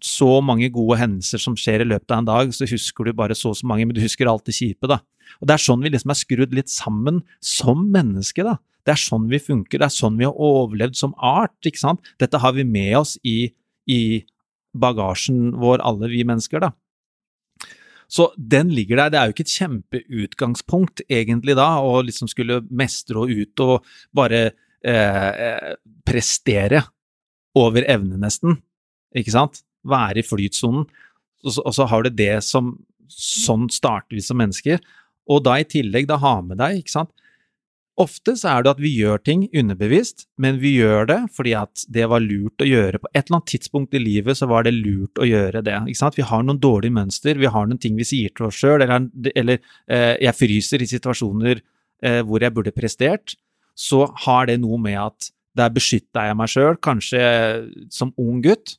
[0.02, 3.36] så mange gode hendelser som skjer i løpet av en dag, så husker du bare
[3.38, 4.98] så og så mange, men du husker alt det kjipe, da.
[5.40, 8.56] Og det er sånn vi liksom er skrudd litt sammen som menneske, da.
[8.82, 12.12] Det er sånn vi funker, det er sånn vi har overlevd som art, ikke sant.
[12.18, 13.52] Dette har vi med oss i,
[13.86, 14.00] i
[14.74, 16.72] bagasjen vår, alle vi mennesker, da.
[18.12, 19.12] Så den ligger der.
[19.12, 23.94] Det er jo ikke et kjempeutgangspunkt, egentlig, da, å liksom skulle mestre og ut og
[24.12, 25.70] bare eh, eh,
[26.04, 26.82] prestere
[27.58, 28.60] over evne, nesten.
[29.16, 29.62] Ikke sant?
[29.84, 30.86] Være i flytsonen.
[31.44, 32.78] Og, så- og så har du det som
[33.12, 34.78] Sånn starter vi som mennesker.
[35.28, 37.10] Og da i tillegg da ha med deg, ikke sant
[38.00, 41.82] Ofte så er det at vi gjør ting underbevisst, men vi gjør det fordi at
[41.92, 43.02] det var lurt å gjøre.
[43.02, 45.74] På et eller annet tidspunkt i livet så var det lurt å gjøre det.
[45.92, 46.16] ikke sant?
[46.16, 49.10] Vi har noen dårlige mønster, vi har noen ting vi sier til oss sjøl, eller,
[49.36, 49.60] eller
[49.92, 51.60] eh, jeg fryser i situasjoner
[52.02, 53.36] eh, hvor jeg burde prestert.
[53.76, 57.22] Så har det noe med at der beskytta jeg meg sjøl, kanskje
[57.92, 58.76] som ung gutt.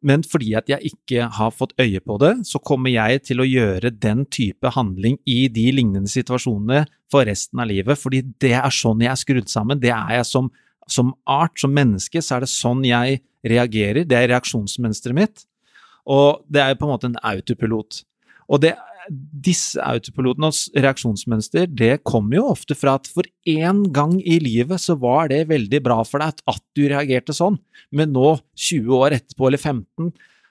[0.00, 3.48] Men fordi at jeg ikke har fått øye på det, så kommer jeg til å
[3.48, 8.72] gjøre den type handling i de lignende situasjonene for resten av livet, fordi det er
[8.72, 9.80] sånn jeg er skrudd sammen.
[9.82, 10.48] Det er jeg som,
[10.88, 14.06] som art, som menneske, så er det sånn jeg reagerer.
[14.08, 15.44] Det er reaksjonsmønsteret mitt.
[16.08, 18.00] Og det er jo på en måte en autopilot.
[18.50, 18.72] Og det,
[19.08, 24.96] disse autopilotenes reaksjonsmønster, det kommer jo ofte fra at for én gang i livet så
[25.00, 27.58] var det veldig bra for deg at, du reagerte sånn,
[27.94, 30.10] men nå, 20 år etterpå eller 15,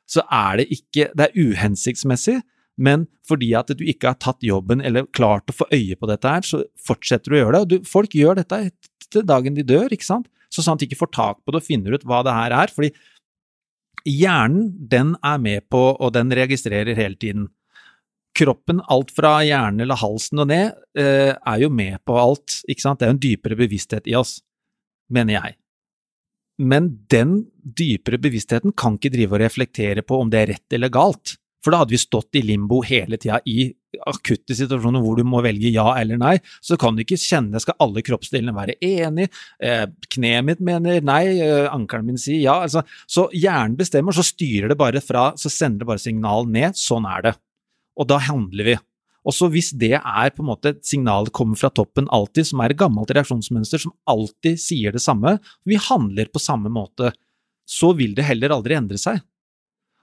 [0.09, 2.39] så er det ikke Det er uhensiktsmessig,
[2.79, 6.33] men fordi at du ikke har tatt jobben eller klart å få øye på dette
[6.33, 7.61] her, så fortsetter du å gjøre det.
[7.61, 10.29] Og du, folk gjør dette etter dagen de dør, ikke sant?
[10.49, 12.73] Så at de ikke får tak på det og finner ut hva det her er.
[12.73, 12.89] fordi
[14.07, 17.49] hjernen, den er med på, og den registrerer hele tiden.
[18.39, 22.85] Kroppen, alt fra hjernen eller halsen og ned, eh, er jo med på alt, ikke
[22.85, 22.99] sant?
[22.99, 24.37] Det er jo en dypere bevissthet i oss,
[25.11, 25.57] mener jeg.
[26.59, 30.91] Men den dypere bevisstheten kan ikke drive og reflektere på om det er rett eller
[30.91, 31.37] galt.
[31.63, 33.67] For da hadde vi stått i limbo hele tida i
[34.07, 36.35] akutte situasjoner hvor du må velge ja eller nei.
[36.63, 39.27] Så kan du ikke kjenne skal alle kroppsdelene være enig,
[39.59, 39.85] eh,
[40.15, 42.59] kneet mitt mener nei, eh, ankelen min sier ja.
[42.63, 46.79] Altså, så hjernen bestemmer, så styrer det bare fra, så sender det bare signal ned.
[46.79, 47.35] Sånn er det.
[47.99, 48.75] Og da handler vi.
[49.27, 52.47] Og så hvis det er på en måte et signal som kommer fra toppen alltid,
[52.49, 55.35] som er et gammelt reaksjonsmønster som alltid sier det samme,
[55.67, 57.11] vi handler på samme måte,
[57.69, 59.19] så vil det heller aldri endre seg.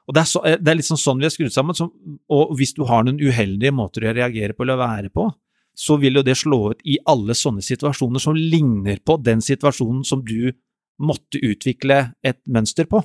[0.07, 1.75] Og det er, så, det er liksom sånn vi er skrudd sammen.
[1.75, 1.91] Som,
[2.31, 5.27] og hvis du har noen uheldige måter å reagere på eller være på,
[5.77, 10.07] så vil jo det slå ut i alle sånne situasjoner som ligner på den situasjonen
[10.09, 10.53] som du
[11.03, 13.03] måtte utvikle et mønster på.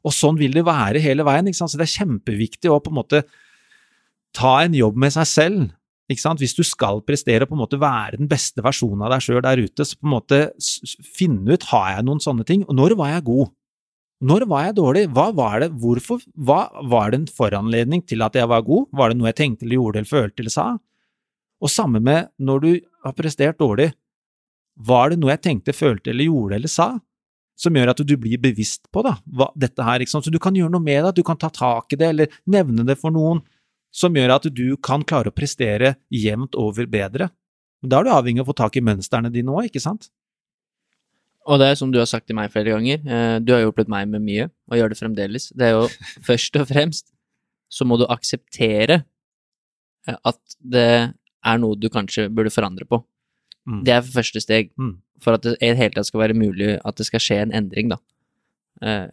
[0.00, 1.48] Og sånn vil det være hele veien.
[1.48, 1.72] ikke sant?
[1.72, 3.22] Så det er kjempeviktig å på en måte
[4.36, 5.68] ta en jobb med seg selv.
[6.10, 6.42] ikke sant?
[6.42, 9.42] Hvis du skal prestere og på en måte være den beste versjonen av deg sjøl
[9.46, 10.40] der ute, så på en måte
[11.16, 13.52] finne ut har jeg noen sånne ting, og når var jeg god?
[14.20, 15.06] Når var jeg dårlig?
[15.16, 15.70] Hva var det?
[15.80, 16.20] Hvorfor?
[16.36, 16.60] Hva
[16.92, 18.90] var det en foranledning til at jeg var god?
[18.92, 20.66] Var det noe jeg tenkte eller gjorde eller følte eller sa?
[21.60, 22.70] Og samme med når du
[23.04, 23.90] har prestert dårlig.
[24.80, 26.90] Var det noe jeg tenkte, følte eller gjorde eller sa,
[27.60, 29.16] som gjør at du blir bevisst på da,
[29.56, 30.04] dette her?
[30.08, 32.84] Så du kan gjøre noe med det, du kan ta tak i det eller nevne
[32.88, 33.42] det for noen,
[33.90, 37.30] som gjør at du kan klare å prestere jevnt over bedre.
[37.82, 40.10] Da er du avhengig av å få tak i mønstrene dine òg, ikke sant?
[41.48, 43.88] Og det er som du har sagt til meg flere ganger, eh, du har hjulpet
[43.90, 45.48] meg med mye, og gjør det fremdeles.
[45.56, 45.86] Det er jo
[46.28, 47.10] først og fremst
[47.70, 49.00] så må du akseptere
[50.06, 53.00] eh, at det er noe du kanskje burde forandre på.
[53.68, 53.82] Mm.
[53.86, 54.94] Det er første steg mm.
[55.24, 57.56] for at det i det hele tatt skal være mulig at det skal skje en
[57.56, 58.00] endring, da.
[58.84, 59.08] Eh,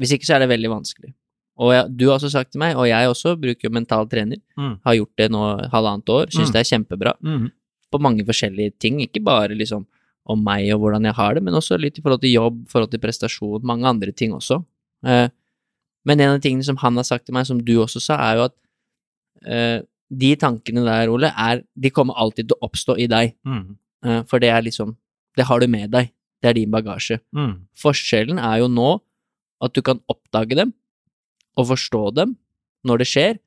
[0.00, 1.14] hvis ikke så er det veldig vanskelig.
[1.60, 4.76] Og jeg, du har også sagt til meg, og jeg også bruker mental trener, mm.
[4.86, 5.42] har gjort det nå
[5.72, 6.54] halvannet år, syns mm.
[6.54, 7.48] det er kjempebra, mm.
[7.92, 9.84] på mange forskjellige ting, ikke bare liksom
[10.30, 12.92] om meg og hvordan jeg har det, men også litt i forhold til jobb, forhold
[12.92, 14.60] til prestasjon, mange andre ting også.
[15.04, 15.26] Eh,
[16.08, 18.16] men en av de tingene som han har sagt til meg, som du også sa,
[18.30, 18.56] er jo at
[19.44, 19.78] eh,
[20.10, 23.36] de tankene der, Ole, er, de kommer alltid til å oppstå i deg.
[23.46, 23.76] Mm.
[24.06, 24.96] Eh, for det er liksom
[25.38, 26.08] Det har du med deg.
[26.42, 27.20] Det er din bagasje.
[27.36, 27.68] Mm.
[27.78, 28.96] Forskjellen er jo nå
[29.62, 30.72] at du kan oppdage dem
[31.58, 32.36] og forstå dem
[32.86, 33.40] når det skjer,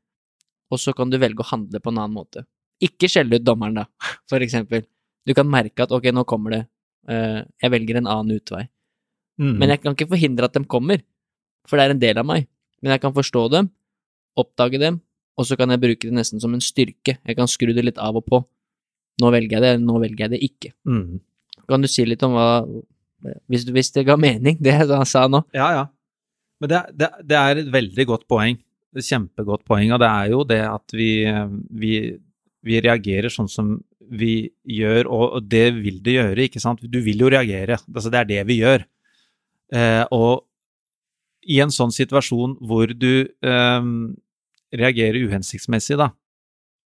[0.74, 2.46] og så kan du velge å handle på en annen måte.
[2.84, 4.86] Ikke skjelle ut dommeren, da, for eksempel.
[5.24, 6.62] Du kan merke at ok, nå kommer det,
[7.10, 8.66] uh, jeg velger en annen utvei.
[9.42, 9.56] Mm.
[9.62, 11.04] Men jeg kan ikke forhindre at de kommer,
[11.70, 12.50] for det er en del av meg.
[12.84, 13.70] Men jeg kan forstå dem,
[14.40, 15.00] oppdage dem,
[15.40, 17.18] og så kan jeg bruke det nesten som en styrke.
[17.18, 18.42] Jeg kan skru det litt av og på.
[19.22, 20.74] Nå velger jeg det, nå velger jeg det ikke.
[20.90, 21.22] Mm.
[21.70, 22.48] Kan du si litt om hva
[23.48, 25.46] hvis, hvis, det ga mening, det han sa nå?
[25.56, 25.84] Ja, ja.
[26.62, 28.60] Men det, det, det, er et veldig godt poeng.
[28.94, 29.92] Et kjempegodt poeng.
[29.96, 31.12] Og det er jo det at vi,
[31.82, 31.94] vi,
[32.64, 33.76] vi reagerer sånn som
[34.14, 36.84] vi gjør, og det vil det gjøre, ikke sant.
[36.84, 37.80] Du vil jo reagere.
[37.94, 38.84] Altså, det er det vi gjør.
[39.74, 40.44] Eh, og
[41.50, 43.88] i en sånn situasjon hvor du eh,
[44.74, 46.12] reagerer uhensiktsmessig, da,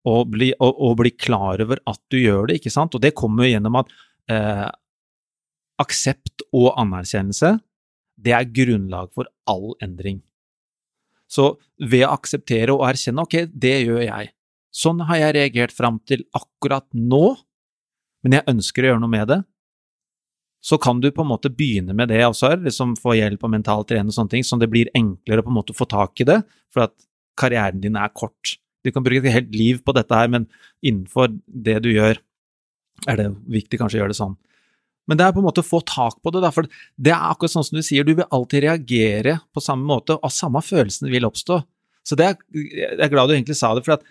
[0.04, 0.56] og blir
[0.98, 3.92] bli klar over at du gjør det, ikke sant, og det kommer gjennom at
[4.32, 4.68] eh,
[5.80, 7.56] aksept og anerkjennelse,
[8.16, 10.22] det er grunnlag for all endring.
[11.30, 14.34] Så ved å akseptere og erkjenne ok, det gjør jeg,
[14.74, 17.36] Sånn har jeg reagert fram til akkurat nå,
[18.26, 19.38] men jeg ønsker å gjøre noe med det.
[20.64, 23.84] Så kan du på en måte begynne med det også, liksom få hjelp av mental
[23.86, 26.26] trening og sånne ting, sånn det blir enklere å på en måte få tak i
[26.26, 26.40] det,
[26.74, 26.94] for at
[27.38, 28.56] karrieren din er kort.
[28.82, 30.48] Du kan bruke et helt liv på dette her, men
[30.82, 32.18] innenfor det du gjør,
[33.10, 34.34] er det viktig kanskje å gjøre det sånn.
[35.08, 37.28] Men det er på en måte å få tak på det, da, for det er
[37.28, 41.10] akkurat sånn som du sier, du vil alltid reagere på samme måte, og samme følelsen
[41.12, 41.60] vil oppstå.
[42.04, 44.06] Så det er, jeg er glad du egentlig sa det, for at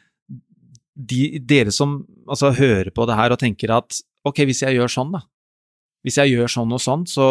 [0.93, 4.91] de, dere som altså, hører på det her og tenker at ok, hvis jeg gjør
[4.91, 5.23] sånn, da,
[6.05, 7.27] hvis jeg gjør sånn og sånn, så,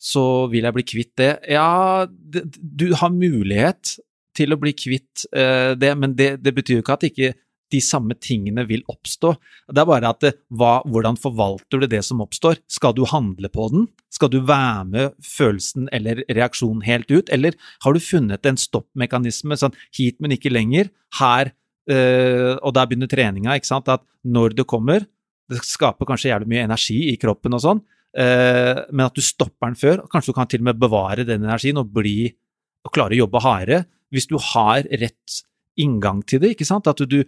[0.00, 1.32] så vil jeg bli kvitt det.
[1.52, 3.96] Ja, det, du har mulighet
[4.36, 7.32] til å bli kvitt eh, det, men det, det, betyr jo ikke at ikke
[7.72, 9.32] de samme tingene vil oppstå.
[9.72, 12.60] Det er bare at hva, hvordan forvalter du det som oppstår?
[12.70, 13.88] Skal du handle på den?
[14.14, 19.58] Skal du være med følelsen eller reaksjonen helt ut, eller har du funnet en stoppmekanisme,
[19.58, 21.52] sånn hit, men ikke lenger, her
[21.90, 25.06] øh, og der begynner treninga, ikke sant, at når det kommer
[25.46, 27.80] Det skaper kanskje jævlig mye energi i kroppen og sånn,
[28.18, 30.00] øh, men at du stopper den før.
[30.10, 32.32] Kanskje du kan til og med bevare den energien og bli
[32.82, 35.36] og klare å jobbe hardere hvis du har rett
[35.80, 36.88] inngang til det, ikke sant?
[36.90, 37.22] At du,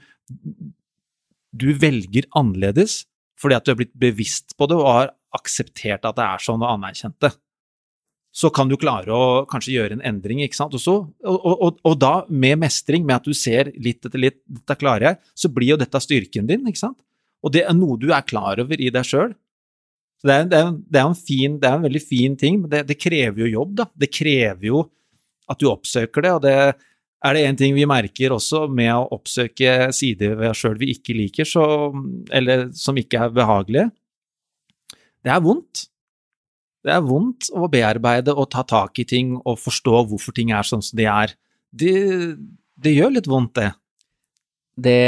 [1.53, 3.05] du velger annerledes
[3.39, 6.65] fordi at du er blitt bevisst på det og har akseptert at det er sånn
[6.65, 7.31] og anerkjent det.
[8.35, 10.75] Så kan du klare å kanskje gjøre en endring, ikke sant.
[10.77, 10.95] Og, så,
[11.25, 15.07] og, og, og, da, med mestring, med at du ser litt etter litt, dette klarer
[15.09, 16.99] jeg, så blir jo dette styrken din, ikke sant.
[17.43, 19.33] Og det er noe du er klar over i deg sjøl.
[20.27, 23.75] Det det, det, det er, en veldig fin ting, men det, det, krever jo jobb,
[23.81, 23.89] da.
[23.95, 24.83] Det krever jo
[25.49, 26.57] at du oppsøker det, og det
[27.25, 30.93] er det en ting vi merker også med å oppsøke sider ved oss sjøl vi
[30.95, 31.65] ikke liker, så,
[32.35, 33.89] eller som ikke er behagelige.
[35.27, 35.89] Det er vondt.
[36.87, 40.67] Det er vondt å bearbeide og ta tak i ting og forstå hvorfor ting er
[40.67, 41.35] sånn som de er.
[41.75, 41.97] Det,
[42.79, 43.73] det gjør litt vondt, det.
[44.79, 45.03] det.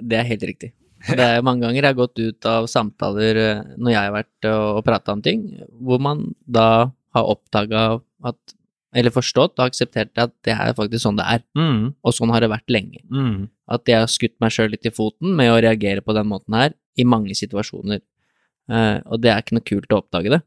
[0.00, 0.72] Det er helt riktig.
[1.06, 4.48] Det er mange ganger jeg har gått ut av samtaler eh, når jeg har vært
[4.50, 5.44] og, og prata om ting,
[5.84, 7.84] hvor man da har oppdaga
[8.26, 8.55] at
[8.96, 11.42] Eller forstått og akseptert at det er faktisk sånn det er.
[11.58, 11.92] Mm.
[12.00, 13.02] Og sånn har det vært lenge.
[13.12, 13.48] Mm.
[13.76, 16.56] At jeg har skutt meg sjøl litt i foten med å reagere på den måten
[16.56, 18.00] her i mange situasjoner.
[18.72, 20.40] Uh, og det er ikke noe kult å oppdage det.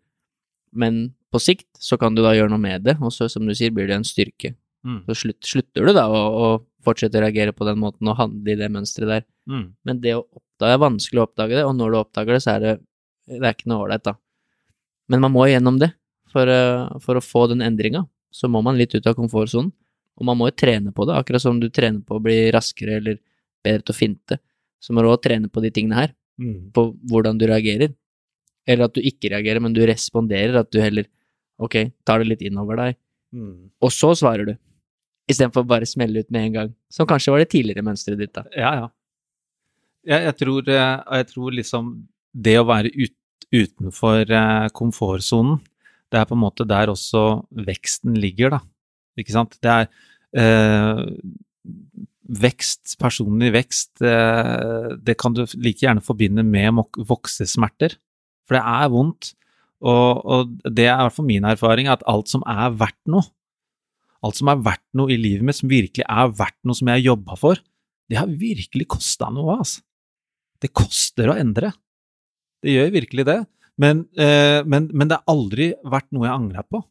[0.74, 3.54] Men på sikt så kan du da gjøre noe med det, og så, som du
[3.54, 4.56] sier, blir det en styrke.
[4.88, 5.04] Mm.
[5.08, 6.50] Så slutt, slutter du da å, å
[6.86, 9.26] fortsette å reagere på den måten og handle i det mønsteret der.
[9.52, 9.66] Mm.
[9.86, 12.56] Men det å oppdage er vanskelig å oppdage det, og når du oppdager det, så
[12.56, 12.76] er det,
[13.30, 14.16] det er ikke noe ålreit, da.
[15.10, 15.94] Men man må igjennom det.
[16.30, 19.72] For, uh, for å få den endringa, så må man litt ut av komfortsonen.
[20.20, 22.98] Og man må jo trene på det, akkurat som du trener på å bli raskere
[23.00, 23.20] eller
[23.64, 24.38] bedre til å finte.
[24.84, 26.72] Så må du også trene på de tingene her, Mm.
[26.72, 27.94] på hvordan du reagerer.
[28.68, 31.06] Eller at du ikke reagerer, men du responderer, at du heller
[31.60, 32.96] ok, tar det litt innover deg,
[33.34, 33.70] Mm.
[33.82, 34.58] og så svarer du.
[35.30, 38.34] Istedenfor bare å smelle ut med en gang, som kanskje var det tidligere mønsteret ditt,
[38.34, 38.44] da.
[38.56, 38.88] Ja, ja.
[40.08, 43.14] Jeg, jeg, tror, eh, jeg tror liksom det å være ut,
[43.52, 45.60] utenfor eh, komfortsonen,
[46.10, 48.60] det er på en måte der også veksten ligger, da.
[49.20, 49.58] Ikke sant?
[49.62, 49.90] Det er
[50.40, 51.04] eh,
[52.30, 57.98] vekst, personlig vekst, eh, det kan du like gjerne forbinde med voksesmerter.
[58.48, 59.34] For det er vondt.
[59.80, 63.24] Og, og det er i hvert fall min erfaring, at alt som er verdt noe,
[64.26, 67.00] alt som er verdt noe i livet mitt, som virkelig er verdt noe som jeg
[67.00, 67.62] har jobba for,
[68.10, 69.86] det har virkelig kosta noe, altså.
[70.60, 71.70] Det koster å endre.
[72.60, 73.38] Det gjør virkelig det.
[73.80, 76.82] Men, eh, men, men det har aldri vært noe jeg angra på.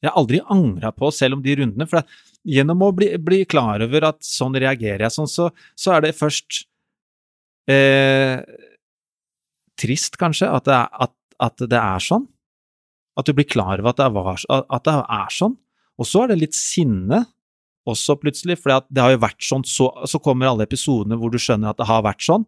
[0.00, 1.86] Jeg har aldri angra på, selv om de rundene.
[1.90, 2.06] For
[2.48, 6.16] gjennom å bli, bli, klar over at sånn reagerer jeg sånn, så, så er det
[6.16, 6.62] først
[7.70, 8.40] eh,
[9.80, 11.14] trist, kanskje, at det, er, at,
[11.50, 12.24] at det, er, sånn.
[13.18, 15.58] At du blir klar over at det, var, at det er sånn.
[16.00, 17.24] Og så er det litt sinne
[17.88, 21.40] også, plutselig, for det har jo vært sånn, så, så kommer alle episodene hvor du
[21.40, 22.46] skjønner at det har vært sånn.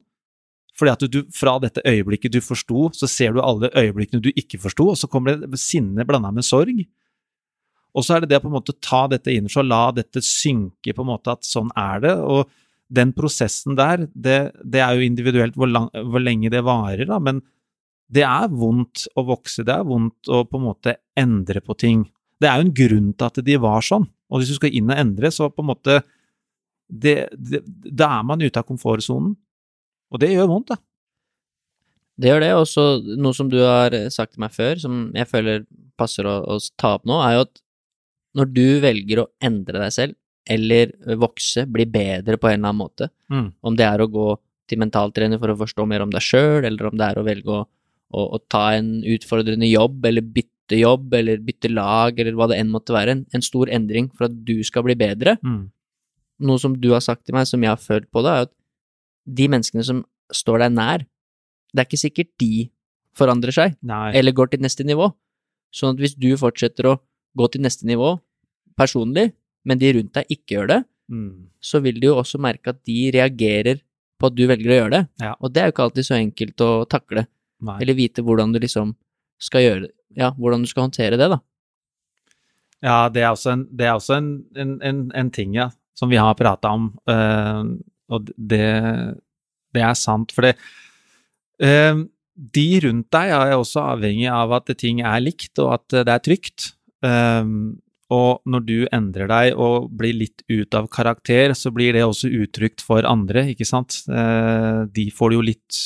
[0.78, 4.60] Fordi at du, fra dette øyeblikket du forsto, så ser du alle øyeblikkene du ikke
[4.62, 6.80] forsto, og så kommer det sinne blanda med sorg.
[7.92, 10.22] Og så er det det å på en måte ta dette inn og la dette
[10.24, 12.14] synke, på en måte at sånn er det.
[12.24, 12.48] Og
[12.92, 17.20] den prosessen der, det, det er jo individuelt hvor, lang, hvor, lenge det varer, da,
[17.20, 17.42] men
[18.12, 22.02] det er vondt å vokse, det er vondt å på en måte endre på ting.
[22.40, 24.90] Det er jo en grunn til at de var sånn, og hvis du skal inn
[24.92, 26.02] og endre, så på en måte
[26.92, 29.32] det, det, Da er man ute av komfortsonen,
[30.12, 30.78] og det gjør vondt, da.
[32.22, 32.84] Det gjør det, og så
[33.16, 35.64] noe som du har sagt til meg før, som jeg føler
[35.98, 37.62] passer å, å ta opp nå, er jo at
[38.38, 40.18] når du velger å endre deg selv,
[40.52, 43.48] eller vokse, bli bedre på en eller annen måte, mm.
[43.62, 44.28] om det er å gå
[44.70, 47.52] til mentaltrener for å forstå mer om deg sjøl, eller om det er å velge
[47.52, 47.60] å,
[48.12, 52.58] å, å, ta en utfordrende jobb, eller bytte jobb, eller bytte lag, eller hva det
[52.62, 55.36] enn måtte være, en, en stor endring for at du skal bli bedre.
[55.44, 55.64] Mm.
[56.48, 58.54] Noe som du har sagt til meg, som jeg har følt på det, er at
[59.26, 61.04] de menneskene som står deg nær,
[61.72, 62.68] det er ikke sikkert de
[63.16, 64.10] forandrer seg, Nei.
[64.16, 65.10] eller går til neste nivå.
[65.72, 66.98] Sånn at hvis du fortsetter å
[67.36, 68.14] gå til neste nivå
[68.76, 69.30] personlig,
[69.68, 70.80] men de rundt deg ikke gjør det,
[71.12, 71.32] mm.
[71.62, 73.82] så vil du jo også merke at de reagerer
[74.20, 75.02] på at du velger å gjøre det.
[75.24, 75.32] Ja.
[75.40, 77.26] Og det er jo ikke alltid så enkelt å takle,
[77.62, 77.78] Nei.
[77.82, 78.94] eller vite hvordan du liksom
[79.42, 81.40] skal gjøre det, ja, hvordan du skal håndtere det, da.
[82.82, 84.28] Ja, det er også en, er også en,
[84.58, 85.68] en, en, en ting, ja,
[85.98, 87.62] som vi har prata om, uh,
[88.10, 88.64] og det,
[89.74, 90.32] det, er sant.
[90.34, 90.56] For det
[91.62, 92.02] eh,
[92.34, 96.26] De rundt deg er også avhengig av at ting er likt, og at det er
[96.26, 96.72] trygt.
[97.04, 97.54] Eh,
[98.12, 102.28] og når du endrer deg og blir litt ut av karakter, så blir det også
[102.42, 104.02] uttrykt for andre, ikke sant.
[104.04, 105.78] Eh, de får det jo litt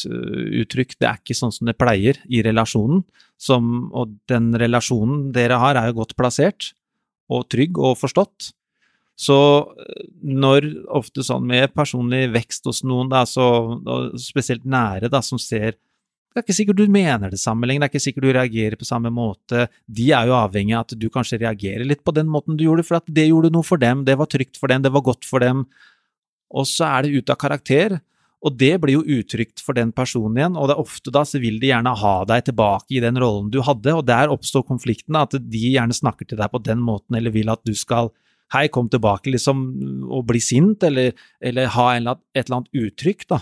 [0.65, 0.99] uttrykt.
[0.99, 3.05] Det er ikke sånn som det pleier i relasjonen.
[3.39, 6.73] Som, og den relasjonen dere har, er jo godt plassert
[7.33, 8.53] og trygg og forstått.
[9.17, 9.37] Så
[10.21, 13.47] når ofte sånn med personlig vekst hos noen, da, så,
[14.21, 15.79] spesielt nære, da, som ser
[16.37, 18.77] Det er ikke sikkert du mener det samme lenger, det er ikke sikkert du reagerer
[18.77, 19.71] på samme måte.
[19.89, 22.85] De er jo avhengig av at du kanskje reagerer litt på den måten du gjorde,
[22.85, 25.25] for at det gjorde noe for dem, det var trygt for dem, det var godt
[25.25, 25.65] for dem.
[26.53, 27.97] Og så er det ute av karakter,
[28.45, 31.41] og det blir jo utrygt for den personen igjen, og det er ofte da så
[31.41, 35.17] vil de gjerne ha deg tilbake i den rollen du hadde, og der oppstår konflikten,
[35.17, 38.13] at de gjerne snakker til deg på den måten, eller vil at du skal
[38.55, 39.63] Hei, kom tilbake, liksom,
[40.07, 43.41] og bli sint, eller, eller ha et eller annet uttrykk, da.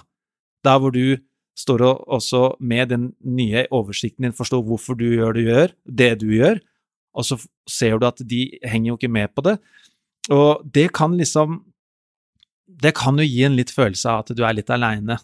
[0.64, 1.18] Der hvor du
[1.54, 5.74] står og også med den nye oversikten din forstår hvorfor du gjør det du gjør,
[5.84, 6.62] det du gjør,
[7.14, 7.38] og så
[7.70, 9.58] ser du at de henger jo ikke med på det.
[10.34, 11.62] Og det kan liksom
[12.64, 15.18] Det kan jo gi en litt følelse av at du er litt aleine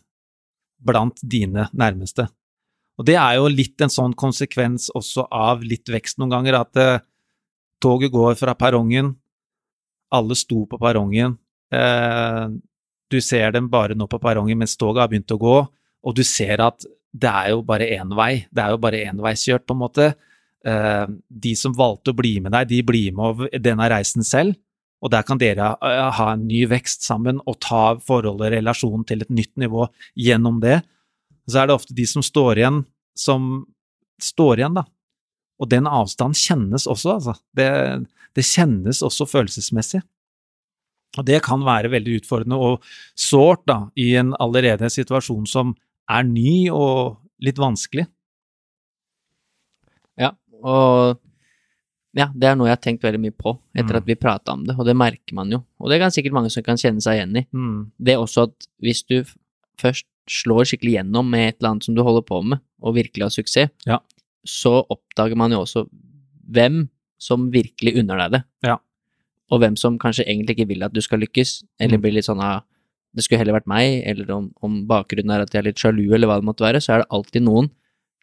[0.78, 2.28] blant dine nærmeste.
[3.00, 6.76] Og det er jo litt en sånn konsekvens også av litt vekst noen ganger, at
[6.76, 7.00] eh,
[7.80, 9.14] toget går fra perrongen,
[10.14, 11.36] alle sto på perrongen,
[11.72, 12.46] eh,
[13.10, 15.58] du ser dem bare nå på perrongen mens toget har begynt å gå,
[16.00, 19.66] og du ser at det er jo bare én vei, det er jo bare enveiskjørt,
[19.66, 20.10] på en måte.
[20.66, 24.54] Eh, de som valgte å bli med deg, de blir med over denne reisen selv,
[25.00, 29.24] og der kan dere eh, ha en ny vekst sammen og ta forholdet, relasjonen, til
[29.24, 30.80] et nytt nivå gjennom det.
[31.50, 32.82] Så er det ofte de som står igjen,
[33.18, 33.50] som
[34.22, 34.86] står igjen, da.
[35.60, 37.34] Og den avstanden kjennes også, altså.
[37.56, 37.68] Det,
[38.36, 40.00] det kjennes også følelsesmessig.
[41.18, 42.84] Og det kan være veldig utfordrende og
[43.18, 45.74] sårt da, i en allerede situasjon som
[46.10, 48.06] er ny og litt vanskelig.
[50.20, 50.30] Ja,
[50.62, 51.18] og
[52.16, 54.00] ja, det er noe jeg har tenkt veldig mye på etter Mm.
[54.00, 55.60] at vi prata om det, og det merker man jo.
[55.78, 57.46] Og det er sikkert mange som kan kjenne seg igjen i.
[57.52, 57.92] Mm.
[57.98, 59.22] Det er også at hvis du
[59.78, 63.22] først slår skikkelig gjennom med et eller annet som du holder på med, og virkelig
[63.26, 63.98] har suksess, Ja.
[64.46, 65.84] Så oppdager man jo også
[66.50, 66.88] hvem
[67.20, 68.42] som virkelig unner deg det.
[68.70, 68.78] Ja.
[69.52, 72.02] Og hvem som kanskje egentlig ikke vil at du skal lykkes, eller Mm.
[72.02, 72.62] blir litt sånn av
[73.14, 76.14] det skulle heller vært meg, eller om, om bakgrunnen er at jeg er litt sjalu,
[76.14, 77.70] eller hva det måtte være, så er det alltid noen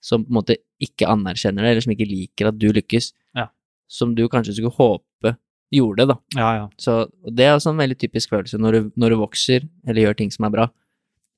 [0.02, 3.50] som på en måte ikke anerkjenner det, eller som ikke liker at du lykkes, Ja.
[3.90, 5.36] som du kanskje skulle håpe
[5.74, 6.16] gjorde det, da.
[6.40, 6.70] Ja, ja.
[6.80, 10.16] Så det er også en veldig typisk følelse når du, når du vokser eller gjør
[10.18, 10.70] ting som er bra,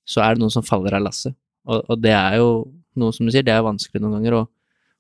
[0.06, 1.34] så er det noen som faller av lasset.
[1.66, 4.48] Og, og det er jo noe som du sier, det er vanskelig noen ganger å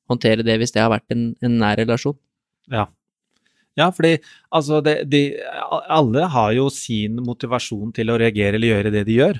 [0.09, 2.17] håndtere det hvis det har vært en, en nær relasjon.
[2.71, 2.87] Ja.
[3.77, 4.17] Ja, fordi
[4.51, 5.21] altså det, de,
[5.87, 9.39] Alle har jo sin motivasjon til å reagere eller gjøre det de gjør.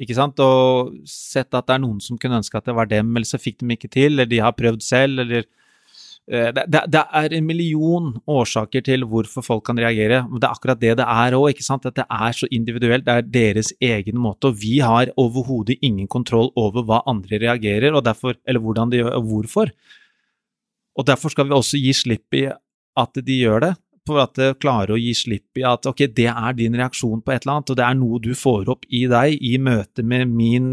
[0.00, 0.40] Ikke sant?
[0.40, 3.40] Og sett at det er noen som kunne ønske at det var dem, eller så
[3.40, 5.46] fikk de ikke til, eller de har prøvd selv, eller
[6.26, 10.56] det, det, det er en million årsaker til hvorfor folk kan reagere, men det er
[10.56, 11.60] akkurat det det er òg?
[11.76, 16.08] At det er så individuelt, det er deres egen måte, og vi har overhodet ingen
[16.10, 19.72] kontroll over hva andre reagerer, og derfor, eller hvordan de gjør, og hvorfor.
[20.98, 23.72] Og derfor skal vi også gi slipp i at de gjør det,
[24.06, 27.34] for at de klarer å gi slipp i at ok, det er din reaksjon på
[27.34, 30.30] et eller annet, og det er noe du får opp i deg i møte med
[30.30, 30.70] min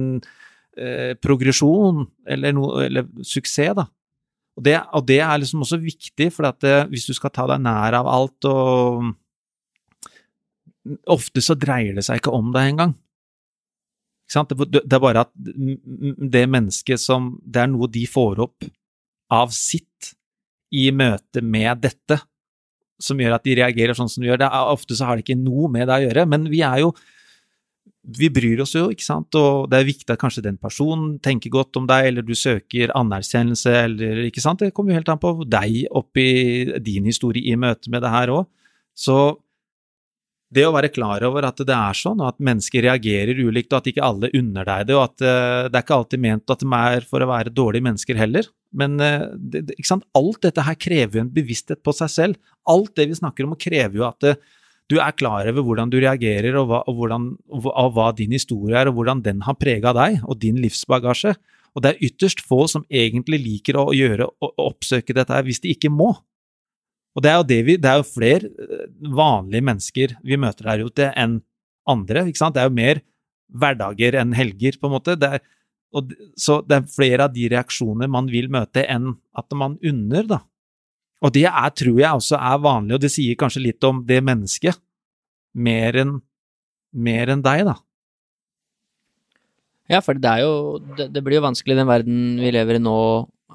[0.77, 3.87] eh, progresjon, eller, no, eller suksess, da.
[4.53, 7.61] Og det, og det er liksom også viktig, for det, hvis du skal ta deg
[7.63, 9.13] nær av alt og
[11.07, 12.89] Ofte så dreier det seg ikke om deg engang.
[14.27, 14.51] Ikke sant?
[14.51, 18.65] Det, det er bare at det mennesket som Det er noe de får opp
[19.31, 20.11] av sitt
[20.73, 22.17] i møte med dette,
[23.01, 24.41] som gjør at de reagerer sånn som de gjør.
[24.41, 26.81] Det er, ofte så har det ikke noe med det å gjøre, men vi er
[26.83, 26.91] jo
[28.03, 31.53] vi bryr oss jo, ikke sant, og det er viktig at kanskje den personen tenker
[31.53, 35.21] godt om deg, eller du søker anerkjennelse, eller ikke sant, det kommer jo helt an
[35.21, 36.27] på deg oppi
[36.83, 38.49] din historie i møte med det her òg.
[38.93, 39.17] Så
[40.53, 43.79] det å være klar over at det er sånn, og at mennesker reagerer ulikt, og
[43.79, 46.65] at ikke alle unner deg det, og at uh, det er ikke alltid ment at
[46.65, 49.13] de er for å være dårlige mennesker heller, men det,
[49.53, 52.53] det, ikke sant, alt dette her krever jo en bevissthet på seg selv.
[52.69, 54.59] Alt det vi snakker om, krever jo at uh,
[54.91, 58.35] du er klar over hvordan du reagerer, og hva, og hvordan, og, og hva din
[58.35, 61.33] historie er, og hvordan den har prega deg, og din livsbagasje.
[61.73, 64.27] Og det er ytterst få som egentlig liker å gjøre
[64.61, 66.11] oppsøke dette her hvis de ikke må.
[67.13, 68.49] Og det er jo det vi Det er jo flere
[69.13, 71.41] vanlige mennesker vi møter der ute enn
[71.89, 72.55] andre, ikke sant.
[72.55, 73.01] Det er jo mer
[73.53, 75.17] hverdager enn helger, på en måte.
[75.19, 75.43] Det er,
[75.93, 80.29] og, så det er flere av de reaksjoner man vil møte, enn at man unner,
[80.29, 80.39] da.
[81.23, 84.19] Og det er, tror jeg også er vanlig, og det sier kanskje litt om det
[84.25, 84.79] mennesket,
[85.55, 86.17] mer enn
[86.93, 87.77] mer enn deg, da.
[89.91, 92.77] Ja, for det er jo Det, det blir jo vanskelig i den verden vi lever
[92.77, 92.97] i nå,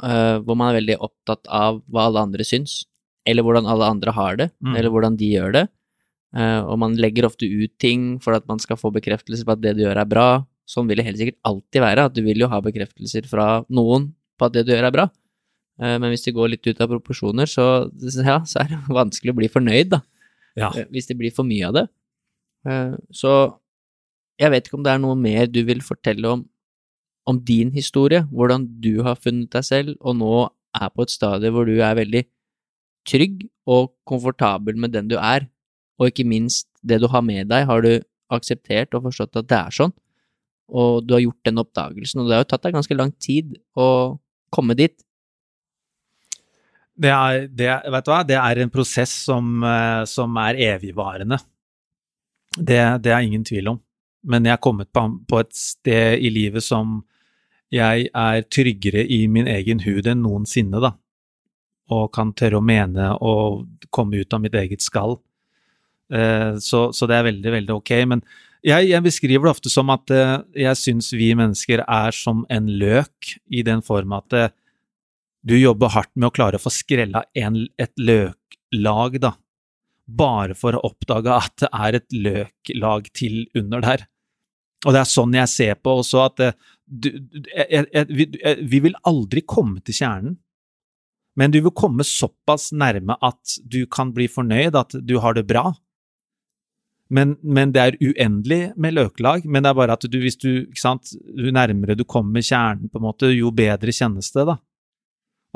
[0.02, 2.82] uh, hvor man er veldig opptatt av hva alle andre syns,
[3.28, 4.74] eller hvordan alle andre har det, Mm.
[4.76, 5.68] eller hvordan de gjør det.
[6.36, 9.62] Uh, og man legger ofte ut ting for at man skal få bekreftelse på at
[9.62, 10.28] det du gjør, er bra.
[10.68, 14.12] Sånn vil det helt sikkert alltid være, at du vil jo ha bekreftelser fra noen
[14.38, 15.06] på at det du gjør, er bra.
[15.78, 17.88] Uh, men hvis det går litt ut av proporsjoner, så,
[18.18, 20.02] ja, så er det vanskelig å bli fornøyd, da.
[20.58, 20.72] Ja.
[20.74, 21.86] Uh, hvis det blir for mye av det.
[22.66, 23.34] Uh, så
[24.38, 26.44] jeg vet ikke om det er noe mer du vil fortelle om,
[27.28, 30.34] om din historie, hvordan du har funnet deg selv, og nå
[30.78, 32.22] er på et stadie hvor du er veldig
[33.08, 35.48] trygg og komfortabel med den du er,
[35.98, 37.92] og ikke minst det du har med deg, har du
[38.32, 39.94] akseptert og forstått at det er sånn,
[40.68, 43.56] og du har gjort den oppdagelsen, og det har jo tatt deg ganske lang tid
[43.78, 43.88] å
[44.54, 44.94] komme dit.
[46.98, 48.22] Det er, det, vet du hva?
[48.26, 51.38] det er en prosess som, eh, som er evigvarende.
[52.56, 53.78] Det, det, er ingen tvil om.
[54.26, 56.98] Men jeg er kommet på, på, et sted i livet som
[57.70, 60.96] jeg er tryggere i min egen hud enn noensinne, da.
[61.94, 65.20] Og kan tørre å mene og komme ut av mitt eget skall.
[66.10, 67.94] Eh, så, så, det er veldig, veldig ok.
[68.10, 68.24] Men
[68.66, 70.34] jeg, jeg beskriver det ofte som at eh,
[70.66, 74.34] jeg syns vi mennesker er som en løk, i den form at
[75.48, 79.34] du jobber hardt med å klare å få skrella en, et løklag, da.
[80.08, 84.06] Bare for å oppdage at det er et løklag til under der.
[84.86, 86.42] Og det er sånn jeg ser på også, at
[86.88, 87.10] du,
[87.50, 88.28] jeg, jeg, vi,
[88.70, 90.38] vi vil aldri komme til kjernen,
[91.38, 95.44] men du vil komme såpass nærme at du kan bli fornøyd, at du har det
[95.46, 95.70] bra.
[97.14, 99.46] Men, men, det er uendelig med løklag.
[99.46, 103.00] Men det er bare at du, hvis du, sant, jo nærmere du kommer kjernen, på
[103.00, 104.58] en måte, jo bedre kjennes det, da.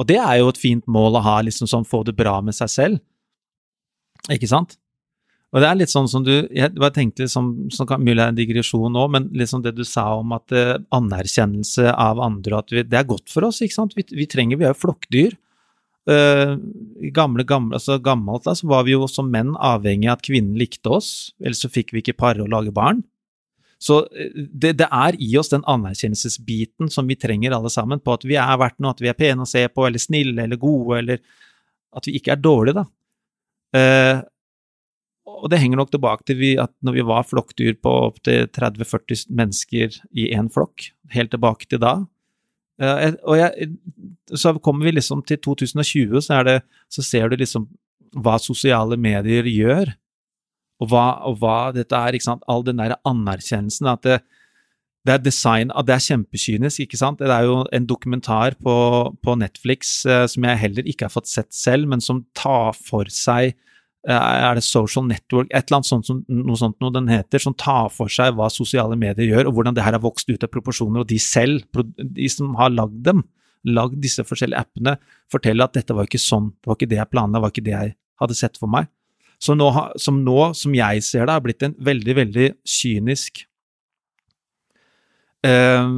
[0.01, 2.57] Og det er jo et fint mål å ha, liksom sånn få det bra med
[2.57, 3.03] seg selv.
[4.33, 4.79] Ikke sant?
[5.53, 8.33] Og det er litt sånn som du Jeg tenkte liksom, som kan, Mulig det er
[8.33, 12.73] en digresjon nå, men liksom det du sa om at eh, anerkjennelse av andre, at
[12.73, 13.97] vi, det er godt for oss, ikke sant?
[13.99, 15.39] Vi, vi trenger Vi er jo flokkdyr.
[16.03, 16.57] Uh,
[17.15, 20.57] gamle, gamle, altså gammelt da, så var vi jo som menn avhengig av at kvinnen
[20.59, 23.05] likte oss, ellers så fikk vi ikke pare og lage barn.
[23.83, 28.15] Så eh, det, det, er i oss den anerkjennelsesbiten som vi trenger alle sammen, på
[28.15, 30.61] at vi er verdt noe, at vi er pene å se på, eller snille eller
[30.61, 31.25] gode, eller
[31.93, 32.87] at vi ikke er dårlige, da.
[33.79, 34.21] Eh,
[35.33, 39.31] og det henger nok tilbake til vi, at når vi var flokkdyr på opptil 30-40
[39.35, 42.01] mennesker i én flokk, helt tilbake til da,
[42.83, 43.69] Eh, og jeg,
[44.39, 46.61] så kommer vi liksom til 2020, så, det,
[46.91, 47.69] så, ser du liksom
[48.13, 49.93] hva sosiale medier gjør,
[50.83, 54.21] og hva, og hva dette er, ikke sant, all den der anerkjennelsen, at det,
[55.07, 57.23] det er design, at det er kjempekynisk, ikke sant.
[57.23, 58.77] Det er jo en dokumentar på,
[59.23, 63.11] på Netflix eh, som jeg heller ikke har fått sett selv, men som tar for
[63.11, 63.55] seg
[64.03, 67.39] Eh, er det Social Network, et eller annet sånt som, noe sånt noe den heter,
[67.39, 70.43] som tar for seg hva sosiale medier gjør, og hvordan det her har vokst ut
[70.43, 71.63] av proporsjoner, og de selv,
[72.03, 73.23] de som har lagd dem,
[73.63, 74.97] lagd disse forskjellige appene,
[75.31, 77.67] forteller at dette var ikke sånn, det var ikke det jeg planla, det var ikke
[77.69, 77.95] det jeg
[78.25, 78.91] hadde sett for meg.
[79.43, 83.43] Så nå, som nå, som jeg ser det, har blitt en veldig, veldig kynisk
[85.47, 85.89] eh,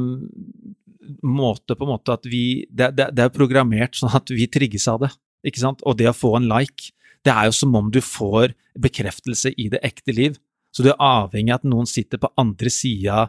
[1.21, 4.87] måte på en måte at vi det, det, det er programmert sånn at vi trigges
[4.89, 5.11] av det,
[5.45, 6.95] ikke sant, og det å få en like
[7.25, 10.35] det er jo som om du får bekreftelse i det ekte liv.
[10.69, 13.23] Så du er avhengig av at noen sitter på andre sida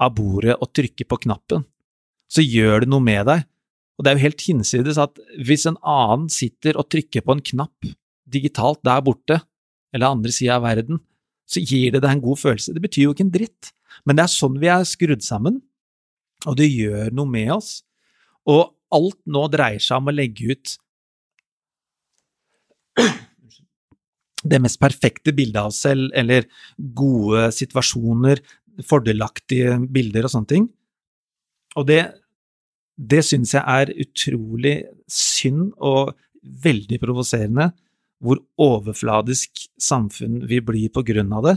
[0.00, 1.66] av bordet og trykker på knappen.
[2.32, 3.44] Så gjør det noe med deg.
[3.98, 7.44] Og det er jo helt hinsides at hvis en annen sitter og trykker på en
[7.52, 7.90] knapp
[8.32, 9.42] digitalt der borte,
[9.92, 11.00] eller andre sida av verden,
[11.48, 12.74] så gir det deg en god følelse.
[12.74, 13.72] Det betyr jo ikke en dritt,
[14.08, 15.60] men det er sånn vi er skrudd sammen,
[16.48, 17.82] og det gjør noe med oss.
[18.50, 20.78] Og alt nå dreier seg om å legge ut
[24.42, 28.42] det mest perfekte bildet av oss selv, eller gode situasjoner,
[28.88, 30.66] fordelaktige bilder og sånne ting.
[31.78, 32.02] Og det,
[32.96, 34.76] det syns jeg er utrolig
[35.10, 36.12] synd og
[36.64, 37.70] veldig provoserende,
[38.22, 41.56] hvor overfladisk samfunn vi blir på grunn av det,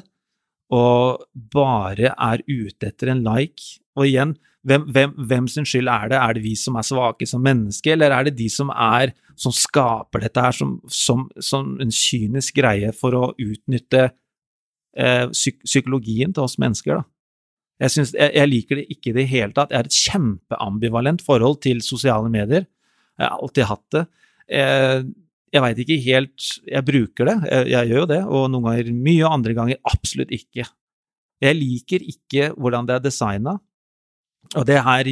[0.74, 3.78] og bare er ute etter en like.
[3.96, 4.34] Og igjen,
[4.66, 6.18] hvem, hvem, hvem sin skyld er det?
[6.18, 9.54] Er det vi som er svake som mennesker, eller er det de som er som
[9.54, 16.34] skaper dette her som, som, som en kynisk greie for å utnytte eh, psyk psykologien
[16.34, 17.10] til oss mennesker, da.
[17.84, 19.74] Jeg, synes, jeg, jeg, liker det ikke i det hele tatt.
[19.74, 22.64] Jeg har et kjempeambivalent forhold til sosiale medier.
[23.20, 24.04] Jeg har alltid hatt det.
[24.48, 25.10] Jeg,
[25.54, 28.92] jeg veit ikke helt Jeg bruker det, jeg, jeg, gjør jo det, og noen ganger
[28.94, 30.66] mye, og andre ganger absolutt ikke.
[31.44, 33.58] Jeg liker ikke hvordan det er designa,
[34.56, 35.10] og det her,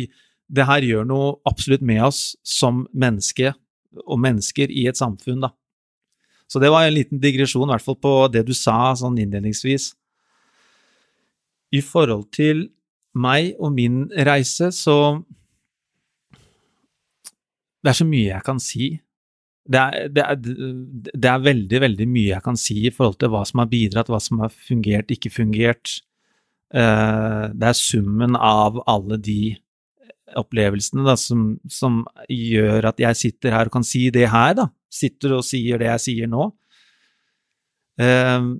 [0.47, 3.53] det her gjør noe absolutt med oss som menneske
[4.03, 5.51] og mennesker i et samfunn, da.
[6.49, 9.93] Så det var en liten digresjon, i hvert fall på det du sa sånn innledningsvis.
[11.73, 12.67] I forhold til
[13.17, 15.23] meg og min reise, så
[17.83, 18.85] Det er så mye jeg kan si.
[19.63, 20.39] Det er, det, er,
[21.15, 24.09] det er, veldig, veldig mye jeg kan si i forhold til hva som har bidratt,
[24.11, 26.01] hva som har fungert, ikke fungert.
[26.73, 29.53] Eh, det er summen av alle de
[30.39, 34.67] opplevelsene da, som, som, gjør at jeg sitter her og kan si det her, da.
[34.93, 36.49] Sitter og sier det jeg sier nå.
[38.01, 38.51] Eh,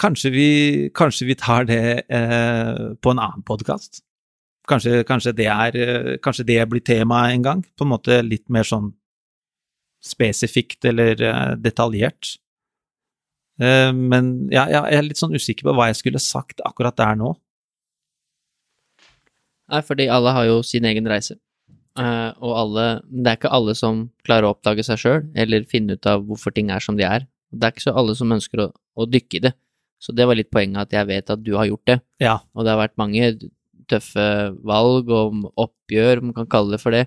[0.00, 0.50] kanskje, vi,
[0.96, 4.00] kanskje, vi, tar det eh, på en annen podkast.
[4.66, 5.34] Kanskje, kanskje,
[6.24, 7.66] kanskje det blir tema en gang?
[7.76, 8.94] På en måte litt mer sånn
[10.06, 12.36] spesifikt eller uh, detaljert.
[13.60, 17.18] Uh, men ja, jeg er litt sånn usikker på hva jeg skulle sagt akkurat der
[17.18, 17.34] nå.
[19.72, 21.38] Nei, fordi alle har jo sin egen reise.
[21.96, 25.96] Uh, og alle Det er ikke alle som klarer å oppdage seg sjøl, eller finne
[25.96, 27.24] ut av hvorfor ting er som de er.
[27.50, 29.54] Det er ikke så alle som ønsker å, å dykke i det.
[30.02, 31.98] Så det var litt poenget at jeg vet at du har gjort det.
[32.20, 32.38] Ja.
[32.54, 33.30] Og det har vært mange
[33.88, 34.26] tøffe
[34.66, 37.06] valg og oppgjør, man kan kalle det for det,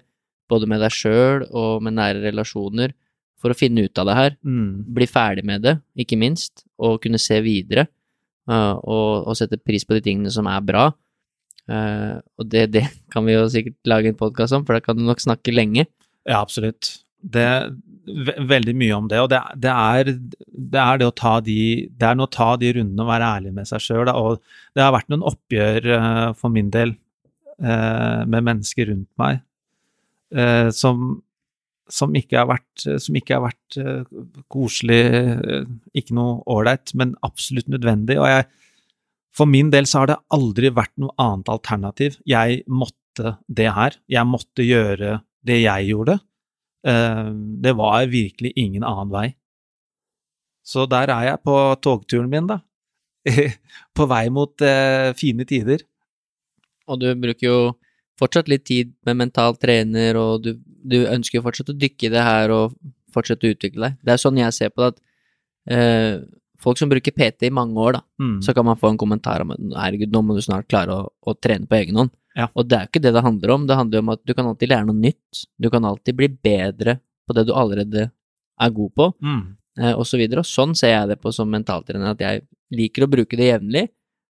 [0.49, 2.95] både med deg sjøl og med nære relasjoner,
[3.39, 4.35] for å finne ut av det her.
[4.43, 4.69] Mm.
[4.97, 7.87] Bli ferdig med det, ikke minst, og kunne se videre.
[8.49, 10.87] Uh, og, og, sette pris på de tingene som er bra.
[11.69, 14.97] Uh, og det, det, kan vi jo sikkert lage en podkast om, for da kan
[14.97, 15.85] du nok snakke lenge.
[16.27, 16.97] Ja, absolutt.
[17.19, 17.69] Det er
[18.49, 21.59] veldig mye om det, og det, det, er, det, er, det å ta de
[21.91, 24.09] Det er noe å ta de rundene og være ærlig med seg sjøl.
[24.15, 24.39] Og
[24.73, 26.97] det har vært noen oppgjør uh, for min del
[27.59, 29.41] med mennesker rundt meg
[30.29, 30.99] som,
[31.89, 33.77] som, ikke har vært, som ikke har vært
[34.53, 34.99] koselig,
[35.97, 38.19] ikke noe ålreit, men absolutt nødvendig.
[38.21, 38.45] og jeg
[39.35, 42.17] for min del så har det aldri vært noe annet alternativ.
[42.27, 43.97] Jeg måtte det her.
[44.11, 46.17] Jeg måtte gjøre det jeg gjorde.
[46.87, 47.29] Eh,
[47.63, 49.27] det var virkelig ingen annen vei.
[50.65, 52.59] Så der er jeg på togturen min, da.
[53.95, 55.85] på vei mot eh, fine tider.
[56.89, 57.59] Og du bruker jo
[58.19, 62.13] fortsatt litt tid med mental trener, og du, du ønsker jo fortsatt å dykke i
[62.13, 62.75] det her og
[63.13, 64.01] fortsette å utvikle deg.
[64.05, 66.19] Det er sånn jeg ser på det, at eh,
[66.61, 68.39] folk som bruker PT i mange år, da, mm.
[68.45, 71.35] så kan man få en kommentar om herregud, nå må du snart klare å, å
[71.39, 72.13] trene på egen hånd.
[72.37, 72.47] Ja.
[72.53, 74.47] Og det er jo ikke det det handler om, det handler om at du kan
[74.47, 78.09] alltid lære noe nytt, du kan alltid bli bedre på det du allerede
[78.59, 79.41] er god på, mm.
[79.81, 80.43] eh, og så videre.
[80.43, 83.87] Og sånn ser jeg det på som mentaltrener, at jeg liker å bruke det jevnlig,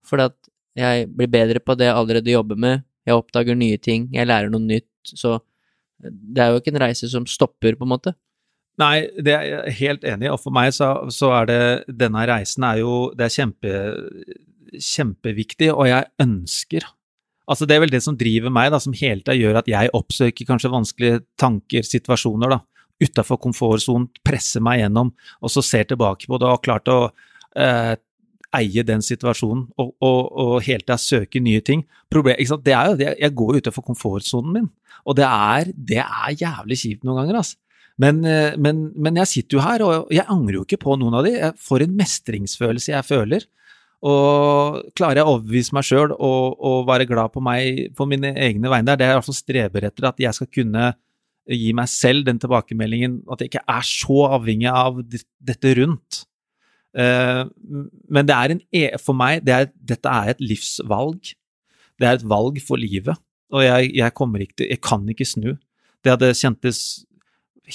[0.06, 4.10] fordi at jeg blir bedre på det jeg allerede jobber med, jeg oppdager nye ting,
[4.14, 5.38] jeg lærer noe nytt, så
[6.02, 8.16] det er jo ikke en reise som stopper, på en måte.
[8.82, 10.34] Nei, det er jeg helt enig i.
[10.34, 11.60] Og for meg så, så, er det
[12.02, 13.76] Denne reisen er jo Det er kjempe,
[14.76, 16.90] kjempeviktig, og jeg ønsker
[17.46, 19.92] Altså, det er vel det som driver meg, da, som hele tida gjør at jeg
[19.94, 25.12] oppsøker kanskje vanskelige tanker, situasjoner, da, utafor komfortsonen, presser meg gjennom,
[25.46, 27.92] og så ser tilbake på det og har klart å eh,
[28.58, 31.84] eie den situasjonen og, og, og hele tida søke nye ting.
[32.12, 34.72] Problem, det er jo jeg går utenfor komfortsonen min,
[35.06, 37.60] og det er, det er jævlig kjipt noen ganger, altså.
[38.02, 41.16] Men, eh, men, men, jeg sitter jo her, og jeg angrer jo ikke på noen
[41.16, 41.32] av de.
[41.38, 43.46] Jeg får en mestringsfølelse jeg føler.
[44.06, 48.34] Og klarer jeg å overbevise meg sjøl og, og, være glad på meg på mine
[48.36, 50.92] egne vegne, det er jeg fall streber etter, at jeg skal kunne
[51.46, 56.26] gi meg selv den tilbakemeldingen at jeg ikke er så avhengig av dette rundt.
[56.96, 57.44] Uh,
[58.08, 61.34] men det er en, e, for meg, det er, dette er et livsvalg.
[62.00, 63.20] Det er et valg for livet,
[63.56, 65.52] og jeg, jeg kommer ikke til Jeg kan ikke snu.
[66.04, 66.80] Det hadde kjentes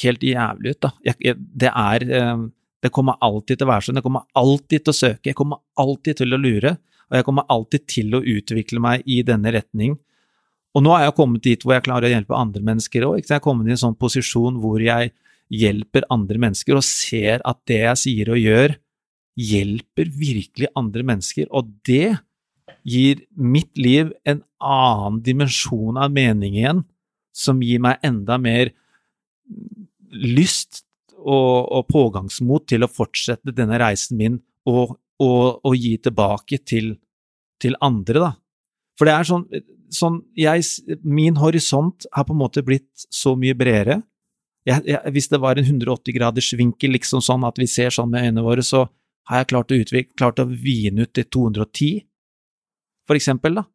[0.03, 0.91] helt jævlig ut, da.
[1.05, 2.43] Jeg, jeg, det er eh,
[2.81, 3.99] Det kommer alltid til å være sånn.
[3.99, 5.29] Jeg kommer alltid til å søke.
[5.29, 6.77] Jeg kommer alltid til å lure.
[7.11, 9.99] Og jeg kommer alltid til å utvikle meg i denne retning.
[10.73, 13.19] Og nå er jeg kommet dit hvor jeg klarer å hjelpe andre mennesker òg.
[13.25, 15.11] Jeg er kommet i en sånn posisjon hvor jeg
[15.51, 18.77] hjelper andre mennesker og ser at det jeg sier og gjør,
[19.41, 21.49] hjelper virkelig andre mennesker.
[21.51, 22.19] Og det
[22.87, 26.85] gir mitt liv en annen dimensjon av mening igjen,
[27.37, 28.73] som gir meg enda mer
[30.11, 30.85] lyst
[31.21, 34.39] og, og, pågangsmot til å fortsette denne reisen min
[34.69, 36.95] og, og, og gi tilbake til,
[37.61, 38.31] til, andre, da.
[38.99, 39.45] For det er sånn,
[39.93, 40.65] sånn jeg,
[41.05, 44.01] Min horisont har på en måte blitt så mye bredere.
[44.69, 48.11] Jeg, jeg, hvis det var en 180 graders vinkel, liksom sånn at vi ser sånn
[48.13, 48.87] med øynene våre, så
[49.31, 52.01] har jeg klart å, utvikle, klart å vine ut til 210,
[53.09, 53.67] for eksempel, da.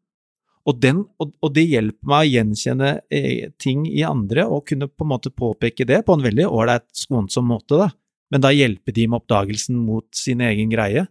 [0.65, 4.87] Og, den, og, og, det hjelper meg å gjenkjenne eh, ting i andre og kunne
[4.89, 7.91] på en måte påpeke det på en veldig ålreit, skånsom måte, da.
[8.33, 11.05] Men da hjelper de med oppdagelsen mot sin egen greie.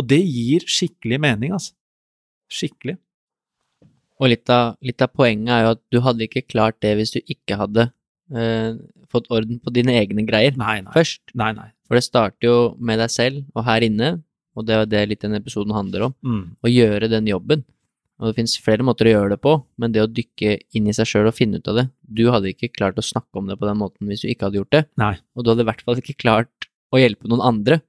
[0.00, 1.74] Og det gir skikkelig mening, altså.
[2.52, 2.96] Skikkelig.
[4.16, 7.12] Og litt av, litt av poenget er jo at du hadde ikke klart det hvis
[7.12, 7.90] du ikke hadde
[8.32, 8.78] eh,
[9.12, 10.94] fått orden på dine egne greier nei, nei.
[10.96, 11.20] først.
[11.36, 11.68] Nei, nei.
[11.86, 14.22] For det starter jo med deg selv og her inne,
[14.56, 16.14] og det er det litt denne episoden handler om.
[16.24, 16.44] Mm.
[16.64, 17.64] Å gjøre den jobben.
[18.18, 20.92] Og det finnes flere måter å gjøre det på, men det å dykke inn i
[20.96, 23.58] seg sjøl og finne ut av det Du hadde ikke klart å snakke om det
[23.60, 24.86] på den måten hvis du ikke hadde gjort det.
[24.96, 25.18] Nei.
[25.36, 27.82] Og du hadde i hvert fall ikke klart å hjelpe noen andre.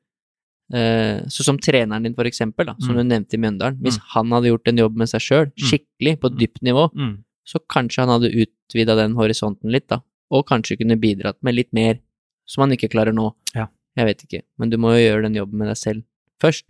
[0.74, 2.98] Eh, så som treneren din, for eksempel, da, som Mm.
[2.98, 3.80] du nevnte i Mjøndalen.
[3.80, 4.04] Hvis Mm.
[4.14, 7.24] han hadde gjort en jobb med seg sjøl, skikkelig, på dypt nivå, Mm.
[7.48, 10.02] så kanskje han hadde utvida den horisonten litt, da.
[10.30, 12.00] Og kanskje kunne bidratt med litt mer,
[12.46, 13.34] som han ikke klarer nå.
[13.56, 13.68] Ja.
[13.98, 16.04] Jeg vet ikke, men du må jo gjøre den jobben med deg selv
[16.42, 16.70] først.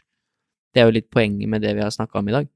[0.72, 2.48] Det er jo litt poenget med det vi har snakka om i dag.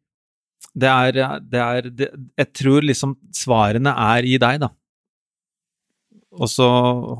[0.77, 2.07] Det er, det er det,
[2.37, 4.69] Jeg tror liksom svarene er i deg, da.
[6.39, 6.67] Og så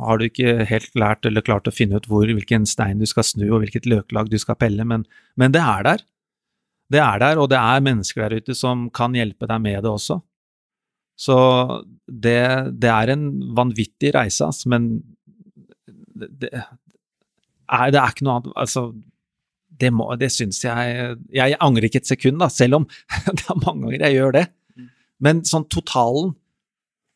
[0.05, 3.27] har du ikke helt lært eller klart å finne ut hvor, hvilken stein du skal
[3.27, 5.03] snu og hvilket løklag du skal pelle, men,
[5.35, 6.05] men det er der.
[6.91, 9.91] Det er der, og det er mennesker der ute som kan hjelpe deg med det
[9.91, 10.21] også.
[11.19, 11.37] Så
[12.07, 12.39] det,
[12.81, 13.25] det er en
[13.57, 14.93] vanvittig reise, ass, men
[16.15, 16.49] det,
[17.71, 18.83] er, det er ikke noe annet Altså,
[19.81, 22.87] det, må, det syns jeg Jeg angrer ikke et sekund, da, selv om
[23.37, 24.45] det er mange ganger jeg gjør det.
[25.21, 26.33] Men sånn totalen,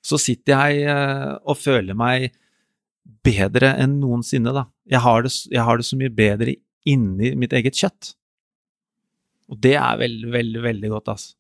[0.06, 2.30] så sitter jeg eh, og føler meg
[3.26, 4.68] bedre enn noensinne, da.
[4.86, 6.54] Jeg har det, jeg har det så mye bedre
[6.86, 8.12] inni mitt eget kjøtt.
[9.50, 11.34] Og det er veldig, veldig, veldig godt, altså.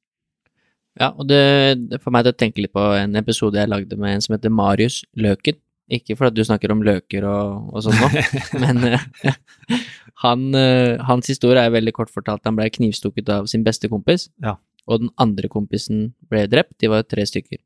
[0.95, 1.43] Ja, og det,
[1.91, 4.37] det får meg til å tenke litt på en episode jeg lagde med en som
[4.37, 5.57] heter Marius Løken.
[5.91, 8.07] Ikke fordi du snakker om løker og, og sånn nå,
[8.63, 9.35] men uh,
[10.23, 12.45] han, uh, hans historie er veldig kort fortalt.
[12.47, 14.55] Han ble knivstukket av sin beste kompis, Ja.
[14.89, 16.77] og den andre kompisen ble drept.
[16.81, 17.61] De var tre stykker.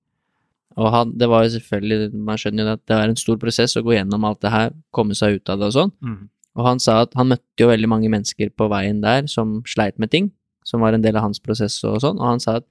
[0.80, 3.76] Og han, det var jo selvfølgelig, man skjønner jo at det er en stor prosess
[3.80, 5.96] å gå gjennom alt det her, komme seg ut av det og sånn.
[6.04, 6.20] Mm.
[6.60, 10.00] Og han sa at han møtte jo veldig mange mennesker på veien der som sleit
[10.02, 10.30] med ting,
[10.68, 12.68] som var en del av hans prosess og sånn, og han sa at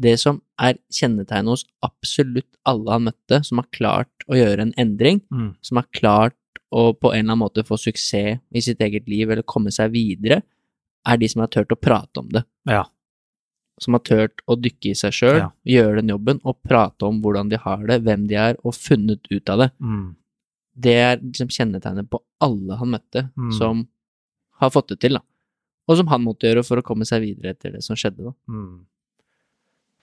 [0.00, 4.72] det som er kjennetegnet hos absolutt alle han møtte, som har klart å gjøre en
[4.78, 5.54] endring, Mm.
[5.60, 6.34] som har klart
[6.72, 9.90] å på en eller annen måte få suksess i sitt eget liv eller komme seg
[9.92, 10.42] videre,
[11.06, 12.44] er de som har turt å prate om det.
[12.68, 12.84] Ja.
[13.80, 15.50] Som har turt å dykke i seg sjøl, Ja.
[15.66, 19.20] gjøre den jobben og prate om hvordan de har det, hvem de er, og funnet
[19.30, 19.72] ut av det.
[19.80, 20.16] Mm.
[20.78, 23.52] Det er liksom kjennetegnet på alle han møtte, Mm.
[23.58, 23.88] som
[24.60, 25.20] har fått det til, da.
[25.88, 28.32] Og som han måtte gjøre for å komme seg videre etter det som skjedde, da.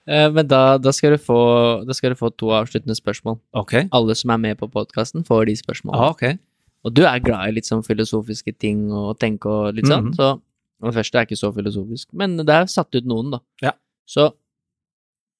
[0.08, 0.14] Mm.
[0.16, 1.38] Eh, Men da, da, skal du få,
[1.86, 3.38] da skal du få to avsluttende spørsmål.
[3.52, 3.74] Ok.
[3.92, 6.00] Alle som er med på podkasten, får de spørsmålene.
[6.00, 6.38] Ah, okay.
[6.84, 10.14] Og du er glad i litt sånn filosofiske ting og tenke og litt sånn, Mhm.
[10.16, 10.40] så
[10.80, 13.40] det første er ikke så filosofisk, men det er satt ut noen, da.
[13.60, 13.72] Ja.
[14.06, 14.32] Så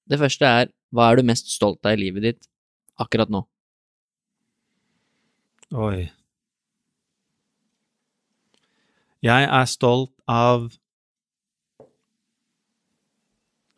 [0.07, 2.47] det første er hva er du mest stolt av i livet ditt
[2.99, 3.45] akkurat nå?
[5.73, 6.11] Oi.
[9.21, 10.69] Jeg er stolt av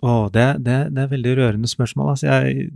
[0.01, 2.15] Å, det, det, det er veldig rørende spørsmål.
[2.15, 2.71] Altså, jeg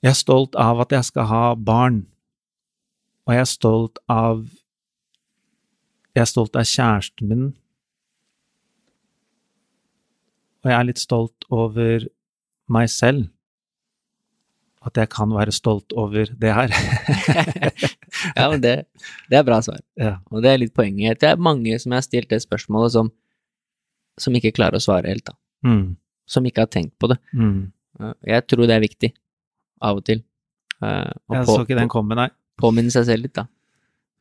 [0.00, 2.06] Jeg er stolt av at jeg skal ha barn.
[3.28, 4.46] Og jeg er stolt av
[6.16, 7.44] Jeg er stolt av kjæresten min.
[10.64, 12.08] Og jeg er litt stolt over
[12.70, 13.28] meg selv
[14.80, 16.72] at jeg kan være stolt over det her.
[18.36, 18.72] Ja, men det,
[19.30, 19.78] det er bra svar.
[19.96, 20.18] ja.
[20.28, 21.20] Og det er litt poenget.
[21.22, 23.08] Det er mange som jeg har stilt det spørsmålet som,
[24.20, 25.32] som ikke klarer å svare helt, da.
[25.64, 25.96] Mm.
[26.30, 27.18] Som ikke har tenkt på det.
[27.34, 27.72] Mm.
[28.00, 29.12] Eh, Jeg tror det er viktig,
[29.82, 30.22] av og til.
[30.82, 32.28] eh, Jeg på- så ikke den komme, nei.
[32.60, 33.46] påminne seg selv litt, da.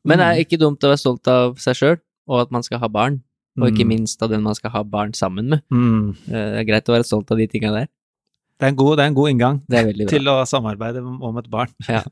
[0.05, 0.45] Men det er Mm.
[0.45, 3.21] ikke dumt å være stolt av seg sjøl, og at man skal ha barn.
[3.57, 3.87] Og ikke Mm.
[3.99, 5.61] minst av den man skal ha barn sammen med.
[5.69, 6.11] Mm.
[6.27, 7.87] Eh, Det er greit å være stolt av de tinga der.
[8.59, 10.05] Det, er en god, det er en god inngang Det bra.
[10.07, 11.67] til å samarbeide om et barn.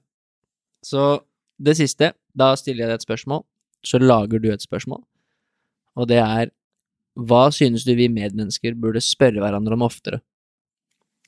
[0.84, 1.22] Så
[1.62, 3.44] det siste, da stiller jeg deg et spørsmål,
[3.86, 5.04] så lager du et spørsmål,
[5.96, 6.52] og det er
[7.18, 10.22] hva synes du vi medmennesker burde spørre hverandre om oftere?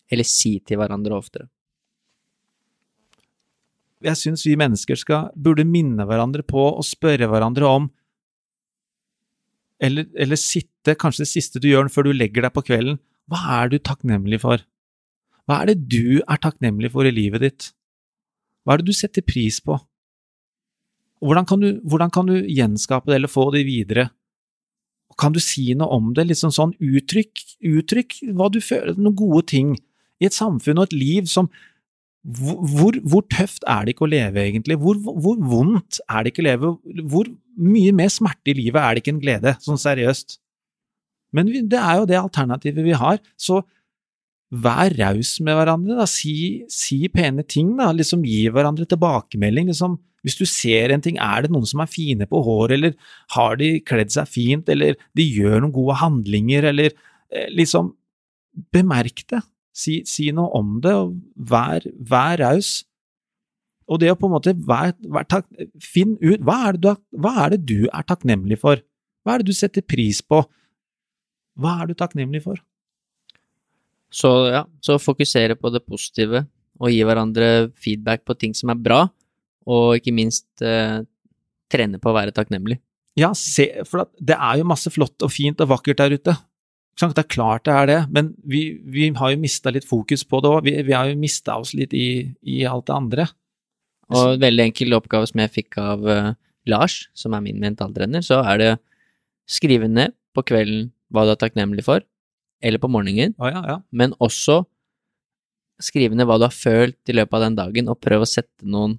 [0.10, 1.50] Eller si til hverandre oftere?
[4.06, 7.90] Jeg synes vi mennesker skal, burde minne hverandre på å spørre hverandre om
[9.80, 12.98] eller, eller sitte, kanskje det siste du gjør før du legger deg på kvelden,
[13.32, 14.64] hva er du takknemlig for?
[15.48, 17.70] Hva er det du er takknemlig for i livet ditt?
[18.64, 19.78] Hva er det du setter pris på?
[21.24, 24.10] Hvordan kan du, hvordan kan du gjenskape det eller få det videre?
[25.18, 26.28] Kan du si noe om det?
[26.30, 29.74] Litt sånn uttrykk, uttrykk hva du føler, noen gode ting
[30.20, 31.50] i et samfunn og et liv som
[32.20, 34.76] hvor, hvor, tøft er det ikke å leve, egentlig?
[34.82, 36.72] Hvor, hvor vondt er det ikke å leve?
[37.10, 37.30] Hvor
[37.64, 40.36] mye mer smerte i livet er det ikke en glede, sånn seriøst?
[41.36, 43.62] Men det er jo det alternativet vi har, så
[44.50, 46.08] vær raus med hverandre, da.
[46.10, 47.92] Si, si pene ting, da.
[47.96, 49.70] Liksom gi hverandre tilbakemelding.
[49.70, 52.98] Liksom, hvis du ser en ting, er det noen som er fine på håret, eller
[53.36, 57.96] har de kledd seg fint, eller de gjør noen gode handlinger, eller eh, liksom
[58.74, 59.40] Bemerk det.
[59.72, 61.14] Si, si noe om det, og
[61.48, 62.80] vær, vær raus.
[63.90, 65.48] Og det å på en måte vær, vær takk,
[65.82, 66.90] Finn ut hva er, du,
[67.22, 68.82] hva er det du er takknemlig for?
[69.24, 70.42] Hva er det du setter pris på?
[71.60, 72.60] Hva er du takknemlig for?
[74.10, 76.44] Så ja, så fokusere på det positive,
[76.80, 79.04] og gi hverandre feedback på ting som er bra,
[79.70, 81.02] og ikke minst eh,
[81.70, 82.80] trene på å være takknemlig.
[83.20, 86.36] Ja, se, for det er jo masse flott og fint og vakkert der ute.
[87.00, 90.42] Det er klart det er det, men vi, vi har jo mista litt fokus på
[90.44, 90.66] det òg.
[90.66, 93.28] Vi, vi har jo mista oss litt i, i alt det andre.
[94.12, 96.32] Og en veldig enkel oppgave som jeg fikk av uh,
[96.68, 98.72] Lars, som er min mentaltrener, så er det
[99.50, 102.04] skrive ned på kvelden hva du er takknemlig for,
[102.62, 103.78] eller på morgenen, oh, ja, ja.
[103.92, 104.66] men også
[105.80, 108.68] skrive ned hva du har følt i løpet av den dagen, og prøv å sette
[108.68, 108.98] noen,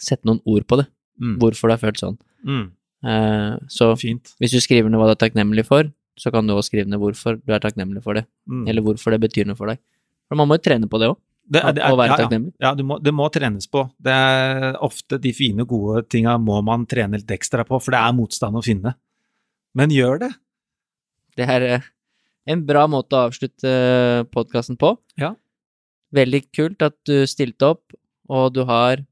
[0.00, 0.86] sette noen ord på det.
[1.20, 1.34] Mm.
[1.42, 2.16] Hvorfor du har følt sånn.
[2.48, 2.70] Mm.
[3.04, 4.32] Eh, så Fint.
[4.40, 5.90] hvis du skriver ned hva du er takknemlig for,
[6.20, 8.64] så kan du også skrive ned hvorfor du er takknemlig for det, Mm.
[8.68, 9.78] eller hvorfor det betyr noe for deg.
[10.28, 11.18] For man må jo trene på det òg,
[11.50, 12.24] Det, det er- å være ja, ja.
[12.24, 12.52] takknemlig.
[12.60, 13.90] Ja, du må, det må trenes på.
[14.00, 17.98] Det er ofte de fine, gode tinga må man trene litt ekstra på, for det
[18.00, 18.94] er motstand å finne.
[19.74, 20.30] Men gjør det.
[21.36, 21.80] Det er eh,
[22.48, 23.70] en bra måte å avslutte
[24.34, 24.94] podkasten på.
[25.20, 25.34] Ja.
[26.16, 27.94] Veldig kult at du stilte opp,
[28.30, 29.04] og du har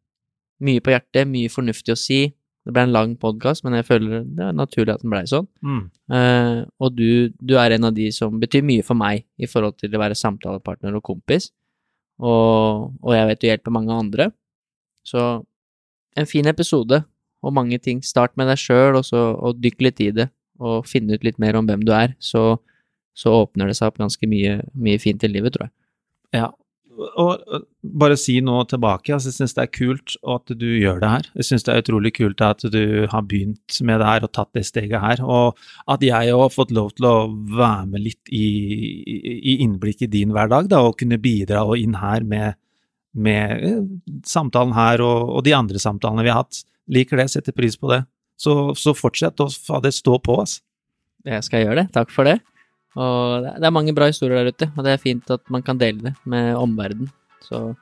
[0.65, 2.21] mye på hjertet, mye fornuftig å si.
[2.67, 5.47] Det ble en lang podkast, men jeg føler det er naturlig at den blei sånn.
[5.65, 5.85] Mm.
[6.13, 9.79] Uh, og du, du er en av de som betyr mye for meg i forhold
[9.81, 11.49] til å være samtalepartner og kompis.
[12.19, 14.29] Og, og jeg vet du hjelper mange andre.
[15.07, 15.23] Så
[16.19, 17.01] en fin episode
[17.41, 18.03] og mange ting.
[18.05, 20.29] Start med deg sjøl, og så og dykk litt i det.
[20.59, 22.17] Og finne ut litt mer om hvem du er.
[22.19, 22.59] Så,
[23.19, 25.75] så åpner det seg opp ganske mye, mye fint i livet, tror jeg.
[26.39, 26.49] Ja.
[26.99, 27.63] Og
[27.99, 29.13] bare si noe tilbake.
[29.15, 31.29] Altså, jeg syns det er kult at du gjør det her.
[31.39, 34.51] Jeg syns det er utrolig kult at du har begynt med det her og tatt
[34.59, 35.23] det steget her.
[35.23, 35.59] Og
[35.91, 37.17] at jeg òg har fått lov til å
[37.55, 38.49] være med litt i,
[39.15, 42.59] i, innblikk i din hverdag, da, og kunne bidra og inn her med,
[43.15, 43.81] med eh,
[44.27, 46.65] samtalen her og, og de andre samtalene vi har hatt.
[46.91, 48.03] Liker det, setter pris på det.
[48.39, 50.63] Så, så fortsett å stå på, altså.
[51.27, 51.91] Jeg skal gjøre det.
[51.95, 52.39] Takk for det.
[52.97, 55.79] Og det er- mange bra historier der ute, og det er fint at man kan
[55.79, 57.11] dele det med omverdenen.
[57.43, 57.77] Så,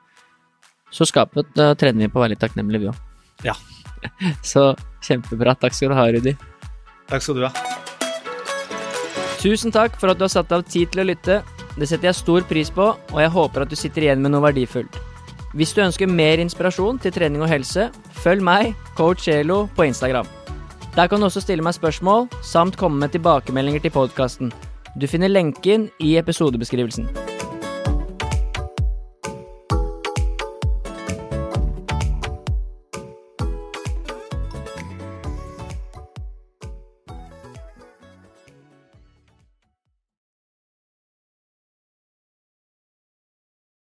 [0.91, 2.97] så skapet da trener vi på å være litt takknemlige, vi òg.
[3.45, 3.55] Ja.
[4.43, 5.57] Så kjempebra.
[5.59, 6.37] Takk skal du ha, Rudi.
[7.09, 7.53] Takk skal du ha.
[9.41, 11.43] Tusen takk for at du har satt av tid til å lytte.
[11.77, 14.45] Det setter jeg stor pris på, og jeg håper at du sitter igjen med noe
[14.47, 14.97] verdifullt.
[15.57, 17.91] Hvis du ønsker mer inspirasjon til trening og helse,
[18.23, 20.27] følg meg, coach Elo, på Instagram.
[20.97, 24.53] Der kan du også stille meg spørsmål, samt komme med tilbakemeldinger til podkasten.
[25.01, 27.26] Du finner lenken i episodebeskrivelsen.